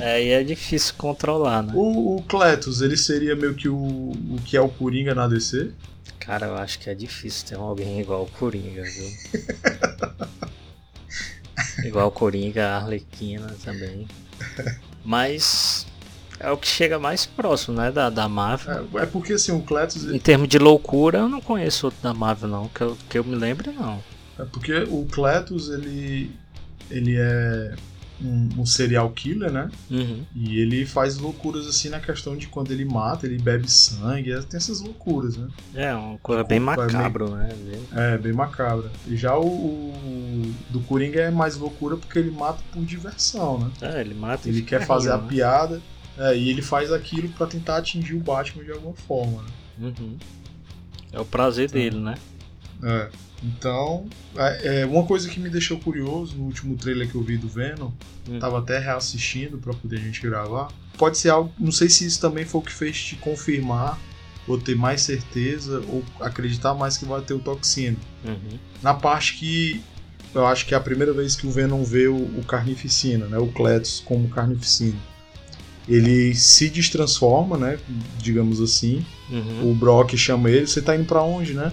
Aí 0.00 0.30
é 0.30 0.42
difícil 0.42 0.94
controlar, 0.98 1.62
né? 1.62 1.72
O, 1.76 2.16
o 2.16 2.22
Cletus, 2.22 2.80
ele 2.80 2.96
seria 2.96 3.36
meio 3.36 3.54
que 3.54 3.68
o, 3.68 3.76
o 3.76 4.40
que 4.44 4.56
é 4.56 4.60
o 4.60 4.68
Coringa 4.68 5.14
na 5.14 5.28
DC? 5.28 5.70
Cara, 6.18 6.46
eu 6.46 6.56
acho 6.56 6.80
que 6.80 6.90
é 6.90 6.94
difícil 6.94 7.46
ter 7.46 7.54
alguém 7.54 8.00
igual 8.00 8.24
o 8.24 8.26
Coringa, 8.26 8.82
viu? 8.82 9.10
igual 11.86 12.08
o 12.08 12.10
Coringa, 12.10 12.66
a 12.66 12.76
Arlequina 12.78 13.54
também. 13.64 14.08
Mas 15.04 15.85
é 16.46 16.50
o 16.52 16.56
que 16.56 16.68
chega 16.68 16.98
mais 16.98 17.26
próximo, 17.26 17.76
né? 17.76 17.90
Da, 17.90 18.08
da 18.08 18.28
Marvel. 18.28 18.88
É, 18.94 19.02
é 19.02 19.06
porque 19.06 19.32
assim, 19.32 19.52
o 19.52 19.60
Cletus. 19.62 20.04
Em 20.08 20.18
termos 20.18 20.48
de 20.48 20.58
loucura, 20.58 21.18
eu 21.18 21.28
não 21.28 21.40
conheço 21.40 21.86
outro 21.86 22.00
da 22.02 22.14
Marvel, 22.14 22.48
não. 22.48 22.68
Que 22.68 22.80
eu, 22.82 22.96
que 23.10 23.18
eu 23.18 23.24
me 23.24 23.34
lembre, 23.34 23.72
não. 23.72 24.02
É 24.38 24.44
porque 24.44 24.72
o 24.88 25.06
Cletus, 25.10 25.68
ele. 25.70 26.30
Ele 26.88 27.16
é 27.18 27.74
um, 28.22 28.60
um 28.60 28.66
serial 28.66 29.10
killer, 29.10 29.50
né? 29.50 29.68
Uhum. 29.90 30.22
E 30.34 30.60
ele 30.60 30.86
faz 30.86 31.18
loucuras 31.18 31.66
assim 31.66 31.88
na 31.88 32.00
questão 32.00 32.36
de 32.36 32.46
quando 32.46 32.70
ele 32.70 32.84
mata, 32.84 33.26
ele 33.26 33.38
bebe 33.38 33.70
sangue, 33.70 34.32
é, 34.32 34.40
tem 34.40 34.56
essas 34.56 34.80
loucuras, 34.80 35.36
né? 35.36 35.48
É, 35.74 35.94
uma 35.94 36.16
coisa 36.18 36.44
bem 36.44 36.60
Vai 36.60 36.76
meio- 36.76 36.92
macabro, 36.92 37.30
né? 37.34 37.48
É, 37.94 38.18
bem 38.18 38.32
macabra. 38.32 38.90
E 39.06 39.16
já 39.16 39.36
o, 39.36 39.46
o 39.46 40.54
do 40.70 40.80
Coringa 40.80 41.20
é 41.20 41.30
mais 41.30 41.56
loucura 41.56 41.96
porque 41.96 42.18
ele 42.18 42.30
mata 42.30 42.60
por 42.72 42.84
diversão, 42.84 43.58
né? 43.58 43.70
É, 43.82 44.00
ele 44.00 44.14
mata 44.14 44.48
Ele 44.48 44.62
quer 44.62 44.86
fazer 44.86 45.10
a 45.10 45.18
né? 45.18 45.26
piada 45.28 45.82
é, 46.18 46.36
e 46.36 46.48
ele 46.48 46.62
faz 46.62 46.92
aquilo 46.92 47.28
pra 47.30 47.46
tentar 47.46 47.76
atingir 47.78 48.14
o 48.14 48.20
Batman 48.20 48.64
de 48.64 48.72
alguma 48.72 48.94
forma, 48.94 49.42
né? 49.42 49.92
Uhum. 49.98 50.16
É 51.12 51.20
o 51.20 51.24
prazer 51.24 51.70
dele, 51.70 51.98
né? 51.98 52.14
É. 52.82 53.08
Então, 53.42 54.06
é, 54.34 54.80
é, 54.80 54.86
uma 54.86 55.04
coisa 55.04 55.28
que 55.28 55.38
me 55.38 55.50
deixou 55.50 55.78
curioso 55.78 56.36
no 56.36 56.44
último 56.44 56.76
trailer 56.76 57.08
que 57.08 57.14
eu 57.14 57.22
vi 57.22 57.36
do 57.36 57.48
Venom, 57.48 57.90
Hum. 58.28 58.38
tava 58.38 58.58
até 58.58 58.78
reassistindo 58.78 59.58
pra 59.58 59.72
poder 59.74 59.96
a 59.96 60.00
gente 60.00 60.20
gravar. 60.20 60.68
Pode 60.98 61.18
ser 61.18 61.28
algo, 61.30 61.52
não 61.58 61.70
sei 61.70 61.88
se 61.88 62.06
isso 62.06 62.20
também 62.20 62.44
foi 62.44 62.60
o 62.60 62.64
que 62.64 62.72
fez 62.72 62.98
te 63.00 63.16
confirmar 63.16 63.98
ou 64.48 64.58
ter 64.58 64.74
mais 64.74 65.02
certeza 65.02 65.80
ou 65.88 66.02
acreditar 66.20 66.74
mais 66.74 66.96
que 66.96 67.04
vai 67.04 67.20
ter 67.20 67.34
o 67.34 67.38
toxina. 67.38 67.96
Uhum. 68.24 68.58
Na 68.82 68.94
parte 68.94 69.34
que 69.34 69.80
eu 70.34 70.46
acho 70.46 70.66
que 70.66 70.74
é 70.74 70.76
a 70.76 70.80
primeira 70.80 71.12
vez 71.12 71.36
que 71.36 71.46
o 71.46 71.50
Venom 71.50 71.82
vê 71.84 72.08
o, 72.08 72.16
o 72.16 72.44
Carnificina, 72.44 73.26
né, 73.26 73.38
o 73.38 73.48
Cletus 73.48 74.02
como 74.04 74.28
Carnificina. 74.28 74.98
Ele 75.88 76.34
se 76.34 76.68
destransforma, 76.68 77.56
né, 77.56 77.78
digamos 78.18 78.60
assim, 78.60 79.04
Uhum. 79.30 79.70
o 79.70 79.74
Brock 79.74 80.16
chama 80.16 80.50
ele, 80.50 80.66
você 80.66 80.80
tá 80.80 80.94
indo 80.94 81.04
pra 81.04 81.22
onde, 81.22 81.52
né? 81.52 81.72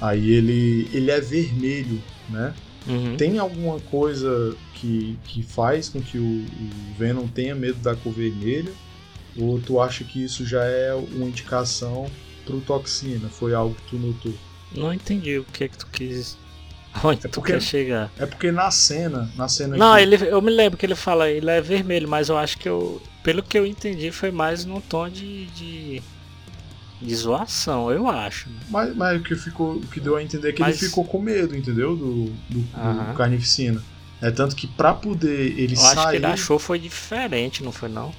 Aí 0.00 0.30
ele 0.30 0.88
ele 0.92 1.10
é 1.10 1.20
vermelho, 1.20 2.02
né? 2.28 2.54
Uhum. 2.86 3.16
Tem 3.16 3.38
alguma 3.38 3.78
coisa 3.80 4.56
que, 4.74 5.16
que 5.24 5.42
faz 5.42 5.88
com 5.88 6.00
que 6.00 6.18
o, 6.18 6.22
o 6.44 6.70
Venom 6.98 7.26
tenha 7.28 7.54
medo 7.54 7.78
da 7.78 7.94
cor 7.94 8.12
vermelha? 8.12 8.72
Ou 9.38 9.60
tu 9.60 9.80
acha 9.80 10.02
que 10.02 10.22
isso 10.22 10.44
já 10.44 10.64
é 10.64 10.92
uma 10.94 11.26
indicação 11.28 12.06
pro 12.44 12.60
toxina? 12.60 13.28
Foi 13.28 13.54
algo 13.54 13.74
que 13.74 13.90
tu 13.90 13.96
notou? 13.96 14.34
Não 14.74 14.92
entendi 14.92 15.38
o 15.38 15.44
que 15.44 15.64
é 15.64 15.68
que 15.68 15.78
tu 15.78 15.86
quis. 15.92 16.36
Onde 17.04 17.26
É 17.26 17.28
tu 17.28 17.40
porque- 17.40 17.52
quer 17.52 17.60
chegar? 17.62 18.10
É 18.18 18.26
porque 18.26 18.52
na 18.52 18.70
cena, 18.70 19.30
na 19.36 19.48
cena 19.48 19.76
Não, 19.76 19.94
que- 19.96 20.02
ele, 20.02 20.16
eu 20.28 20.42
me 20.42 20.50
lembro 20.50 20.78
que 20.78 20.84
ele 20.86 20.94
fala, 20.94 21.28
ele 21.30 21.48
é 21.50 21.60
vermelho, 21.60 22.08
mas 22.08 22.28
eu 22.28 22.36
acho 22.36 22.58
que 22.58 22.68
eu. 22.68 23.00
Pelo 23.22 23.42
que 23.42 23.58
eu 23.58 23.64
entendi, 23.66 24.10
foi 24.10 24.30
mais 24.30 24.64
num 24.64 24.80
tom 24.80 25.08
de. 25.08 25.46
de, 25.46 26.02
de 27.00 27.14
zoação, 27.16 27.90
eu 27.90 28.08
acho. 28.08 28.48
Mas, 28.68 28.94
mas 28.94 29.20
o 29.20 29.24
que 29.24 29.34
ficou, 29.34 29.74
o 29.76 29.80
que 29.86 29.98
deu 30.00 30.16
a 30.16 30.22
entender 30.22 30.50
é 30.50 30.52
que 30.52 30.60
Mas- 30.60 30.80
ele 30.80 30.88
ficou 30.88 31.04
com 31.04 31.20
medo, 31.20 31.56
entendeu? 31.56 31.96
Do, 31.96 32.24
do, 32.26 32.60
do 32.60 32.76
Aham. 32.78 33.14
carnificina. 33.14 33.82
É 34.20 34.30
tanto 34.30 34.54
que 34.54 34.68
pra 34.68 34.94
poder 34.94 35.58
ele 35.58 35.74
Eu 35.74 35.80
acho 35.80 35.96
que 35.96 36.02
sair, 36.02 36.16
ele 36.16 36.26
achou 36.26 36.58
foi 36.58 36.78
diferente, 36.78 37.62
não 37.64 37.72
foi 37.72 37.88
não? 37.88 38.12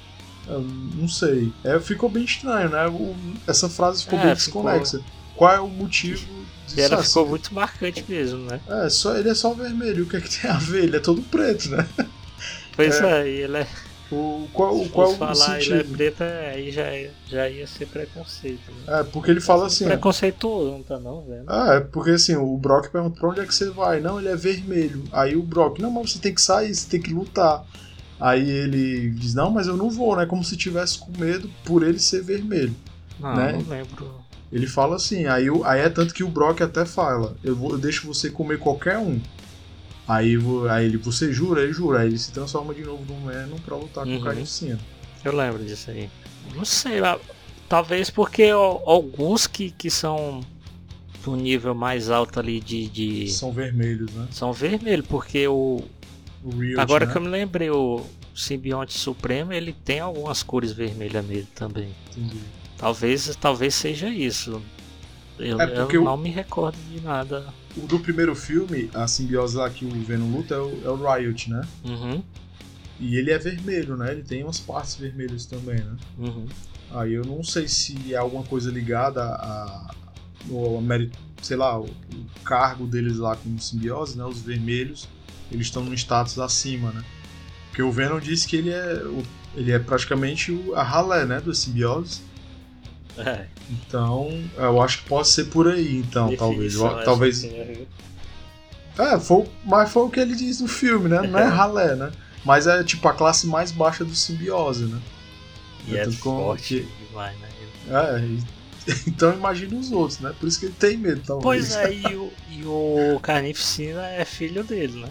eu 0.46 0.60
não 0.60 1.08
sei. 1.08 1.50
É, 1.64 1.80
ficou 1.80 2.10
bem 2.10 2.24
estranho, 2.24 2.68
né? 2.68 2.86
O- 2.88 3.14
essa 3.46 3.66
frase 3.70 4.04
ficou 4.04 4.18
É, 4.18 4.26
bem 4.26 4.36
ficou- 4.36 4.62
desconexa. 4.64 5.00
Qual 5.34 5.50
é 5.50 5.58
o 5.60 5.66
motivo? 5.68 6.26
E 6.76 6.80
ela 6.80 7.02
ficou 7.02 7.24
se- 7.24 7.30
muito 7.30 7.54
marcante 7.54 8.04
mesmo, 8.08 8.38
né? 8.46 8.60
É, 8.68 8.88
só, 8.88 9.16
ele 9.16 9.28
é 9.28 9.34
só 9.34 9.52
vermelho. 9.54 10.04
O 10.04 10.08
que 10.08 10.16
é 10.16 10.20
que 10.20 10.40
tem 10.40 10.50
a 10.50 10.58
ver? 10.58 10.84
Ele 10.84 10.96
é 10.96 11.00
todo 11.00 11.22
preto, 11.22 11.68
né? 11.70 11.86
Pois 12.76 13.00
é, 13.00 13.28
e 13.28 13.40
ele 13.42 13.58
é. 13.58 13.66
O, 14.12 14.46
qual 14.52 14.78
Se 14.78 14.88
qual 14.90 15.10
o 15.12 15.16
falar 15.16 15.60
ele 15.60 15.74
é 15.74 15.82
preto, 15.82 16.22
é, 16.22 16.50
aí 16.50 16.70
já, 16.70 16.84
já 17.26 17.48
ia 17.48 17.66
ser 17.66 17.86
preconceito. 17.86 18.70
Né? 18.70 19.00
É, 19.00 19.02
porque 19.04 19.30
ele 19.30 19.40
fala 19.40 19.66
assim. 19.66 19.86
Preconceituoso, 19.86 20.70
não 20.70 20.82
tá 20.82 20.98
não, 21.00 21.22
velho? 21.22 21.44
Ah, 21.46 21.74
é 21.74 21.80
porque 21.80 22.10
assim, 22.10 22.36
o 22.36 22.56
Brock 22.56 22.90
pergunta 22.90 23.18
pra 23.18 23.30
onde 23.30 23.40
é 23.40 23.46
que 23.46 23.54
você 23.54 23.70
vai? 23.70 24.00
Não, 24.00 24.18
ele 24.20 24.28
é 24.28 24.36
vermelho. 24.36 25.02
Aí 25.10 25.34
o 25.34 25.42
Brock, 25.42 25.80
não, 25.80 25.90
mas 25.90 26.12
você 26.12 26.18
tem 26.18 26.34
que 26.34 26.42
sair, 26.42 26.74
você 26.74 26.88
tem 26.88 27.00
que 27.00 27.12
lutar. 27.12 27.64
Aí 28.20 28.48
ele 28.48 29.10
diz, 29.10 29.34
não, 29.34 29.50
mas 29.50 29.66
eu 29.66 29.76
não 29.76 29.90
vou, 29.90 30.16
né? 30.16 30.26
Como 30.26 30.44
se 30.44 30.56
tivesse 30.56 30.98
com 30.98 31.10
medo 31.18 31.50
por 31.64 31.82
ele 31.82 31.98
ser 31.98 32.22
vermelho. 32.22 32.74
Não, 33.18 33.34
né? 33.34 33.52
não 33.52 33.68
lembro. 33.68 34.23
Ele 34.54 34.66
fala 34.68 34.96
assim, 34.96 35.26
aí, 35.26 35.50
o- 35.50 35.64
aí 35.64 35.80
é 35.80 35.88
tanto 35.90 36.14
que 36.14 36.22
o 36.22 36.28
Brock 36.28 36.60
até 36.62 36.86
fala, 36.86 37.36
eu, 37.42 37.56
vou, 37.56 37.72
eu 37.72 37.78
deixo 37.78 38.06
você 38.06 38.30
comer 38.30 38.58
qualquer 38.58 38.96
um. 38.98 39.20
Aí, 40.06 40.36
aí 40.70 40.84
ele, 40.86 40.96
você 40.96 41.32
jura? 41.32 41.62
Ele 41.62 41.72
jura. 41.72 42.00
Aí 42.00 42.06
ele 42.08 42.18
se 42.18 42.30
transforma 42.30 42.72
de 42.72 42.82
novo 42.82 43.04
num 43.12 43.26
Venom 43.26 43.56
pra 43.58 43.74
lutar 43.76 44.04
com 44.04 44.10
Uhum. 44.10 44.18
o 44.18 44.22
Carnificina. 44.22 44.78
Eu 45.24 45.34
lembro 45.34 45.64
disso 45.64 45.90
aí. 45.90 46.08
Não 46.54 46.64
sei, 46.64 47.00
talvez 47.68 48.10
porque 48.10 48.44
alguns 48.50 49.46
que, 49.46 49.70
que 49.70 49.90
são 49.90 50.40
do 51.24 51.34
nível 51.34 51.74
mais 51.74 52.10
alto 52.10 52.38
ali 52.38 52.60
de. 52.60 52.86
de- 52.88 53.30
São 53.32 53.50
vermelhos, 53.50 54.12
né? 54.12 54.28
são 54.30 54.52
vermelhos, 54.52 55.06
porque 55.06 55.48
o. 55.48 55.82
O 56.44 56.50
Riot, 56.50 56.78
Agora 56.78 57.06
né? 57.06 57.12
que 57.12 57.16
eu 57.18 57.22
me 57.22 57.28
lembrei, 57.28 57.70
o 57.70 58.04
Simbionte 58.36 58.92
Supremo 58.98 59.52
ele 59.54 59.72
tem 59.72 60.00
algumas 60.00 60.42
cores 60.42 60.70
vermelhas 60.72 61.24
nele 61.26 61.48
também. 61.54 61.88
Entendi. 62.14 62.38
Talvez, 62.88 63.34
talvez 63.40 63.74
seja 63.74 64.10
isso. 64.10 64.60
Eu, 65.38 65.58
É, 65.58 65.80
eu 65.80 66.02
o- 66.02 66.04
não 66.04 66.18
me 66.18 66.28
recordo 66.28 66.76
de 66.92 67.00
nada. 67.00 67.46
O 67.74 67.86
do 67.86 67.98
primeiro 67.98 68.36
filme, 68.36 68.90
a 68.92 69.06
simbiose 69.08 69.56
lá 69.56 69.70
que 69.70 69.86
o 69.86 69.90
Venom 70.04 70.30
luta 70.30 70.54
é 70.54 70.58
o, 70.58 70.80
é 70.84 70.90
o 70.90 70.96
Riot, 71.14 71.48
né? 71.48 71.66
Uhum, 71.82 72.22
E 73.00 73.16
ele 73.16 73.30
é 73.30 73.38
vermelho, 73.38 73.96
né? 73.96 74.12
Ele 74.12 74.22
tem 74.22 74.42
umas 74.44 74.60
partes 74.60 74.96
vermelhas 74.96 75.46
também, 75.46 75.76
né? 75.76 75.96
uhum. 76.18 76.46
Aí 76.90 77.14
eu 77.14 77.24
não 77.24 77.42
sei 77.42 77.66
se 77.68 78.12
é 78.12 78.18
alguma 78.18 78.44
coisa 78.44 78.70
ligada 78.70 79.22
a. 79.24 79.94
ao 80.50 80.80
mérito, 80.82 81.16
sei 81.40 81.56
lá, 81.56 81.80
o, 81.80 81.84
o 81.86 82.40
cargo 82.44 82.86
deles 82.86 83.16
lá 83.16 83.34
como 83.34 83.58
simbiose, 83.58 84.18
né? 84.18 84.24
Os 84.26 84.42
vermelhos, 84.42 85.08
eles 85.50 85.68
estão 85.68 85.82
num 85.82 85.94
status 85.94 86.38
acima, 86.38 86.92
né? 86.92 87.02
Porque 87.70 87.82
o 87.82 87.90
Venom 87.90 88.20
disse 88.20 88.46
que 88.46 88.56
ele 88.56 88.68
é. 88.70 89.02
o- 89.06 89.22
ele 89.56 89.72
é 89.72 89.78
praticamente 89.78 90.52
o- 90.52 90.74
a 90.74 90.82
ralé, 90.82 91.24
né? 91.24 91.40
Dos 91.40 91.58
simbioses. 91.60 92.20
É, 93.18 93.46
Então, 93.70 94.28
eu 94.56 94.80
acho 94.82 95.02
que 95.02 95.08
pode 95.08 95.28
ser 95.28 95.44
por 95.44 95.68
aí, 95.68 95.98
então, 95.98 96.34
talvez. 96.36 96.72
definição 96.74 96.96
essa 96.96 97.04
Talvez. 97.04 97.38
assim, 97.38 97.56
eu- 97.56 99.04
É, 99.04 99.18
foi, 99.18 99.44
mas 99.64 99.90
foi 99.90 100.02
o 100.04 100.10
que 100.10 100.20
ele 100.20 100.34
diz 100.34 100.60
no 100.60 100.68
filme, 100.68 101.08
né? 101.08 101.22
Não 101.22 101.38
é 101.38 101.44
ralé, 101.44 101.94
né? 101.96 102.10
Mas 102.44 102.66
é 102.66 102.82
tipo 102.84 103.06
a 103.08 103.12
classe 103.14 103.46
mais 103.46 103.72
baixa 103.72 104.04
do 104.04 104.14
simbiose, 104.14 104.84
né? 104.84 105.00
E 105.86 105.96
é 105.96 106.10
forte 106.10 106.80
que- 106.80 107.06
demais, 107.08 107.38
né? 107.40 107.48
É, 107.88 108.18
e- 108.20 108.42
então 109.08 109.32
imagina 109.32 109.76
os 109.76 109.90
outros, 109.92 110.20
né? 110.20 110.34
Por 110.38 110.46
isso 110.48 110.58
que 110.60 110.66
ele 110.66 110.74
tem 110.78 110.96
medo, 110.96 111.22
talvez. 111.26 111.42
Pois 111.42 111.76
é, 111.76 111.92
e 111.94 112.14
o, 112.16 112.32
e 112.50 112.64
o 112.64 113.18
Carnificina 113.22 114.06
é 114.08 114.24
filho 114.24 114.62
dele, 114.64 115.00
né? 115.00 115.08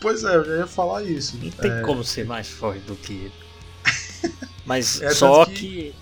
Pois 0.00 0.24
é, 0.24 0.36
eu 0.36 0.44
já 0.44 0.56
ia 0.58 0.66
falar 0.66 1.02
isso. 1.02 1.38
Não 1.42 1.50
tem 1.50 1.70
É, 1.72 1.80
como 1.80 2.04
ser 2.04 2.26
mais 2.26 2.46
forte 2.48 2.80
do 2.80 2.94
que 2.96 3.12
ele. 3.14 3.32
Mas 4.64 5.00
É, 5.00 5.10
só 5.10 5.44
que, 5.46 5.52
que- 5.54 5.94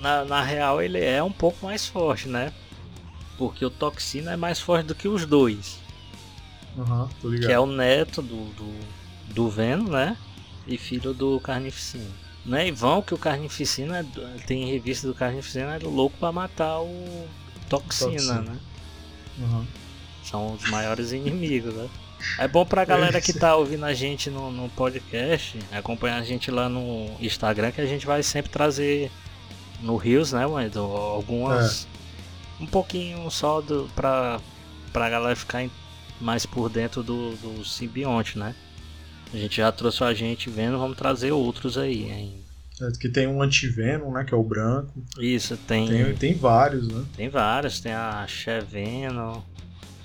na, 0.00 0.24
na 0.24 0.42
real 0.42 0.80
ele 0.82 1.02
é 1.02 1.22
um 1.22 1.32
pouco 1.32 1.64
mais 1.66 1.86
forte, 1.86 2.28
né? 2.28 2.52
Porque 3.38 3.64
o 3.64 3.70
Toxina 3.70 4.32
é 4.32 4.36
mais 4.36 4.58
forte 4.60 4.86
do 4.86 4.94
que 4.94 5.08
os 5.08 5.26
dois. 5.26 5.78
Ligado. 7.24 7.46
que 7.46 7.52
é 7.52 7.58
o 7.58 7.66
neto 7.66 8.20
do, 8.20 8.44
do, 8.54 8.74
do 9.34 9.48
Venom, 9.50 9.88
né? 9.88 10.16
E 10.66 10.76
filho 10.76 11.14
do 11.14 11.40
Carnificina. 11.40 12.04
Não 12.44 12.58
é 12.58 12.68
em 12.68 12.72
vão 12.72 13.02
que 13.02 13.14
o 13.14 13.18
Carnificina 13.18 13.98
é- 14.00 14.38
tem 14.46 14.66
revista 14.70 15.06
do 15.06 15.14
Carnificina 15.14 15.76
é 15.76 15.78
louco 15.78 16.16
pra 16.18 16.30
matar 16.32 16.80
o 16.80 17.26
Toxina, 17.68 18.10
Toxina. 18.12 18.40
né? 18.42 18.58
Aham. 19.42 19.66
São 20.22 20.52
os 20.54 20.68
maiores 20.70 21.12
inimigos, 21.12 21.74
né? 21.74 21.88
É 22.38 22.48
bom 22.48 22.64
pra 22.64 22.84
galera 22.84 23.20
que 23.20 23.32
tá 23.32 23.54
ouvindo 23.56 23.84
a 23.84 23.92
gente 23.94 24.30
no, 24.30 24.50
no 24.50 24.68
podcast, 24.70 25.58
acompanhar 25.70 26.16
a 26.18 26.24
gente 26.24 26.50
lá 26.50 26.68
no 26.68 27.10
Instagram, 27.20 27.70
que 27.70 27.80
a 27.80 27.86
gente 27.86 28.06
vai 28.06 28.22
sempre 28.22 28.50
trazer 28.50 29.10
no 29.80 29.96
Rios, 29.96 30.32
né? 30.32 30.44
Do, 30.72 30.80
algumas. 30.80 31.86
Um 32.60 32.66
pouquinho 32.66 33.30
só 33.30 33.60
do, 33.60 33.88
pra, 33.94 34.40
pra 34.92 35.10
galera 35.10 35.36
ficar 35.36 35.68
mais 36.20 36.46
por 36.46 36.70
dentro 36.70 37.02
do, 37.02 37.32
do 37.36 37.64
simbionte, 37.64 38.38
né? 38.38 38.54
A 39.32 39.36
gente 39.36 39.56
já 39.56 39.70
trouxe 39.70 40.02
a 40.04 40.14
gente 40.14 40.48
vendo, 40.48 40.78
vamos 40.78 40.96
trazer 40.96 41.32
outros 41.32 41.76
aí 41.76 42.10
ainda. 42.10 42.46
É, 42.80 42.90
que 42.98 43.08
tem 43.08 43.26
um 43.26 43.42
antivenom, 43.42 44.10
né? 44.12 44.24
Que 44.24 44.34
é 44.34 44.36
o 44.36 44.42
branco. 44.42 44.92
Isso, 45.18 45.56
tem. 45.56 45.88
Tem, 45.88 46.14
tem 46.14 46.34
vários, 46.34 46.88
né? 46.88 47.04
Tem 47.16 47.28
vários, 47.28 47.80
tem 47.80 47.92
a 47.92 48.26
Cheveno, 48.26 49.44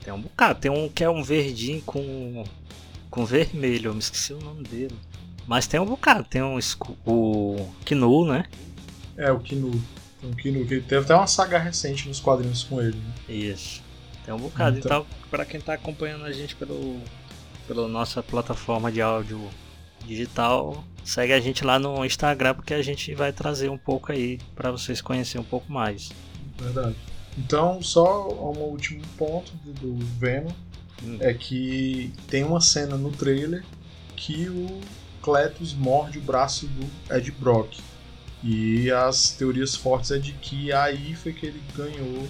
tem 0.04 0.14
um 0.14 0.22
bocado, 0.22 0.60
tem 0.60 0.72
um 0.72 0.90
que 0.90 1.04
é 1.04 1.10
um 1.10 1.24
verdinho 1.24 1.82
com, 1.82 2.44
com 3.10 3.26
vermelho, 3.26 3.90
eu 3.90 3.94
me 3.94 4.00
esqueci 4.00 4.34
o 4.34 4.40
nome 4.40 4.64
dele. 4.64 4.96
Mas 5.46 5.68
tem 5.68 5.80
um 5.80 5.86
bocado, 5.86 6.24
tem 6.24 6.42
um 6.42 6.58
o 7.06 7.70
Knu, 7.86 8.26
né? 8.26 8.46
É, 9.22 9.32
o 9.32 9.40
Kinu. 9.40 9.72
Tem 10.20 10.30
o 10.32 10.36
Kinu, 10.36 10.66
que 10.66 10.82
teve 10.82 11.04
até 11.04 11.16
uma 11.16 11.28
saga 11.28 11.58
recente 11.58 12.08
nos 12.08 12.20
quadrinhos 12.20 12.64
com 12.64 12.82
ele. 12.82 12.98
Né? 12.98 13.14
Isso. 13.36 13.82
Tem 14.26 14.34
um 14.34 14.38
bocado. 14.38 14.78
Então- 14.78 15.02
Então, 15.06 15.18
pra 15.30 15.46
quem 15.46 15.60
tá 15.62 15.74
acompanhando 15.74 16.26
a 16.26 16.32
gente 16.32 16.56
pelo, 16.56 17.00
pela 17.68 17.88
nossa 17.88 18.22
plataforma 18.22 18.92
de 18.92 19.02
áudio 19.02 19.40
digital, 20.06 20.84
segue 21.04 21.34
a 21.34 21.40
gente 21.40 21.64
lá 21.64 21.78
no 21.80 22.04
Instagram 22.06 22.54
porque 22.56 22.74
a 22.74 22.82
gente 22.82 23.14
vai 23.16 23.32
trazer 23.32 23.70
um 23.70 23.78
pouco 23.78 24.12
aí 24.12 24.40
pra 24.56 24.72
vocês 24.72 25.02
conhecerem 25.02 25.42
um 25.46 25.50
pouco 25.50 25.72
mais. 25.72 26.12
Verdade. 26.60 26.96
Então, 27.38 27.82
só 27.82 28.28
um 28.30 28.58
último 28.60 29.02
ponto 29.18 29.52
do, 29.64 29.74
do 29.74 30.06
Venom 30.20 30.52
Hum. 31.04 31.18
é 31.20 31.34
que 31.34 32.14
tem 32.28 32.44
uma 32.44 32.62
cena 32.62 32.96
no 32.96 33.10
trailer 33.12 33.64
que 34.16 34.48
o 34.50 34.80
Cletus 35.24 35.74
morde 35.74 36.20
o 36.20 36.22
braço 36.22 36.68
do 36.68 37.16
Ed 37.16 37.32
Brock. 37.32 37.80
E 38.44 38.90
as 38.92 39.32
teorias 39.32 39.76
fortes 39.76 40.12
é 40.12 40.18
de 40.18 40.34
que 40.34 40.72
aí 40.74 41.14
foi 41.16 41.32
que 41.34 41.46
ele 41.46 41.62
ganhou, 41.76 42.28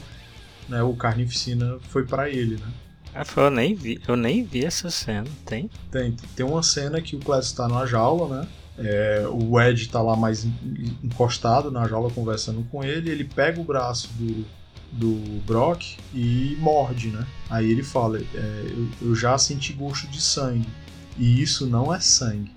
né? 0.68 0.84
O 0.84 0.94
Carnificina 0.94 1.78
foi 1.90 2.04
pra 2.06 2.30
ele, 2.30 2.56
né? 2.58 2.68
Ah, 3.14 3.26
foi, 3.26 3.44
eu 3.46 3.52
nem 3.52 3.76
vi, 3.76 4.02
eu 4.08 4.16
nem 4.16 4.44
vi 4.44 4.66
essa 4.66 4.90
cena, 4.90 5.28
tem? 5.46 5.70
Tem, 5.92 6.16
tem 6.36 6.46
uma 6.46 6.64
cena 6.64 7.02
que 7.02 7.16
o 7.16 7.20
Cletus 7.20 7.52
tá 7.52 7.68
na 7.68 7.86
jaula, 7.86 8.42
né? 8.42 8.48
É, 8.78 9.26
o 9.30 9.60
Ed 9.60 9.90
tá 9.90 10.02
lá 10.02 10.16
mais 10.16 10.46
en- 10.46 10.54
encostado 11.04 11.70
na 11.70 11.88
jaula 11.88 12.10
conversando 12.10 12.66
com 12.72 12.84
ele. 12.84 13.10
Ele 13.10 13.26
pega 13.26 13.60
o 13.60 13.64
braço 13.66 14.10
do, 14.18 14.46
do 14.94 15.42
Brock 15.46 15.98
e 16.14 16.56
morde, 16.60 17.10
né? 17.10 17.26
Aí 17.50 17.70
ele 17.70 17.84
fala: 17.84 18.18
é, 18.18 18.66
eu, 18.70 18.88
eu 19.10 19.16
já 19.16 19.38
senti 19.38 19.74
gosto 19.74 20.08
de 20.08 20.22
sangue. 20.22 20.68
E 21.18 21.42
isso 21.42 21.68
não 21.68 21.94
é 21.94 22.00
sangue. 22.00 22.52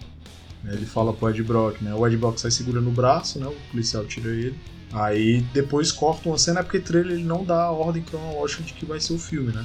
Ele 0.73 0.87
fala 0.87 1.13
pro 1.13 1.29
Ed 1.29 1.43
Brock, 1.43 1.81
né? 1.83 1.95
O 1.95 2.07
Ed 2.07 2.17
Brock 2.17 2.39
sai 2.39 2.51
segurando 2.51 2.89
o 2.89 2.93
braço, 2.93 3.39
né? 3.39 3.47
O 3.47 3.71
policial 3.71 4.05
tira 4.05 4.31
ele. 4.31 4.59
Aí 4.93 5.41
depois 5.53 5.91
corta 5.91 6.29
uma 6.29 6.39
cena, 6.39 6.61
é 6.61 6.63
porque 6.63 6.79
trailer 6.79 7.17
ele 7.17 7.25
não 7.25 7.45
dá 7.45 7.65
a 7.65 7.71
ordem 7.73 8.03
cronológica 8.03 8.63
de 8.63 8.73
que 8.73 8.87
vai 8.87 9.01
ser 9.01 9.13
o 9.13 9.19
filme, 9.19 9.53
né? 9.53 9.65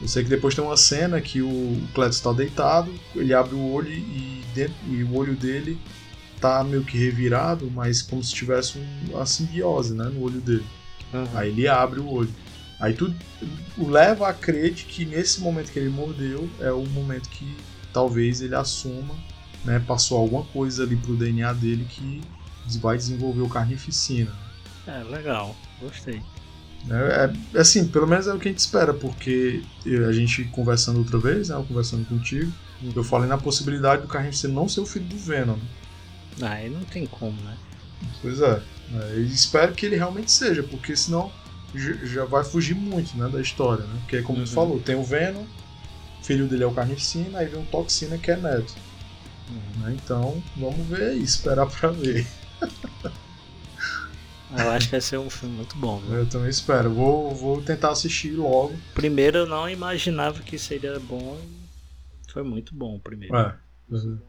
Eu 0.00 0.08
sei 0.08 0.24
que 0.24 0.30
depois 0.30 0.54
tem 0.54 0.64
uma 0.64 0.76
cena 0.76 1.20
que 1.20 1.40
o 1.40 1.80
Cletus 1.94 2.20
tá 2.20 2.32
deitado, 2.32 2.92
ele 3.14 3.32
abre 3.32 3.54
o 3.54 3.72
olho 3.72 3.90
e, 3.90 4.42
dentro, 4.54 4.74
e 4.88 5.04
o 5.04 5.14
olho 5.14 5.34
dele 5.34 5.78
tá 6.40 6.64
meio 6.64 6.82
que 6.84 6.98
revirado, 6.98 7.70
mas 7.70 8.02
como 8.02 8.22
se 8.22 8.34
tivesse 8.34 8.78
um, 8.78 9.14
uma 9.14 9.24
simbiose 9.24 9.94
né, 9.94 10.04
no 10.04 10.22
olho 10.22 10.40
dele. 10.40 10.66
Uhum. 11.12 11.26
Aí 11.34 11.50
ele 11.50 11.68
abre 11.68 12.00
o 12.00 12.08
olho. 12.08 12.32
Aí 12.78 12.92
tudo 12.92 13.14
o 13.78 13.88
leva 13.88 14.28
a 14.28 14.34
crer 14.34 14.72
de 14.72 14.84
que 14.84 15.04
nesse 15.04 15.40
momento 15.40 15.72
que 15.72 15.78
ele 15.78 15.88
mordeu 15.88 16.48
é 16.60 16.70
o 16.70 16.84
momento 16.86 17.28
que 17.30 17.56
talvez 17.92 18.42
ele 18.42 18.54
assuma, 18.54 19.14
né, 19.66 19.82
passou 19.86 20.18
alguma 20.18 20.44
coisa 20.44 20.84
ali 20.84 20.96
pro 20.96 21.16
DNA 21.16 21.52
dele 21.52 21.84
que 21.90 22.22
vai 22.78 22.96
desenvolver 22.96 23.42
o 23.42 23.48
carnificina. 23.48 24.32
É, 24.86 25.02
legal, 25.04 25.54
gostei. 25.80 26.22
É, 26.88 27.30
é, 27.54 27.60
assim, 27.60 27.88
pelo 27.88 28.06
menos 28.06 28.26
é 28.28 28.32
o 28.32 28.38
que 28.38 28.48
a 28.48 28.50
gente 28.50 28.60
espera, 28.60 28.94
porque 28.94 29.62
a 30.08 30.12
gente 30.12 30.44
conversando 30.44 30.98
outra 31.00 31.18
vez, 31.18 31.48
né, 31.48 31.56
eu 31.56 31.64
conversando 31.64 32.06
contigo, 32.06 32.50
eu 32.94 33.02
falei 33.02 33.28
na 33.28 33.36
possibilidade 33.38 34.02
do 34.02 34.08
Carnificina 34.08 34.54
não 34.54 34.68
ser 34.68 34.80
o 34.80 34.86
filho 34.86 35.06
do 35.06 35.16
Venom. 35.16 35.58
Aí 36.40 36.70
não 36.70 36.84
tem 36.84 37.06
como, 37.06 37.40
né? 37.42 37.56
Pois 38.22 38.40
é. 38.40 38.62
é, 38.94 39.16
espero 39.20 39.74
que 39.74 39.86
ele 39.86 39.96
realmente 39.96 40.30
seja, 40.30 40.62
porque 40.62 40.94
senão 40.94 41.32
já 41.74 42.24
vai 42.24 42.44
fugir 42.44 42.74
muito 42.74 43.16
né, 43.16 43.28
da 43.28 43.40
história, 43.40 43.84
né? 43.84 43.98
Porque 44.00 44.22
como 44.22 44.38
tu 44.38 44.48
Uhum. 44.48 44.54
falou, 44.54 44.80
tem 44.80 44.94
o 44.94 45.02
Venom, 45.02 45.44
filho 46.22 46.46
dele 46.46 46.62
é 46.62 46.66
o 46.66 46.72
Carnificina, 46.72 47.38
aí 47.38 47.46
vem 47.46 47.60
o 47.60 47.66
Toxina 47.66 48.16
que 48.18 48.30
é 48.30 48.36
neto. 48.36 48.74
Né? 49.80 49.96
Então, 50.02 50.42
vamos 50.56 50.86
ver 50.86 51.10
aí, 51.10 51.22
esperar 51.22 51.66
pra 51.66 51.90
ver. 51.90 52.26
Eu 54.56 54.70
acho 54.70 54.86
que 54.86 54.92
vai 54.92 55.00
ser 55.00 55.18
um 55.18 55.28
filme 55.28 55.56
muito 55.56 55.76
bom. 55.76 55.98
Viu? 55.98 56.14
Eu 56.18 56.26
também 56.26 56.48
espero. 56.48 56.90
Vou, 56.90 57.34
vou 57.34 57.60
tentar 57.62 57.90
assistir 57.90 58.30
logo. 58.32 58.74
Primeiro 58.94 59.38
eu 59.38 59.46
não 59.46 59.68
imaginava 59.68 60.40
que 60.40 60.58
seria 60.58 60.98
bom. 61.00 61.36
Foi 62.32 62.42
muito 62.42 62.74
bom 62.74 62.96
o 62.96 63.00
primeiro. 63.00 63.36
É. 63.36 63.54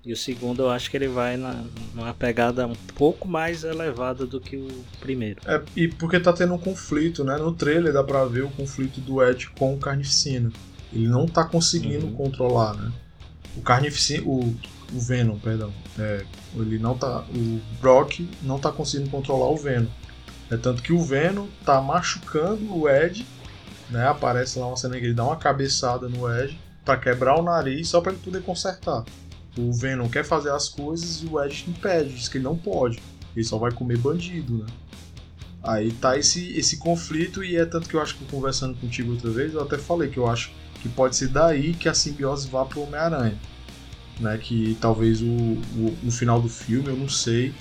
E 0.05 0.13
o 0.13 0.18
segundo 0.18 0.63
eu 0.63 0.70
acho 0.70 0.89
que 0.91 0.97
ele 0.97 1.07
vai 1.07 1.36
na, 1.36 1.63
numa 1.93 2.13
pegada 2.13 2.68
um 2.68 2.76
pouco 2.95 3.28
mais 3.28 3.63
elevada 3.63 4.26
do 4.26 4.39
que 4.39 4.55
o 4.55 4.68
primeiro. 4.99 5.41
É, 5.45 5.61
e 5.76 5.88
porque 5.88 6.20
tá 6.20 6.32
tendo 6.32 6.53
um 6.53 6.59
conflito, 6.59 7.24
né? 7.24 7.38
No 7.38 7.51
trailer 7.53 7.91
dá 7.91 8.03
pra 8.03 8.24
ver 8.26 8.43
o 8.43 8.49
conflito 8.51 9.01
do 9.01 9.24
Ed 9.24 9.49
com 9.57 9.74
o 9.74 9.80
Carnificina. 9.80 10.51
Ele 10.93 11.07
não 11.07 11.26
tá 11.28 11.43
conseguindo 11.43 12.05
Uhum. 12.05 12.13
controlar, 12.13 12.76
né? 12.76 12.91
O 13.55 13.61
Carnificina. 13.61 14.24
O, 14.28 14.55
o 14.94 15.00
Venom, 15.00 15.38
perdão. 15.40 15.74
É, 15.98 16.26
ele 16.56 16.80
não 16.80 16.98
tá. 16.98 17.26
O 17.34 17.62
Brock 17.82 18.28
não 18.44 18.60
tá 18.60 18.72
conseguindo 18.72 19.10
controlar 19.10 19.50
o 19.50 19.58
Venom. 19.58 19.90
É 20.50 20.56
tanto 20.56 20.82
que 20.82 20.94
o 20.94 21.04
Venom 21.04 21.48
tá 21.66 21.82
machucando 21.82 22.74
o 22.74 22.90
Ed, 22.90 23.26
né? 23.90 24.08
Aparece 24.08 24.58
lá 24.60 24.68
uma 24.68 24.78
cena 24.78 24.98
que 24.98 25.06
ele 25.06 25.14
dá 25.14 25.26
uma 25.26 25.36
cabeçada 25.36 26.08
no 26.08 26.30
Ed 26.34 26.58
pra 26.86 26.96
quebrar 26.96 27.38
o 27.38 27.44
nariz 27.44 27.90
só 27.90 28.00
pra 28.00 28.14
ele 28.14 28.22
poder 28.22 28.42
consertar. 28.42 29.04
O 29.58 29.74
Venom 29.74 30.08
quer 30.08 30.24
fazer 30.24 30.52
as 30.52 30.70
coisas 30.70 31.22
e 31.22 31.26
o 31.26 31.44
Ed 31.44 31.66
impede, 31.68 32.14
diz 32.14 32.30
que 32.30 32.38
ele 32.38 32.46
não 32.46 32.58
pode. 32.58 33.00
Ele 33.36 33.46
só 33.46 33.58
vai 33.58 33.72
comer 33.72 33.98
bandido, 33.98 34.60
né? 34.60 34.66
Aí 35.64 35.92
tá 35.92 36.18
esse, 36.18 36.58
esse 36.58 36.78
conflito 36.78 37.44
e 37.44 37.58
é 37.58 37.66
tanto 37.66 37.90
que 37.90 37.96
eu 37.96 38.02
acho 38.02 38.16
que 38.16 38.26
conversando 38.26 38.78
contigo 38.80 39.12
outra 39.12 39.30
vez, 39.30 39.54
eu 39.54 39.62
até 39.62 39.78
falei 39.78 40.10
que 40.10 40.18
eu 40.18 40.30
acho 40.30 40.52
que 40.82 40.88
pode 40.88 41.16
ser 41.16 41.28
daí 41.28 41.74
que 41.74 41.90
a 41.90 41.94
simbiose 41.94 42.48
vá 42.48 42.64
pro 42.64 42.84
Homem-Aranha. 42.84 43.38
Né? 44.20 44.38
Que 44.38 44.78
talvez 44.82 45.22
o, 45.22 45.26
o- 45.26 45.97
no 46.03 46.11
final 46.11 46.41
do 46.41 46.49
filme, 46.49 46.88
eu 46.89 46.95
não 46.97 47.09
sei, 47.09 47.53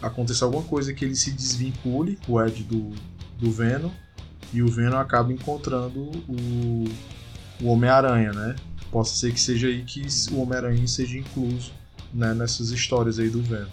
aconteça 0.00 0.44
alguma 0.44 0.62
coisa 0.62 0.92
que 0.92 1.04
ele 1.04 1.14
se 1.16 1.30
desvincule, 1.30 2.18
o 2.28 2.40
Ed 2.42 2.62
do, 2.64 2.92
do 3.38 3.50
Venom, 3.50 3.90
e 4.52 4.62
o 4.62 4.68
Venom 4.68 4.98
acaba 4.98 5.32
encontrando 5.32 6.00
o, 6.28 6.84
o 7.60 7.66
Homem-Aranha, 7.68 8.32
né? 8.32 8.54
Possa 8.90 9.14
ser 9.14 9.32
que 9.32 9.40
seja 9.40 9.68
aí 9.68 9.82
que 9.84 10.04
o 10.32 10.40
Homem-Aranha 10.42 10.86
seja 10.86 11.16
incluso 11.16 11.72
né, 12.12 12.34
nessas 12.34 12.68
histórias 12.70 13.18
aí 13.18 13.30
do 13.30 13.40
Venom. 13.42 13.68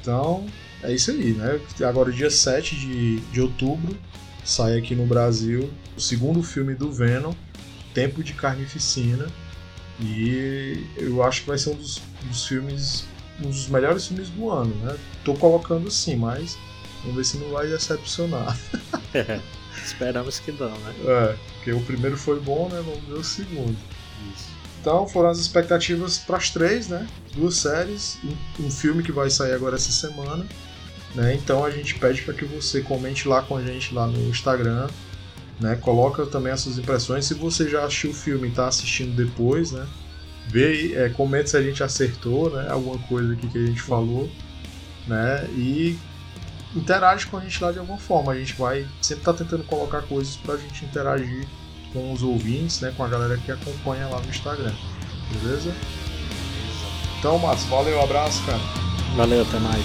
Então, 0.00 0.46
é 0.82 0.94
isso 0.94 1.10
aí, 1.10 1.32
né? 1.34 1.60
Agora, 1.86 2.10
dia 2.10 2.30
7 2.30 2.74
de, 2.76 3.20
de 3.20 3.40
outubro, 3.42 3.94
sai 4.42 4.78
aqui 4.78 4.94
no 4.94 5.04
Brasil 5.04 5.70
o 5.94 6.00
segundo 6.00 6.42
filme 6.42 6.74
do 6.74 6.90
Venom, 6.90 7.34
Tempo 7.92 8.24
de 8.24 8.32
Carnificina. 8.32 9.26
E 10.00 10.86
eu 10.96 11.22
acho 11.22 11.42
que 11.42 11.48
vai 11.48 11.58
ser 11.58 11.70
um 11.70 11.74
dos, 11.74 12.00
dos 12.24 12.46
filmes, 12.46 13.04
um 13.40 13.48
dos 13.48 13.68
melhores 13.68 14.06
filmes 14.06 14.28
do 14.30 14.50
ano, 14.50 14.74
né? 14.76 14.96
Tô 15.24 15.34
colocando 15.34 15.88
assim, 15.88 16.16
mas 16.16 16.56
vamos 17.02 17.16
ver 17.16 17.24
se 17.24 17.38
não 17.38 17.50
vai 17.50 17.66
decepcionar. 17.66 18.56
Esperamos 19.84 20.38
que 20.38 20.52
não, 20.52 20.70
né? 20.70 20.94
É, 21.04 21.36
porque 21.54 21.72
o 21.72 21.80
primeiro 21.82 22.16
foi 22.16 22.40
bom, 22.40 22.68
né? 22.68 22.82
Vamos 22.84 23.04
ver 23.04 23.14
o 23.14 23.24
segundo. 23.24 23.76
Isso. 24.34 24.48
Então 24.80 25.06
foram 25.06 25.28
as 25.28 25.38
expectativas 25.38 26.18
para 26.18 26.38
as 26.38 26.50
três, 26.50 26.88
né? 26.88 27.06
Duas 27.34 27.56
séries, 27.56 28.18
um, 28.24 28.66
um 28.66 28.70
filme 28.70 29.02
que 29.02 29.12
vai 29.12 29.28
sair 29.28 29.52
agora 29.52 29.76
essa 29.76 29.92
semana. 29.92 30.46
Né? 31.14 31.34
Então 31.34 31.64
a 31.64 31.70
gente 31.70 31.98
pede 31.98 32.22
para 32.22 32.34
que 32.34 32.44
você 32.44 32.80
comente 32.80 33.28
lá 33.28 33.42
com 33.42 33.56
a 33.56 33.62
gente 33.62 33.92
lá 33.92 34.06
no 34.06 34.18
Instagram, 34.28 34.88
né? 35.60 35.76
Coloca 35.76 36.24
também 36.26 36.52
as 36.52 36.60
suas 36.60 36.78
impressões. 36.78 37.26
Se 37.26 37.34
você 37.34 37.68
já 37.68 37.84
assistiu 37.84 38.10
o 38.10 38.14
filme 38.14 38.48
e 38.48 38.50
está 38.50 38.66
assistindo 38.66 39.14
depois, 39.14 39.72
né? 39.72 39.86
Vê, 40.48 40.94
é, 40.94 41.08
comenta 41.10 41.48
se 41.48 41.56
a 41.56 41.62
gente 41.62 41.82
acertou, 41.82 42.50
né? 42.50 42.68
Alguma 42.68 42.98
coisa 43.06 43.32
aqui 43.34 43.46
que 43.46 43.58
a 43.58 43.66
gente 43.66 43.80
falou, 43.80 44.28
né? 45.06 45.46
E 45.54 45.96
interage 46.74 47.26
com 47.26 47.36
a 47.36 47.40
gente 47.40 47.62
lá 47.62 47.70
de 47.70 47.78
alguma 47.78 47.98
forma. 47.98 48.32
A 48.32 48.38
gente 48.38 48.54
vai 48.54 48.86
sempre 49.00 49.22
estar 49.22 49.34
tentando 49.34 49.64
colocar 49.64 50.02
coisas 50.02 50.36
para 50.36 50.54
a 50.54 50.56
gente 50.56 50.84
interagir 50.84 51.46
com 51.92 52.12
os 52.12 52.22
ouvintes, 52.22 52.80
né, 52.80 52.92
com 52.96 53.02
a 53.02 53.08
galera 53.08 53.36
que 53.36 53.50
acompanha 53.50 54.06
lá 54.06 54.20
no 54.20 54.28
Instagram. 54.28 54.72
Beleza? 55.32 55.74
Então, 57.18 57.38
Matos, 57.38 57.64
valeu, 57.64 58.00
abraço, 58.00 58.42
cara. 58.46 58.60
Valeu, 59.16 59.42
até 59.42 59.58
mais. 59.58 59.84